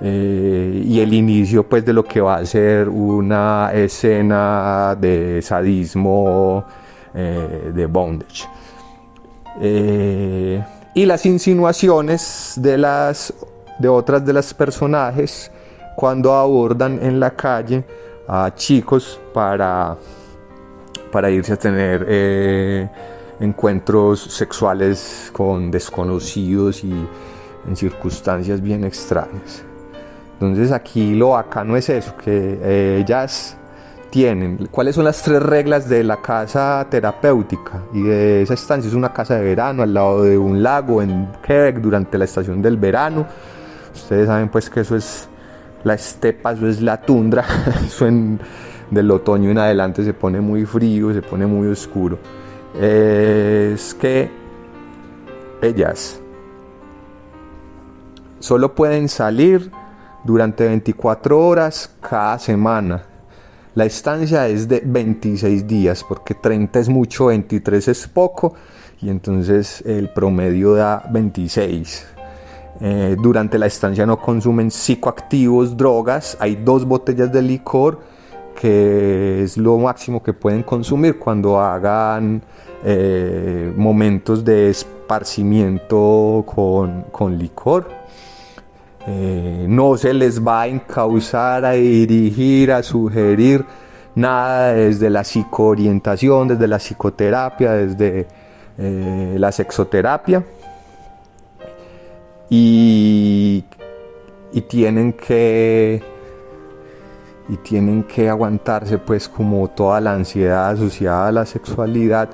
eh, 0.02 0.82
y 0.82 1.00
el 1.00 1.12
inicio 1.12 1.68
pues 1.68 1.84
de 1.84 1.92
lo 1.92 2.02
que 2.04 2.22
va 2.22 2.36
a 2.36 2.46
ser 2.46 2.88
una 2.88 3.70
escena 3.74 4.96
de 4.98 5.42
sadismo 5.42 6.64
eh, 7.14 7.70
de 7.74 7.86
bondage 7.86 8.48
Eh, 9.60 10.64
y 10.94 11.04
las 11.04 11.26
insinuaciones 11.26 12.54
de 12.56 12.78
las 12.78 13.34
de 13.78 13.88
otras 13.88 14.24
de 14.24 14.32
las 14.32 14.54
personajes 14.54 15.50
cuando 15.96 16.32
abordan 16.32 16.98
en 17.02 17.20
la 17.20 17.30
calle 17.30 17.84
a 18.26 18.54
chicos 18.54 19.20
para 19.34 19.96
para 21.12 21.30
irse 21.30 21.52
a 21.52 21.56
tener 21.56 22.06
encuentros 23.40 24.20
sexuales 24.20 25.30
con 25.32 25.70
desconocidos 25.70 26.84
y 26.84 26.92
en 27.68 27.76
circunstancias 27.76 28.60
bien 28.60 28.84
extrañas. 28.84 29.69
Entonces 30.40 30.72
aquí 30.72 31.14
lo 31.14 31.30
bacano 31.30 31.76
es 31.76 31.90
eso, 31.90 32.16
que 32.16 32.58
eh, 32.62 33.02
ellas 33.04 33.58
tienen, 34.08 34.68
cuáles 34.70 34.94
son 34.94 35.04
las 35.04 35.22
tres 35.22 35.42
reglas 35.42 35.86
de 35.86 36.02
la 36.02 36.16
casa 36.22 36.86
terapéutica 36.88 37.82
y 37.92 38.00
de 38.00 38.40
esa 38.40 38.54
estancia 38.54 38.88
es 38.88 38.94
una 38.94 39.12
casa 39.12 39.36
de 39.36 39.42
verano 39.42 39.82
al 39.82 39.92
lado 39.92 40.22
de 40.22 40.38
un 40.38 40.62
lago 40.62 41.02
en 41.02 41.28
Quebec 41.46 41.76
durante 41.82 42.16
la 42.16 42.24
estación 42.24 42.62
del 42.62 42.78
verano. 42.78 43.26
Ustedes 43.94 44.28
saben 44.28 44.48
pues 44.48 44.70
que 44.70 44.80
eso 44.80 44.96
es 44.96 45.28
la 45.84 45.92
estepa, 45.92 46.52
eso 46.52 46.66
es 46.66 46.80
la 46.80 47.02
tundra, 47.02 47.44
eso 47.86 48.06
en, 48.06 48.40
del 48.90 49.10
otoño 49.10 49.50
en 49.50 49.58
adelante 49.58 50.02
se 50.02 50.14
pone 50.14 50.40
muy 50.40 50.64
frío, 50.64 51.12
se 51.12 51.20
pone 51.20 51.44
muy 51.44 51.68
oscuro. 51.68 52.18
Es 52.80 53.92
que 53.92 54.30
ellas 55.60 56.18
solo 58.38 58.74
pueden 58.74 59.06
salir 59.10 59.70
durante 60.24 60.66
24 60.66 61.38
horas 61.38 61.90
cada 62.00 62.38
semana. 62.38 63.04
La 63.74 63.84
estancia 63.84 64.48
es 64.48 64.68
de 64.68 64.82
26 64.84 65.66
días, 65.66 66.04
porque 66.04 66.34
30 66.34 66.80
es 66.80 66.88
mucho, 66.88 67.26
23 67.26 67.88
es 67.88 68.08
poco, 68.08 68.54
y 69.00 69.08
entonces 69.08 69.82
el 69.86 70.10
promedio 70.10 70.74
da 70.74 71.08
26. 71.10 72.06
Eh, 72.82 73.16
durante 73.22 73.58
la 73.58 73.66
estancia 73.66 74.06
no 74.06 74.18
consumen 74.18 74.70
psicoactivos, 74.70 75.76
drogas, 75.76 76.36
hay 76.40 76.56
dos 76.56 76.84
botellas 76.84 77.30
de 77.32 77.42
licor, 77.42 78.00
que 78.60 79.42
es 79.44 79.56
lo 79.56 79.78
máximo 79.78 80.22
que 80.22 80.32
pueden 80.32 80.62
consumir 80.62 81.18
cuando 81.18 81.60
hagan 81.60 82.42
eh, 82.84 83.72
momentos 83.76 84.44
de 84.44 84.70
esparcimiento 84.70 86.44
con, 86.46 87.04
con 87.12 87.38
licor. 87.38 87.99
Eh, 89.06 89.66
no 89.68 89.96
se 89.96 90.12
les 90.12 90.46
va 90.46 90.62
a 90.62 90.66
encauzar, 90.66 91.64
a 91.64 91.72
dirigir, 91.72 92.72
a 92.72 92.82
sugerir 92.82 93.64
nada 94.14 94.72
desde 94.74 95.08
la 95.08 95.24
psicoorientación, 95.24 96.48
desde 96.48 96.66
la 96.66 96.78
psicoterapia, 96.78 97.72
desde 97.72 98.26
eh, 98.78 99.36
la 99.38 99.52
sexoterapia. 99.52 100.44
Y, 102.50 103.64
y 104.52 104.60
tienen 104.62 105.12
que 105.12 106.02
y 107.48 107.56
tienen 107.56 108.04
que 108.04 108.28
aguantarse 108.28 108.98
pues 108.98 109.28
como 109.28 109.68
toda 109.70 110.00
la 110.00 110.12
ansiedad 110.12 110.70
asociada 110.70 111.28
a 111.28 111.32
la 111.32 111.46
sexualidad 111.46 112.28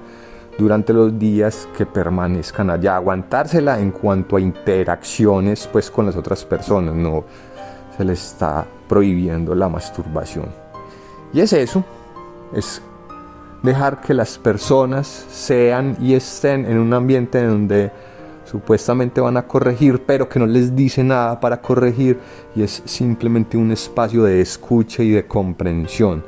durante 0.59 0.93
los 0.93 1.19
días 1.19 1.69
que 1.77 1.85
permanezcan 1.85 2.71
allá, 2.71 2.97
aguantársela 2.97 3.79
en 3.79 3.91
cuanto 3.91 4.37
a 4.37 4.41
interacciones 4.41 5.69
pues 5.71 5.91
con 5.91 6.07
las 6.07 6.17
otras 6.17 6.45
personas, 6.45 6.95
no 6.95 7.25
se 7.97 8.05
les 8.05 8.33
está 8.33 8.67
prohibiendo 8.89 9.55
la 9.55 9.69
masturbación. 9.69 10.47
Y 11.33 11.41
es 11.41 11.53
eso, 11.53 11.85
es 12.55 12.81
dejar 13.63 14.01
que 14.01 14.15
las 14.15 14.39
personas 14.39 15.07
sean 15.31 15.97
y 16.01 16.15
estén 16.15 16.65
en 16.65 16.79
un 16.79 16.95
ambiente 16.95 17.45
donde 17.45 17.91
supuestamente 18.45 19.21
van 19.21 19.37
a 19.37 19.47
corregir, 19.47 20.05
pero 20.07 20.29
que 20.29 20.39
no 20.39 20.47
les 20.47 20.75
dice 20.75 21.03
nada 21.03 21.41
para 21.41 21.61
corregir 21.61 22.19
y 22.55 22.63
es 22.63 22.83
simplemente 22.85 23.57
un 23.57 23.73
espacio 23.73 24.23
de 24.23 24.41
escucha 24.41 25.03
y 25.03 25.11
de 25.11 25.27
comprensión 25.27 26.23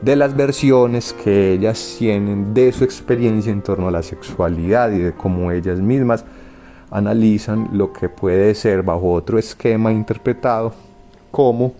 de 0.00 0.16
las 0.16 0.36
versiones 0.36 1.12
que 1.12 1.52
ellas 1.54 1.96
tienen 1.98 2.54
de 2.54 2.72
su 2.72 2.84
experiencia 2.84 3.52
en 3.52 3.62
torno 3.62 3.88
a 3.88 3.90
la 3.90 4.02
sexualidad 4.02 4.92
y 4.92 4.98
de 4.98 5.12
cómo 5.12 5.50
ellas 5.50 5.80
mismas 5.80 6.24
analizan 6.90 7.68
lo 7.72 7.92
que 7.92 8.08
puede 8.08 8.54
ser 8.54 8.82
bajo 8.82 9.12
otro 9.12 9.38
esquema 9.38 9.92
interpretado 9.92 10.72
como 11.30 11.74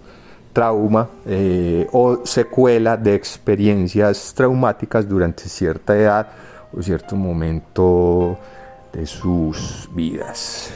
trauma 0.53 1.09
eh, 1.27 1.87
o 1.93 2.27
secuela 2.27 2.97
de 2.97 3.15
experiencias 3.15 4.35
traumáticas 4.35 5.09
durante 5.09 5.49
cierta 5.49 5.97
edad 5.97 6.29
o 6.77 6.83
cierto 6.83 7.15
momento 7.15 8.37
de 8.93 9.07
sus 9.07 9.89
vidas. 9.93 10.73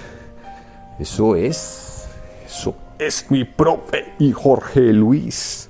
Eso 0.99 1.34
es, 1.34 2.07
eso 2.47 2.74
es 2.99 3.28
mi 3.30 3.45
profe 3.45 4.14
y 4.20 4.30
Jorge 4.30 4.93
Luis 4.93 5.68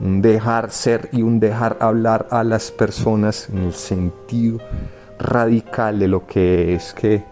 un 0.00 0.22
dejar 0.22 0.70
ser 0.70 1.08
y 1.12 1.22
un 1.22 1.40
dejar 1.40 1.76
hablar 1.80 2.26
a 2.30 2.44
las 2.44 2.70
personas 2.70 3.48
en 3.50 3.58
el 3.58 3.72
sentido 3.72 4.58
radical 5.18 5.98
de 5.98 6.08
lo 6.08 6.26
que 6.26 6.74
es 6.74 6.94
que 6.94 7.24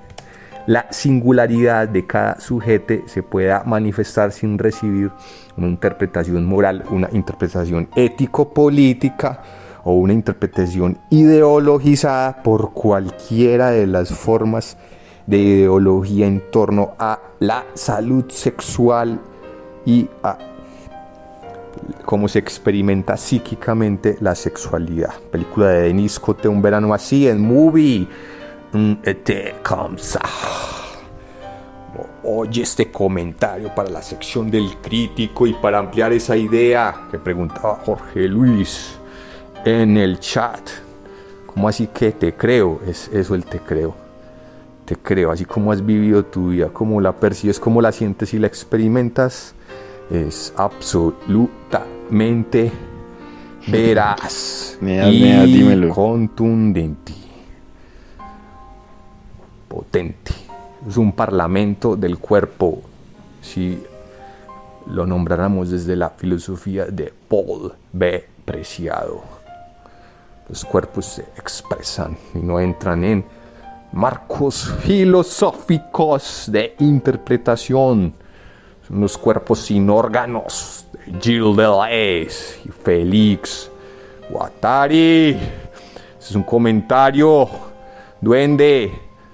la 0.67 0.87
singularidad 0.91 1.89
de 1.89 2.07
cada 2.07 2.41
sujeto 2.41 2.95
se 3.07 3.23
pueda 3.23 3.63
manifestar 3.65 4.33
sin 4.33 4.59
recibir 4.59 5.13
una 5.57 5.69
interpretación 5.69 6.45
moral, 6.45 6.85
una 6.91 7.09
interpretación 7.13 7.89
ético-política 7.95 9.43
o 9.85 9.95
una 9.95 10.13
interpretación 10.13 10.99
ideologizada 11.11 12.43
por 12.43 12.73
cualquiera 12.73 13.71
de 13.71 13.87
las 13.87 14.09
formas 14.09 14.77
de 15.29 15.39
ideología 15.39 16.27
en 16.27 16.43
torno 16.51 16.95
a 16.99 17.21
la 17.39 17.65
salud 17.75 18.25
sexual 18.29 19.21
y 19.85 20.09
a 20.25 20.56
cómo 22.05 22.29
se 22.29 22.39
experimenta 22.39 23.17
psíquicamente 23.17 24.17
la 24.21 24.35
sexualidad. 24.35 25.15
Película 25.31 25.69
de 25.69 25.83
Denis 25.83 26.19
Cote, 26.21 26.49
Un 26.49 26.63
verano 26.63 26.93
así, 26.95 27.29
en 27.29 27.41
movie. 27.41 28.07
Te 29.25 29.55
comes 29.63 30.19
Oye 32.23 32.63
este 32.63 32.91
comentario 32.91 33.75
para 33.75 33.89
la 33.89 34.03
sección 34.03 34.51
del 34.51 34.77
crítico 34.83 35.47
y 35.47 35.55
para 35.55 35.79
ampliar 35.79 36.13
esa 36.13 36.37
idea 36.37 37.07
que 37.11 37.19
preguntaba 37.19 37.81
Jorge 37.87 38.29
Luis 38.29 38.99
en 39.65 39.97
el 39.97 40.21
chat. 40.21 40.61
¿Cómo 41.47 41.69
así 41.69 41.87
que 41.87 42.13
te 42.13 42.35
creo? 42.35 42.81
Es 42.87 43.09
eso 43.09 43.35
el 43.35 43.45
te 43.45 43.61
creo. 43.61 43.95
Te 44.85 44.97
creo, 44.97 45.33
así 45.33 45.45
como 45.45 45.73
has 45.73 45.85
vivido 45.85 46.25
tu 46.25 46.51
vida, 46.51 46.69
como 46.69 47.01
la 47.01 47.13
percibes, 47.13 47.59
como 47.59 47.81
la 47.81 47.93
sientes 47.93 48.35
y 48.35 48.39
la 48.39 48.47
experimentas 48.47 49.56
es 50.11 50.53
absolutamente 50.57 52.73
veraz 53.67 54.79
y 54.81 55.47
dímelo. 55.47 55.95
contundente, 55.95 57.13
potente. 59.69 60.33
Es 60.89 60.97
un 60.97 61.13
parlamento 61.13 61.97
del 61.97 62.19
cuerpo, 62.19 62.81
si 63.43 63.83
lo 64.87 65.05
nombráramos 65.05 65.71
desde 65.71 65.97
la 65.97 66.11
filosofía 66.11 66.87
de 66.87 67.13
Paul 67.29 67.73
B. 67.93 68.25
Preciado. 68.45 69.23
Los 70.49 70.65
cuerpos 70.65 71.07
se 71.07 71.23
expresan 71.37 72.17
y 72.35 72.39
no 72.39 72.61
entran 72.61 73.03
en 73.03 73.25
marcos 73.93 74.73
filosóficos 74.83 76.45
de 76.53 76.77
interpretación 76.79 78.15
son 78.87 79.01
los 79.01 79.19
cuerpos 79.19 79.61
sin 79.61 79.91
órganos 79.91 80.87
de 80.93 81.21
Gilles 81.21 81.57
Deleuze 81.57 82.61
y 82.65 82.69
Félix 82.85 83.71
Guattari. 84.31 85.31
Ese 85.31 86.31
es 86.31 86.35
un 86.35 86.43
comentario, 86.43 87.49
duende, 88.21 88.93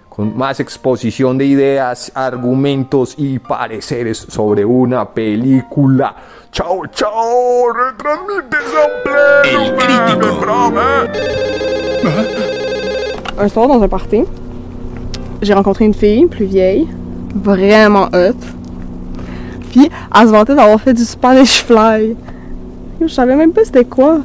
con 0.08 0.36
más 0.36 0.60
exposición 0.60 1.38
de 1.38 1.46
ideas, 1.46 2.12
argumentos 2.14 3.14
y 3.16 3.38
pareceres 3.38 4.18
sobre 4.18 4.64
una 4.64 5.08
película. 5.08 6.14
Chao, 6.50 6.86
chao, 6.88 7.72
retransmite 7.72 8.56
El 9.44 9.74
crítico. 9.76 10.32
Un 13.40 13.48
soir, 13.48 13.68
dans 13.68 13.82
un 13.82 13.88
party, 13.88 14.24
j'ai 15.40 15.54
rencontré 15.54 15.86
une 15.86 15.94
fille 15.94 16.26
plus 16.26 16.44
vieille, 16.44 16.86
vraiment 17.34 18.08
hot. 18.12 18.36
Puis 19.72 19.90
elle 20.14 20.26
se 20.28 20.32
vantait 20.32 20.54
d'avoir 20.54 20.80
fait 20.80 20.94
du 20.94 21.02
Spanish 21.04 21.64
Fly. 21.64 22.14
Je 23.00 23.08
savais 23.08 23.34
même 23.34 23.52
pas 23.52 23.64
c'était 23.64 23.84
quoi. 23.84 24.20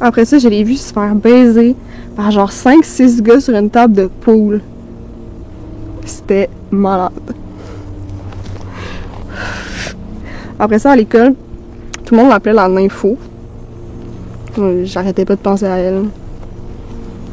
Après 0.00 0.24
ça, 0.24 0.38
je 0.38 0.48
l'ai 0.48 0.62
vu 0.62 0.76
se 0.76 0.92
faire 0.92 1.14
baiser 1.14 1.74
par 2.14 2.30
genre 2.30 2.50
5-6 2.50 3.22
gars 3.22 3.40
sur 3.40 3.56
une 3.56 3.70
table 3.70 3.94
de 3.94 4.06
pool. 4.06 4.60
C'était 6.04 6.48
malade. 6.70 7.10
Après 10.58 10.78
ça, 10.78 10.92
à 10.92 10.96
l'école, 10.96 11.34
tout 12.04 12.14
le 12.14 12.20
monde 12.20 12.30
l'appelait 12.30 12.52
la 12.52 12.68
nympho. 12.68 13.16
Euh, 14.58 14.82
J'arrêtais 14.84 15.24
pas 15.24 15.34
de 15.36 15.40
penser 15.40 15.64
à 15.64 15.76
elle. 15.78 16.02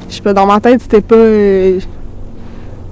Je 0.09 0.15
sais 0.15 0.21
pas, 0.21 0.33
dans 0.33 0.45
ma 0.45 0.59
tête, 0.59 0.81
c'était 0.81 1.01
pas. 1.01 1.15
euh, 1.15 1.79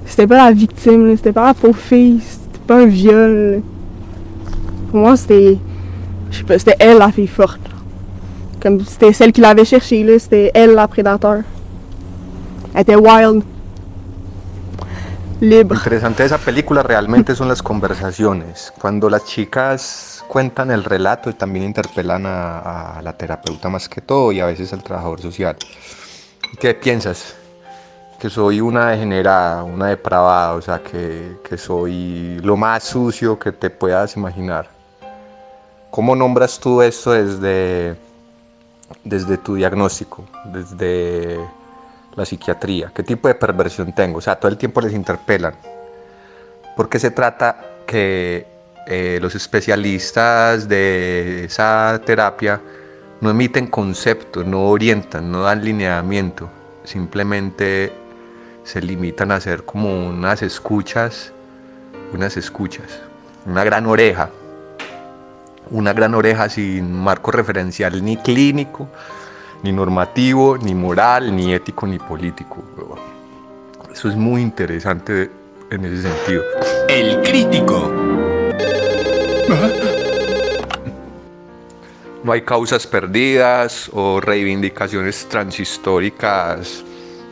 c'était 0.04 0.26
pas 0.26 0.44
la 0.44 0.52
victime, 0.52 1.16
c'était 1.16 1.32
pas 1.32 1.46
la 1.46 1.54
pauvre 1.54 1.76
fille, 1.76 2.20
c'était 2.20 2.60
pas 2.66 2.76
un 2.82 2.86
viol. 2.86 3.62
Pour 4.90 5.00
moi, 5.00 5.16
c'était. 5.16 5.58
Je 6.30 6.38
sais 6.38 6.44
pas, 6.44 6.58
c'était 6.58 6.76
elle 6.78 6.98
la 6.98 7.10
fille 7.10 7.26
forte. 7.26 7.60
Comme 8.60 8.84
c'était 8.84 9.12
celle 9.12 9.32
qui 9.32 9.40
l'avait 9.40 9.64
cherchée, 9.64 10.02
là, 10.02 10.18
c'était 10.18 10.50
elle 10.54 10.74
la 10.74 10.88
prédateur. 10.88 11.42
Elle 12.74 12.80
était 12.82 12.96
wild. 12.96 13.42
Libre. 15.40 15.76
interesante 15.76 16.18
de 16.18 16.24
esa 16.24 16.38
película 16.38 16.82
realmente 16.82 17.36
son 17.36 17.46
las 17.46 17.62
conversaciones. 17.62 18.72
Cuando 18.76 19.08
las 19.08 19.24
chicas 19.24 20.24
cuentan 20.26 20.72
el 20.72 20.82
relato 20.82 21.30
y 21.30 21.34
también 21.34 21.64
interpelan 21.64 22.26
a, 22.26 22.98
a 22.98 23.02
la 23.02 23.12
terapeuta 23.16 23.68
más 23.68 23.88
que 23.88 24.00
todo 24.00 24.32
y 24.32 24.40
a 24.40 24.46
veces 24.46 24.72
al 24.72 24.82
trabajador 24.82 25.20
social. 25.20 25.56
¿Qué 26.58 26.74
piensas? 26.74 27.36
Que 28.18 28.28
soy 28.28 28.60
una 28.60 28.90
degenerada, 28.90 29.62
una 29.62 29.86
depravada, 29.86 30.54
o 30.54 30.60
sea, 30.60 30.82
que, 30.82 31.36
que 31.48 31.56
soy 31.56 32.40
lo 32.42 32.56
más 32.56 32.82
sucio 32.82 33.38
que 33.38 33.52
te 33.52 33.70
puedas 33.70 34.16
imaginar. 34.16 34.77
¿Cómo 35.90 36.14
nombras 36.14 36.60
tú 36.60 36.82
esto 36.82 37.12
desde, 37.12 37.96
desde 39.04 39.38
tu 39.38 39.54
diagnóstico, 39.54 40.24
desde 40.44 41.38
la 42.14 42.26
psiquiatría? 42.26 42.92
¿Qué 42.94 43.02
tipo 43.02 43.26
de 43.26 43.34
perversión 43.34 43.94
tengo? 43.94 44.18
O 44.18 44.20
sea, 44.20 44.36
todo 44.36 44.50
el 44.50 44.58
tiempo 44.58 44.82
les 44.82 44.92
interpelan. 44.92 45.54
¿Por 46.76 46.90
qué 46.90 46.98
se 46.98 47.10
trata 47.10 47.64
que 47.86 48.46
eh, 48.86 49.18
los 49.22 49.34
especialistas 49.34 50.68
de 50.68 51.44
esa 51.44 52.00
terapia 52.04 52.60
no 53.20 53.30
emiten 53.30 53.66
conceptos, 53.66 54.44
no 54.44 54.68
orientan, 54.68 55.32
no 55.32 55.42
dan 55.42 55.64
lineamiento? 55.64 56.50
Simplemente 56.84 57.92
se 58.62 58.82
limitan 58.82 59.32
a 59.32 59.36
hacer 59.36 59.64
como 59.64 60.08
unas 60.08 60.42
escuchas, 60.42 61.32
unas 62.12 62.36
escuchas, 62.36 63.00
una 63.46 63.64
gran 63.64 63.86
oreja, 63.86 64.28
una 65.70 65.92
gran 65.92 66.14
oreja 66.14 66.48
sin 66.48 66.92
marco 66.92 67.30
referencial 67.30 68.04
ni 68.04 68.16
clínico, 68.16 68.88
ni 69.62 69.72
normativo, 69.72 70.56
ni 70.58 70.74
moral, 70.74 71.34
ni 71.34 71.52
ético, 71.52 71.86
ni 71.86 71.98
político. 71.98 72.62
Eso 73.92 74.08
es 74.08 74.16
muy 74.16 74.42
interesante 74.42 75.30
en 75.70 75.84
ese 75.84 76.02
sentido. 76.02 76.44
El 76.88 77.22
crítico. 77.22 77.92
No 82.22 82.32
hay 82.32 82.42
causas 82.42 82.86
perdidas 82.86 83.90
o 83.92 84.20
reivindicaciones 84.20 85.26
transhistóricas 85.28 86.84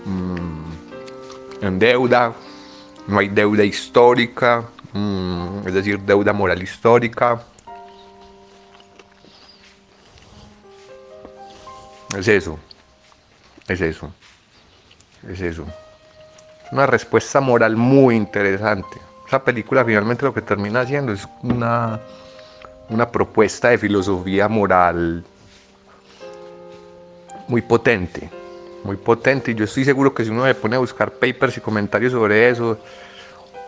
mm, 0.04 1.64
en 1.64 1.78
deuda. 1.78 2.32
No 3.06 3.18
hay 3.18 3.28
deuda 3.28 3.64
histórica, 3.64 4.64
mm, 4.92 5.66
es 5.66 5.74
decir, 5.74 6.00
deuda 6.00 6.32
moral 6.32 6.62
histórica. 6.62 7.42
Es 12.16 12.28
eso, 12.28 12.58
es 13.68 13.80
eso, 13.80 14.10
es 15.28 15.40
eso. 15.40 15.66
Una 16.72 16.86
respuesta 16.86 17.40
moral 17.40 17.76
muy 17.76 18.16
interesante. 18.16 18.98
Esa 19.26 19.44
película 19.44 19.84
finalmente 19.84 20.24
lo 20.24 20.32
que 20.32 20.40
termina 20.40 20.80
haciendo 20.80 21.12
es 21.12 21.28
una, 21.42 22.00
una 22.88 23.10
propuesta 23.10 23.68
de 23.68 23.78
filosofía 23.78 24.48
moral 24.48 25.24
muy 27.48 27.60
potente, 27.60 28.30
muy 28.82 28.96
potente. 28.96 29.50
Y 29.50 29.54
yo 29.54 29.64
estoy 29.64 29.84
seguro 29.84 30.14
que 30.14 30.24
si 30.24 30.30
uno 30.30 30.46
se 30.46 30.54
pone 30.54 30.76
a 30.76 30.78
buscar 30.78 31.10
papers 31.12 31.58
y 31.58 31.60
comentarios 31.60 32.12
sobre 32.12 32.48
eso, 32.48 32.78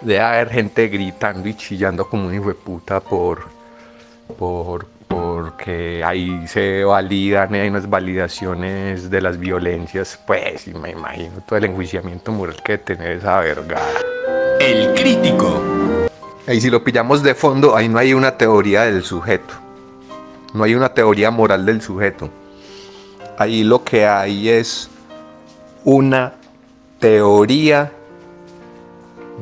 debe 0.00 0.20
haber 0.20 0.48
gente 0.48 0.88
gritando 0.88 1.48
y 1.48 1.54
chillando 1.54 2.08
como 2.08 2.28
un 2.28 2.34
hijo 2.34 2.48
de 2.48 2.54
puta 2.54 3.00
por, 3.00 3.46
por, 4.38 4.86
porque 5.08 6.04
ahí 6.04 6.46
se 6.46 6.84
validan, 6.84 7.54
hay 7.54 7.68
unas 7.68 7.88
validaciones 7.88 9.10
de 9.10 9.20
las 9.20 9.38
violencias, 9.38 10.18
pues, 10.26 10.68
y 10.68 10.74
me 10.74 10.90
imagino 10.90 11.40
todo 11.46 11.58
el 11.58 11.64
enjuiciamiento 11.64 12.30
moral 12.30 12.62
que 12.62 12.78
tener 12.78 13.12
esa 13.12 13.40
verga. 13.40 13.80
El 14.60 14.94
crítico. 14.94 15.60
Y 16.46 16.60
si 16.60 16.70
lo 16.70 16.84
pillamos 16.84 17.22
de 17.22 17.34
fondo, 17.34 17.76
ahí 17.76 17.88
no 17.88 17.98
hay 17.98 18.14
una 18.14 18.36
teoría 18.36 18.82
del 18.82 19.02
sujeto. 19.02 19.54
No 20.54 20.64
hay 20.64 20.74
una 20.74 20.88
teoría 20.94 21.30
moral 21.30 21.66
del 21.66 21.82
sujeto. 21.82 22.30
Ahí 23.36 23.64
lo 23.64 23.84
que 23.84 24.06
hay 24.06 24.48
es 24.48 24.88
una 25.84 26.32
teoría 26.98 27.92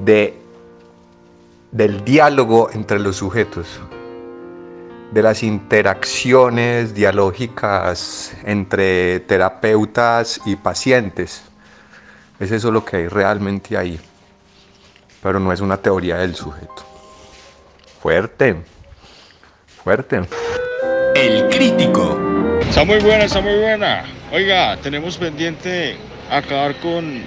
de, 0.05 0.37
del 1.73 2.05
diálogo 2.05 2.71
entre 2.73 2.99
los 2.99 3.17
sujetos, 3.17 3.81
de 5.12 5.23
las 5.23 5.43
interacciones 5.43 6.95
dialógicas 6.95 8.35
entre 8.45 9.20
terapeutas 9.20 10.41
y 10.45 10.57
pacientes. 10.57 11.43
Es 12.39 12.51
eso 12.51 12.70
lo 12.70 12.85
que 12.85 12.97
hay 12.97 13.09
realmente 13.09 13.77
ahí, 13.77 13.99
pero 15.23 15.41
no 15.41 15.53
es 15.53 15.61
una 15.61 15.77
teoría 15.77 16.16
del 16.19 16.35
sujeto. 16.35 16.85
Fuerte, 18.03 18.57
fuerte. 19.83 20.23
El 21.15 21.49
crítico. 21.49 22.19
Está 22.61 22.85
muy 22.85 22.99
buena, 22.99 23.24
está 23.24 23.41
muy 23.41 23.59
buena. 23.59 24.05
Oiga, 24.33 24.77
tenemos 24.83 25.16
pendiente 25.16 25.97
acabar 26.31 26.74
con 26.81 27.23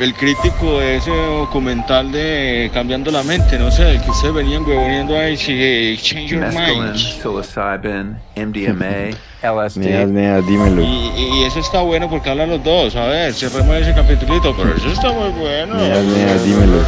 el 0.00 0.14
crítico 0.14 0.78
de 0.80 0.96
ese 0.96 1.10
documental 1.10 2.12
de 2.12 2.70
Cambiando 2.72 3.10
la 3.10 3.22
Mente, 3.22 3.58
no 3.58 3.70
sé, 3.70 3.92
el 3.92 4.02
que 4.02 4.10
ustedes 4.10 4.34
venían 4.34 4.64
huevoneando 4.64 5.16
ahí, 5.16 5.36
si 5.36 5.96
Change 6.00 6.28
Your 6.28 6.46
Mind. 6.52 6.96
psilocybin, 6.96 8.16
MDMA, 8.36 9.16
LSD. 9.42 9.78
Nea, 9.80 10.06
nea, 10.06 10.40
dímelo. 10.42 10.82
Y, 10.82 11.12
y 11.16 11.44
eso 11.44 11.60
está 11.60 11.80
bueno 11.80 12.10
porque 12.10 12.28
hablan 12.30 12.50
los 12.50 12.62
dos, 12.62 12.94
a 12.96 13.06
ver, 13.06 13.32
cerremos 13.32 13.74
ese 13.76 13.94
capitulito, 13.94 14.54
pero 14.56 14.74
eso 14.76 14.88
está 14.88 15.12
muy 15.12 15.30
bueno. 15.30 15.74
Nea, 15.76 16.02
nea, 16.02 16.38
dímelo. 16.38 16.78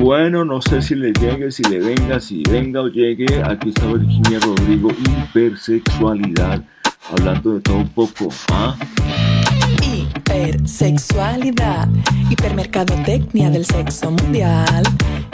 Bueno, 0.00 0.44
no 0.44 0.60
sé 0.60 0.82
si 0.82 0.96
le 0.96 1.12
llegue, 1.12 1.52
si 1.52 1.62
le 1.62 1.78
venga, 1.78 2.18
si 2.18 2.42
venga 2.50 2.80
o 2.80 2.88
llegue. 2.88 3.26
Aquí 3.44 3.68
está 3.68 3.86
Virginia 3.86 4.40
Rodrigo, 4.40 4.90
hipersexualidad. 4.90 6.60
Hablando 7.10 7.54
de 7.54 7.60
todo 7.60 7.76
un 7.76 7.88
poco, 7.90 8.28
¿ah? 8.50 8.74
Hipersexualidad, 9.82 11.86
hipermercadotecnia 12.30 13.50
del 13.50 13.66
sexo 13.66 14.10
mundial. 14.10 14.82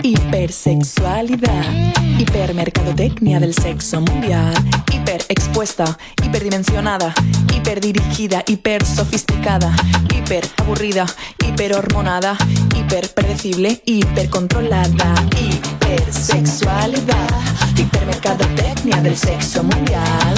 Hipersexualidad, 0.02 1.92
hipermercadotecnia 2.18 3.38
del 3.38 3.54
sexo 3.54 4.00
mundial. 4.00 4.52
Hiperexpuesta, 4.92 5.96
hiperdimensionada, 6.24 7.14
hiperdirigida, 7.54 8.42
hipersofisticada, 8.48 9.72
hiperaburrida, 10.12 11.06
hiperhormonada, 11.46 12.36
hiperpredecible, 12.76 13.80
hipercontrolada. 13.86 15.14
Hipersexualidad, 15.38 17.28
hipermercadotecnia 17.76 19.00
del 19.02 19.16
sexo 19.16 19.62
mundial. 19.62 20.34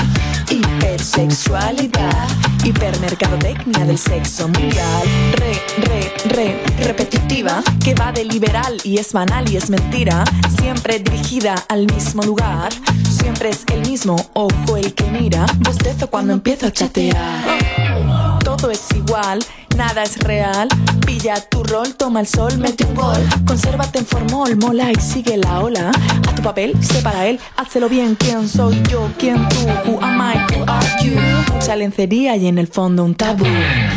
Hipersexualidad, 0.53 2.29
hipermercadotecnia 2.63 3.87
del 3.87 3.97
sexo 3.97 4.49
mundial. 4.49 5.03
Re, 5.33 5.63
re, 5.79 6.13
re, 6.27 6.63
repetitiva, 6.85 7.63
que 7.83 7.95
va 7.95 8.13
de 8.13 8.27
liberal 8.27 8.77
y 8.85 8.99
es 8.99 9.15
banal 9.15 9.51
y 9.51 9.57
es 9.57 9.71
mentira. 9.71 10.25
Siempre 10.61 10.99
dirigida 10.99 11.55
al 11.71 11.87
mismo 11.87 12.23
lugar. 12.23 12.71
Siempre 13.09 13.49
es 13.49 13.65
el 13.73 13.81
mismo 13.89 14.17
ojo 14.35 14.77
el 14.77 14.93
que 14.93 15.05
mira. 15.05 15.47
Bostezo 15.61 16.11
cuando 16.11 16.35
empiezo 16.35 16.67
a 16.67 16.71
chatear. 16.71 18.39
Todo 18.45 18.71
es 18.71 18.85
igual, 18.95 19.43
nada 19.87 20.05
es 20.05 20.17
real. 20.19 20.69
Pilla 21.05 21.35
tu 21.51 21.65
rol, 21.65 21.95
toma 21.95 22.21
el 22.21 22.29
sol, 22.29 22.57
mete 22.59 22.85
un 22.85 22.95
gol. 22.95 23.21
Consérvate 23.45 23.99
en 23.99 24.07
formol, 24.07 24.57
mola 24.57 24.93
y 24.93 25.01
sigue 25.01 25.37
la 25.37 25.61
ola. 25.61 25.91
A 26.29 26.35
tu 26.37 26.43
papel, 26.43 26.73
separa 26.81 27.27
él, 27.27 27.41
hazlo 27.57 27.89
bien. 27.89 28.15
¿Quién 28.15 28.49
soy 28.49 28.81
yo? 28.89 29.11
¿Quién 29.19 29.49
tú? 29.49 29.61
Who 29.85 29.99
am 30.01 30.21
I? 30.21 30.37
Who 30.55 30.65
are 30.69 30.87
you? 31.05 31.17
Mucha 31.53 31.75
lencería 31.75 32.37
y 32.37 32.47
en 32.47 32.59
el 32.59 32.69
fondo 32.69 33.05
un 33.05 33.17
tabú. 33.17 33.45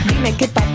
Dime 0.10 0.36
qué 0.36 0.48
papel 0.48 0.75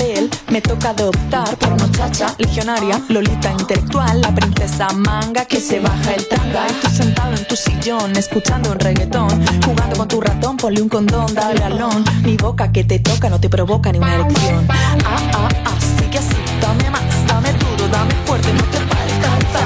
Me 0.50 0.60
toca 0.60 0.90
adoptar 0.90 1.56
por 1.56 1.70
muchacha 1.80 2.34
legionaria, 2.38 3.00
lolita 3.08 3.52
intelectual, 3.52 4.20
la 4.20 4.34
princesa 4.34 4.88
manga 4.92 5.44
que 5.44 5.60
se 5.60 5.80
baja 5.80 6.14
el 6.14 6.26
tanga. 6.28 6.66
Y 6.84 6.88
sentado 6.90 7.34
en 7.34 7.46
tu 7.46 7.56
sillón, 7.56 8.16
escuchando 8.16 8.72
un 8.72 8.78
reggaetón, 8.78 9.30
jugando 9.64 9.96
con 9.96 10.08
tu 10.08 10.20
ratón, 10.20 10.56
ponle 10.56 10.82
un 10.82 10.88
condón, 10.88 11.32
dale 11.34 11.62
alón. 11.64 12.04
Mi 12.24 12.36
boca 12.36 12.72
que 12.72 12.84
te 12.84 12.98
toca 12.98 13.30
no 13.30 13.40
te 13.40 13.48
provoca 13.48 13.92
ni 13.92 13.98
una 13.98 14.14
erección. 14.16 14.66
Ah, 14.68 14.96
ah, 15.34 15.48
ah, 15.64 15.78
sigue 15.98 16.18
así, 16.18 16.36
dame 16.60 16.90
más, 16.90 17.26
dame 17.26 17.52
duro, 17.52 17.88
dame 17.88 18.14
fuerte, 18.26 18.52
no 18.52 18.62
te 18.64 18.78
pares, 18.78 19.14
canta. 19.22 19.60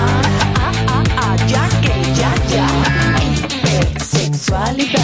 Ah, 0.57 0.73
ah, 0.89 1.03
ah, 1.17 1.37
ya 1.47 1.69
que, 1.81 1.95
ya, 2.15 2.33
ya. 2.53 2.67
Hipersexualidad, 3.25 5.04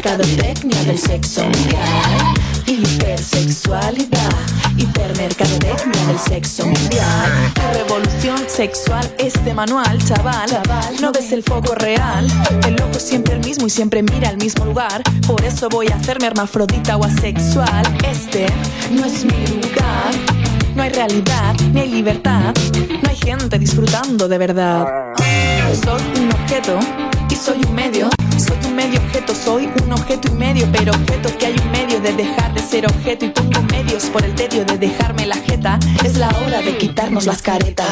hipermercadotecnia 0.00 0.82
del 0.84 0.98
sexo 0.98 1.42
mundial. 1.42 2.34
Hipersexualidad, 2.66 4.32
hipermercadotecnia 4.78 6.06
del 6.06 6.18
sexo 6.18 6.64
mundial. 6.64 7.52
Revolución 7.74 8.38
sexual, 8.48 9.14
este 9.18 9.52
manual, 9.52 10.02
chaval. 10.02 10.50
No 11.02 11.12
ves 11.12 11.32
el 11.32 11.42
foco 11.42 11.74
real. 11.74 12.26
El 12.66 12.76
es 12.96 13.02
siempre 13.02 13.34
el 13.34 13.40
mismo 13.40 13.66
y 13.66 13.70
siempre 13.70 14.02
mira 14.02 14.30
al 14.30 14.38
mismo 14.38 14.64
lugar. 14.64 15.02
Por 15.26 15.44
eso 15.44 15.68
voy 15.68 15.88
a 15.88 15.96
hacerme 15.96 16.28
hermafrodita 16.28 16.96
o 16.96 17.04
asexual. 17.04 17.82
Este 18.10 18.46
no 18.90 19.04
es 19.04 19.24
mi 19.24 19.46
lugar. 19.48 20.14
No 20.74 20.82
hay 20.82 20.90
realidad, 20.90 21.54
ni 21.74 21.80
hay 21.80 21.90
libertad. 21.90 22.54
No 23.02 23.10
hay 23.10 23.16
gente 23.16 23.58
disfrutando 23.58 24.28
de 24.28 24.38
verdad. 24.38 24.86
Soy 25.84 26.02
un 26.22 26.32
objeto 26.32 26.78
y 27.28 27.36
soy 27.36 27.60
un 27.66 27.74
medio. 27.74 28.08
Soy 28.40 28.56
un 28.66 28.74
medio 28.74 28.98
objeto, 29.00 29.34
soy 29.34 29.68
un 29.82 29.89
objeto 30.10 30.34
y 30.34 30.38
medio, 30.38 30.68
pero 30.72 30.92
objeto 30.92 31.38
que 31.38 31.46
hay 31.46 31.54
un 31.54 31.70
medio 31.70 32.00
de 32.00 32.12
dejar 32.12 32.52
de 32.52 32.60
ser 32.60 32.84
objeto 32.84 33.26
y 33.26 33.28
pongo 33.28 33.62
medios 33.70 34.06
por 34.06 34.24
el 34.24 34.34
tedio 34.34 34.64
de 34.64 34.76
dejarme 34.76 35.24
la 35.24 35.36
Es 36.02 36.16
la 36.16 36.28
hora 36.28 36.62
de 36.62 36.78
quitarnos 36.78 37.26
las 37.26 37.42
caretas. 37.42 37.86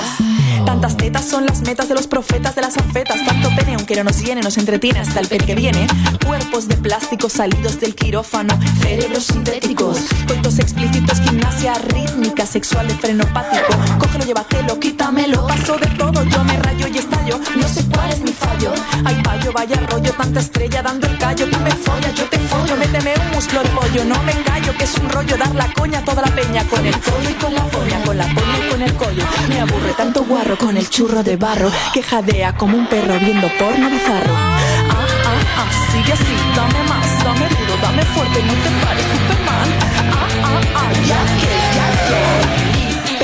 Tantas 0.65 0.97
tetas 0.97 1.29
son 1.29 1.45
las 1.45 1.61
metas 1.61 1.89
de 1.89 1.95
los 1.95 2.07
profetas 2.07 2.55
de 2.55 2.63
las 2.63 2.79
afetas. 2.79 3.23
Tanto 3.27 3.51
pene, 3.55 3.75
aunque 3.75 3.95
no 3.97 4.05
nos 4.05 4.23
llene, 4.23 4.41
nos 4.41 4.57
entretiene 4.57 5.01
hasta 5.01 5.21
el 5.21 5.29
pene 5.29 5.45
que 5.45 5.55
viene. 5.55 5.87
Cuerpos 6.27 6.67
de 6.67 6.77
plástico 6.77 7.29
salidos 7.29 7.79
del 7.79 7.95
quirófano, 7.95 8.59
cerebros 8.81 9.25
sintéticos, 9.25 9.99
coitos 10.27 10.59
explícitos, 10.59 11.21
gimnasia 11.21 11.75
rítmica, 11.75 12.47
sexual 12.47 12.89
de 12.89 12.95
frenopático. 12.95 13.77
Cógelo, 13.99 14.25
llévatelo, 14.25 14.81
quítamelo. 14.81 15.47
Paso 15.47 15.77
de 15.77 15.89
todo, 15.89 16.25
yo 16.25 16.45
me 16.45 16.57
rayo 16.57 16.87
y 16.89 16.97
estallo. 16.97 17.39
No 17.55 17.69
sé 17.69 17.85
cuál 17.93 18.11
es 18.11 18.21
mi 18.21 18.33
fallo. 18.33 18.73
Ay, 19.05 19.21
payo, 19.23 19.53
vaya 19.53 19.77
rollo, 19.91 20.13
tanta 20.13 20.41
estrella 20.41 20.83
dando 20.83 21.07
el 21.07 21.19
callo. 21.19 21.47
Tú 21.51 21.59
me 21.61 21.71
follas, 21.71 22.15
yo 22.15 22.25
te 22.31 22.39
follo. 22.39 22.77
Méteme 22.77 23.13
un 23.27 23.37
muslo 23.37 23.63
de 23.63 23.69
pollo, 23.69 24.05
no 24.05 24.23
me 24.23 24.33
callo, 24.43 24.75
que 24.77 24.85
es 24.85 24.95
un 24.97 25.11
rollo 25.11 25.37
dar 25.37 25.55
la 25.55 25.71
coña 25.75 25.99
a 25.99 26.05
toda 26.05 26.23
la 26.23 26.35
peña. 26.35 26.65
Con 26.65 26.87
el 26.87 26.99
collo 27.01 27.31
y 27.31 27.35
con 27.35 27.55
la 27.55 27.58
polla, 27.65 28.03
con 28.05 28.17
la 28.17 28.27
y 28.27 28.71
con 28.71 28.83
el 28.83 28.95
collo. 28.95 29.25
Me 29.49 29.61
aburre 29.61 29.93
tanto 29.97 30.25
guarro 30.25 30.57
con 30.59 30.77
el 30.77 30.89
churro 30.89 31.23
de 31.23 31.37
barro 31.37 31.71
que 31.93 32.03
jadea 32.03 32.55
como 32.55 32.77
un 32.77 32.87
perro 32.87 33.19
viendo 33.19 33.49
porno 33.59 33.91
bizarro. 33.91 34.35
Ah, 34.35 34.59
ah, 34.91 35.41
ah, 35.59 35.71
sigue 35.93 36.13
así, 36.13 36.37
dame 36.55 36.83
más, 36.89 37.25
dame 37.25 37.49
duro, 37.49 37.77
dame 37.83 38.03
fuerte, 38.05 38.43
no 38.43 38.53
te 38.53 38.71
pares, 38.85 39.05
Superman. 39.13 39.69
Ah, 40.13 40.29
ah, 40.45 40.61
ah, 40.75 40.93
ya 41.07 41.21
que, 41.41 41.53
ya 41.77 41.89
que. 42.09 42.23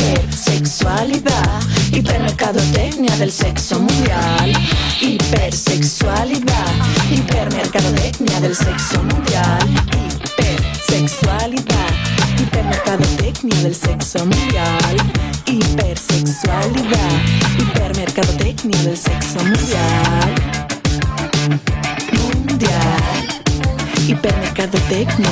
Hipersexualidad, 0.01 1.61
hipermercadotecnia 1.93 3.17
del 3.17 3.33
sexo 3.33 3.79
mundial. 3.81 4.53
Hipersexualidad, 5.01 6.73
hipermercadotecnia 7.11 8.41
del 8.41 8.55
sexo 8.57 9.03
mundial. 9.03 9.69
Hipersexualidad, 10.25 11.93
hipermercadotecnia 12.55 13.63
del 13.63 13.75
sexo 13.75 14.19
mundial. 14.21 14.97
Hipersexualidad, 15.47 17.11
hipermercadotecnia 17.59 18.83
del 18.83 18.97
sexo 18.97 19.45
mundial. 19.45 20.35
Mundial, 22.13 23.03
hipermercadotecnia. 24.07 25.31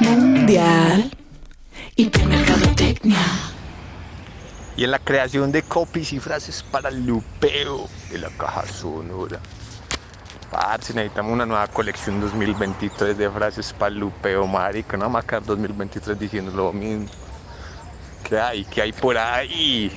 Mundial, 0.00 1.10
hipermercadotecnia. 1.96 3.18
Y 4.76 4.84
en 4.84 4.90
la 4.90 4.98
creación 4.98 5.52
de 5.52 5.62
copies 5.62 6.14
y 6.14 6.20
frases 6.20 6.62
para 6.62 6.88
el 6.88 7.04
lupeo 7.04 7.88
de 8.10 8.18
la 8.18 8.30
caja 8.30 8.66
sonora. 8.66 9.38
Parce, 10.50 10.92
necesitamos 10.92 11.32
una 11.32 11.46
nueva 11.46 11.66
colección 11.68 12.20
2023 12.20 13.16
de 13.16 13.30
frases 13.30 13.72
para 13.72 13.92
el 13.92 14.00
lupeo, 14.00 14.46
marica. 14.46 14.96
No 14.96 15.04
vamos 15.04 15.22
a 15.22 15.26
quedar 15.26 15.44
2023 15.44 16.18
diciendo 16.18 16.50
lo 16.50 16.72
mismo. 16.72 17.06
¿Qué 18.24 18.38
hay? 18.38 18.64
¿Qué 18.64 18.82
hay 18.82 18.92
por 18.92 19.16
ahí? 19.16 19.96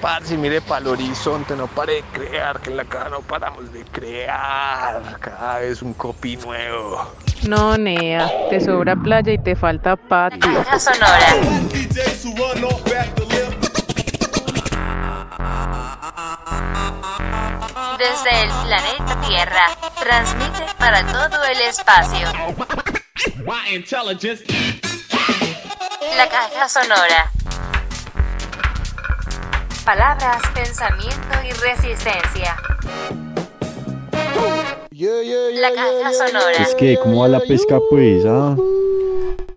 Parce, 0.00 0.36
mire 0.36 0.60
para 0.60 0.80
el 0.80 0.86
horizonte, 0.88 1.54
no 1.56 1.66
pare 1.66 1.94
de 1.94 2.02
crear, 2.12 2.60
que 2.60 2.70
en 2.70 2.76
la 2.78 2.84
caja 2.84 3.10
no 3.10 3.20
paramos 3.20 3.72
de 3.72 3.82
crear. 3.84 5.18
Cada 5.20 5.58
vez 5.58 5.82
un 5.82 5.92
copy 5.94 6.36
nuevo. 6.36 7.12
No, 7.46 7.76
Nea, 7.76 8.30
te 8.50 8.60
sobra 8.60 8.96
playa 8.96 9.32
y 9.32 9.38
te 9.38 9.56
falta 9.56 9.96
patio. 9.96 10.64
Sonora. 10.78 11.18
Desde 18.06 18.42
el 18.42 18.50
planeta 18.64 19.20
Tierra, 19.26 19.66
transmite 19.98 20.64
para 20.78 21.04
todo 21.06 21.42
el 21.42 21.60
espacio. 21.60 22.28
La 26.16 26.28
caja 26.28 26.68
sonora. 26.68 27.32
Palabras, 29.84 30.40
pensamiento 30.54 31.36
y 31.44 31.50
resistencia. 31.54 32.56
La 34.92 35.72
caja 35.74 36.12
sonora. 36.12 36.62
Es 36.62 36.76
que, 36.76 36.96
¿cómo 37.02 37.22
va 37.22 37.28
la 37.28 37.40
pesca, 37.40 37.80
pues? 37.90 38.24
ah? 38.24 38.54